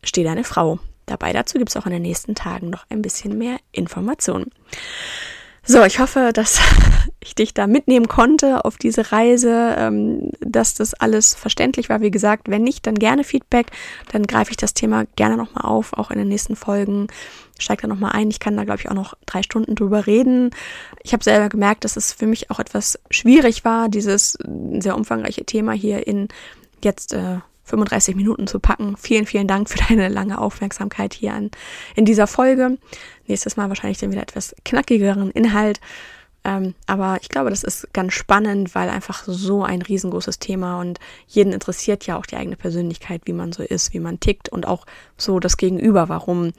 Steh 0.05 0.23
deine 0.23 0.45
Frau 0.45 0.79
dabei. 1.07 1.33
Dazu 1.33 1.59
gibt 1.59 1.71
es 1.71 1.77
auch 1.77 1.87
in 1.87 1.93
den 1.93 2.03
nächsten 2.03 2.35
Tagen 2.35 2.71
noch 2.71 2.87
ein 2.89 3.03
bisschen 3.03 3.37
mehr 3.37 3.59
Informationen. 3.73 4.53
So, 5.71 5.85
ich 5.85 5.99
hoffe, 5.99 6.31
dass 6.33 6.61
ich 7.21 7.35
dich 7.35 7.53
da 7.53 7.67
mitnehmen 7.67 8.09
konnte 8.09 8.65
auf 8.65 8.79
diese 8.79 9.13
Reise, 9.13 9.75
ähm, 9.77 10.31
dass 10.41 10.73
das 10.73 10.95
alles 10.95 11.35
verständlich 11.35 11.91
war. 11.91 12.01
Wie 12.01 12.11
gesagt, 12.11 12.49
wenn 12.49 12.63
nicht, 12.63 12.87
dann 12.87 12.95
gerne 12.95 13.23
Feedback. 13.23 13.67
Dann 14.11 14.23
greife 14.23 14.51
ich 14.51 14.57
das 14.57 14.73
Thema 14.73 15.05
gerne 15.17 15.37
nochmal 15.37 15.67
auf, 15.67 15.93
auch 15.93 16.11
in 16.11 16.19
den 16.19 16.29
nächsten 16.29 16.57
Folgen. 16.57 17.09
Steig 17.59 17.83
da 17.83 17.87
nochmal 17.87 18.13
ein. 18.13 18.31
Ich 18.31 18.41
kann 18.41 18.57
da, 18.57 18.65
glaube 18.65 18.81
ich, 18.81 18.89
auch 18.89 18.95
noch 18.95 19.13
drei 19.27 19.43
Stunden 19.43 19.75
drüber 19.75 20.07
reden. 20.07 20.53
Ich 21.03 21.13
habe 21.13 21.23
selber 21.23 21.51
gemerkt, 21.51 21.85
dass 21.85 21.99
es 21.99 22.15
für 22.15 22.27
mich 22.27 22.51
auch 22.51 22.61
etwas 22.61 22.99
schwierig 23.11 23.67
war, 23.67 23.91
dieses 23.91 24.39
sehr 24.79 24.97
umfangreiche 24.97 25.45
Thema 25.45 25.73
hier 25.73 26.07
in 26.07 26.29
jetzt 26.83 27.13
äh, 27.13 27.41
35 27.69 28.17
Minuten 28.17 28.47
zu 28.47 28.59
packen. 28.59 28.97
Vielen, 28.97 29.27
vielen 29.27 29.47
Dank 29.47 29.69
für 29.69 29.79
deine 29.89 30.09
lange 30.09 30.41
Aufmerksamkeit 30.41 31.15
hier 31.15 31.35
an, 31.35 31.51
in 31.95 32.05
dieser 32.05 32.27
Folge. 32.27 32.79
Nächstes 33.27 33.57
Mal 33.57 33.69
wahrscheinlich 33.69 33.99
dann 33.99 34.11
wieder 34.11 34.23
etwas 34.23 34.55
knackigeren 34.65 35.31
Inhalt. 35.31 35.81
Ähm, 36.45 36.75
aber 36.87 37.19
ich 37.21 37.29
glaube, 37.29 37.51
das 37.51 37.65
ist 37.65 37.93
ganz 37.93 38.13
spannend, 38.13 38.75
weil 38.75 38.89
einfach 38.89 39.25
so 39.27 39.65
ein 39.65 39.83
riesengroßes 39.83 40.39
Thema 40.39 40.81
und 40.81 40.99
jeden 41.27 41.53
interessiert 41.53 42.07
ja 42.07 42.17
auch 42.17 42.27
die 42.27 42.37
eigene 42.37 42.57
Persönlichkeit, 42.57 43.23
wie 43.25 43.33
man 43.33 43.53
so 43.53 43.63
ist, 43.63 43.93
wie 43.93 44.01
man 44.01 44.21
tickt 44.21 44.49
und 44.49 44.67
auch 44.67 44.87
so 45.17 45.41
das 45.41 45.57
Gegenüber, 45.57 46.09
warum 46.09 46.53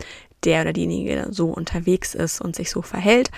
der 0.43 0.61
oder 0.61 0.73
diejenige 0.73 1.27
so 1.31 1.47
unterwegs 1.47 2.13
ist 2.15 2.41
und 2.41 2.55
sich 2.55 2.69
so 2.69 2.81
verhält. 2.81 3.31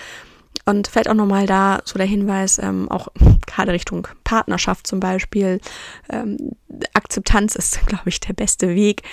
Und 0.65 0.87
vielleicht 0.87 1.09
auch 1.09 1.15
nochmal 1.15 1.47
da 1.47 1.81
so 1.85 1.97
der 1.97 2.07
Hinweis, 2.07 2.59
ähm, 2.59 2.89
auch 2.89 3.07
gerade 3.47 3.73
Richtung 3.73 4.07
Partnerschaft 4.23 4.87
zum 4.87 4.99
Beispiel, 4.99 5.59
ähm, 6.09 6.51
Akzeptanz 6.93 7.55
ist, 7.55 7.85
glaube 7.87 8.09
ich, 8.09 8.19
der 8.19 8.33
beste 8.33 8.69
Weg 8.69 9.03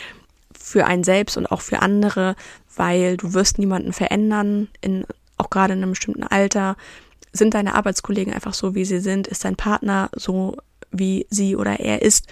für 0.59 0.87
einen 0.87 1.05
selbst 1.05 1.37
und 1.37 1.47
auch 1.51 1.61
für 1.61 1.81
andere, 1.81 2.37
weil 2.77 3.17
du 3.17 3.33
wirst 3.33 3.59
niemanden 3.59 3.93
verändern, 3.93 4.69
in, 4.81 5.05
auch 5.37 5.51
gerade 5.51 5.73
in 5.73 5.83
einem 5.83 5.93
bestimmten 5.93 6.25
Alter. 6.25 6.77
Sind 7.33 7.55
deine 7.55 7.75
Arbeitskollegen 7.75 8.33
einfach 8.33 8.55
so, 8.55 8.75
wie 8.75 8.85
sie 8.85 9.01
sind? 9.01 9.27
Ist 9.27 9.45
dein 9.45 9.57
Partner 9.57 10.11
so, 10.15 10.57
wie 10.91 11.27
sie 11.31 11.57
oder 11.57 11.79
er 11.79 12.03
ist? 12.03 12.27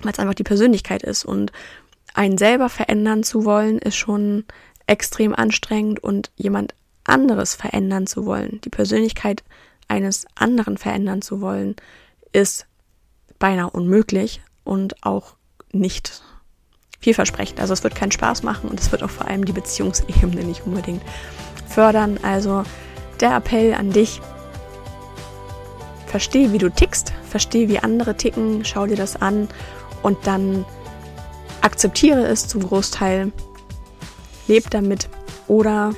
Weil 0.00 0.12
es 0.12 0.18
einfach 0.18 0.34
die 0.34 0.44
Persönlichkeit 0.44 1.02
ist. 1.02 1.24
Und 1.24 1.52
einen 2.14 2.38
selber 2.38 2.68
verändern 2.68 3.22
zu 3.22 3.44
wollen, 3.44 3.78
ist 3.78 3.96
schon 3.96 4.44
extrem 4.86 5.34
anstrengend 5.34 6.02
und 6.02 6.30
jemand 6.36 6.74
anderes 7.08 7.54
verändern 7.54 8.06
zu 8.06 8.26
wollen, 8.26 8.60
die 8.64 8.70
Persönlichkeit 8.70 9.42
eines 9.88 10.26
anderen 10.34 10.76
verändern 10.76 11.22
zu 11.22 11.40
wollen, 11.40 11.76
ist 12.32 12.66
beinahe 13.38 13.70
unmöglich 13.70 14.42
und 14.64 15.02
auch 15.04 15.34
nicht 15.72 16.22
vielversprechend. 17.00 17.60
Also 17.60 17.72
es 17.72 17.82
wird 17.82 17.94
keinen 17.94 18.12
Spaß 18.12 18.42
machen 18.42 18.68
und 18.68 18.80
es 18.80 18.92
wird 18.92 19.02
auch 19.02 19.10
vor 19.10 19.28
allem 19.28 19.44
die 19.44 19.52
Beziehungsebene 19.52 20.44
nicht 20.44 20.66
unbedingt 20.66 21.02
fördern. 21.68 22.18
Also 22.22 22.64
der 23.20 23.34
Appell 23.36 23.74
an 23.74 23.90
dich, 23.90 24.20
versteh, 26.06 26.52
wie 26.52 26.58
du 26.58 26.70
tickst, 26.70 27.12
versteh, 27.28 27.68
wie 27.68 27.78
andere 27.78 28.16
ticken, 28.16 28.64
schau 28.64 28.86
dir 28.86 28.96
das 28.96 29.20
an 29.20 29.48
und 30.02 30.26
dann 30.26 30.64
akzeptiere 31.60 32.26
es 32.26 32.48
zum 32.48 32.62
Großteil, 32.66 33.32
leb 34.46 34.70
damit 34.70 35.08
oder 35.46 35.94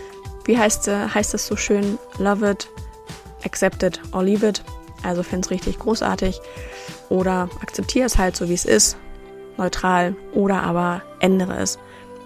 wie 0.50 0.58
heißt, 0.58 0.88
äh, 0.88 1.06
heißt 1.06 1.32
es 1.34 1.46
so 1.46 1.54
schön, 1.54 1.96
love 2.18 2.50
it, 2.50 2.68
accept 3.44 3.84
it 3.84 4.00
or 4.12 4.24
leave 4.24 4.44
it. 4.44 4.64
Also 5.04 5.22
finde 5.22 5.46
es 5.46 5.50
richtig 5.52 5.78
großartig. 5.78 6.40
Oder 7.08 7.48
akzeptiere 7.62 8.06
es 8.06 8.18
halt 8.18 8.36
so, 8.36 8.48
wie 8.48 8.54
es 8.54 8.64
ist, 8.64 8.96
neutral. 9.56 10.16
Oder 10.34 10.64
aber 10.64 11.02
ändere 11.20 11.56
es. 11.58 11.78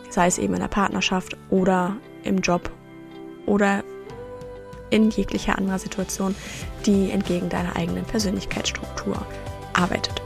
Sei 0.08 0.26
es 0.26 0.38
eben 0.38 0.54
in 0.54 0.60
der 0.60 0.68
Partnerschaft 0.68 1.36
oder 1.50 1.96
im 2.22 2.38
Job 2.38 2.70
oder 3.44 3.84
in 4.88 5.10
jeglicher 5.10 5.58
anderer 5.58 5.78
Situation, 5.78 6.34
die 6.86 7.10
entgegen 7.10 7.50
deiner 7.50 7.76
eigenen 7.76 8.04
Persönlichkeitsstruktur 8.04 9.16
arbeitet. 9.74 10.22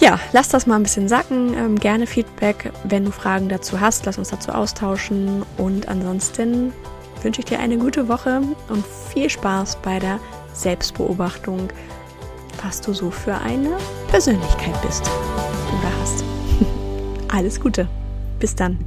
Ja, 0.00 0.18
lass 0.32 0.48
das 0.48 0.66
mal 0.66 0.76
ein 0.76 0.82
bisschen 0.82 1.08
sacken. 1.08 1.52
Ähm, 1.54 1.78
gerne 1.78 2.06
Feedback, 2.06 2.72
wenn 2.84 3.04
du 3.04 3.10
Fragen 3.10 3.50
dazu 3.50 3.80
hast. 3.80 4.06
Lass 4.06 4.16
uns 4.16 4.30
dazu 4.30 4.50
austauschen. 4.50 5.44
Und 5.58 5.88
ansonsten 5.88 6.72
wünsche 7.22 7.40
ich 7.40 7.46
dir 7.46 7.58
eine 7.58 7.78
gute 7.78 8.08
Woche 8.08 8.42
und 8.68 8.84
viel 9.12 9.28
Spaß 9.28 9.76
bei 9.82 9.98
der 9.98 10.18
Selbstbeobachtung, 10.52 11.68
was 12.62 12.80
du 12.80 12.92
so 12.92 13.10
für 13.10 13.34
eine 13.34 13.76
Persönlichkeit 14.08 14.80
bist 14.82 15.02
oder 15.02 16.00
hast. 16.00 16.24
Alles 17.28 17.60
Gute. 17.60 17.88
Bis 18.38 18.54
dann. 18.54 18.78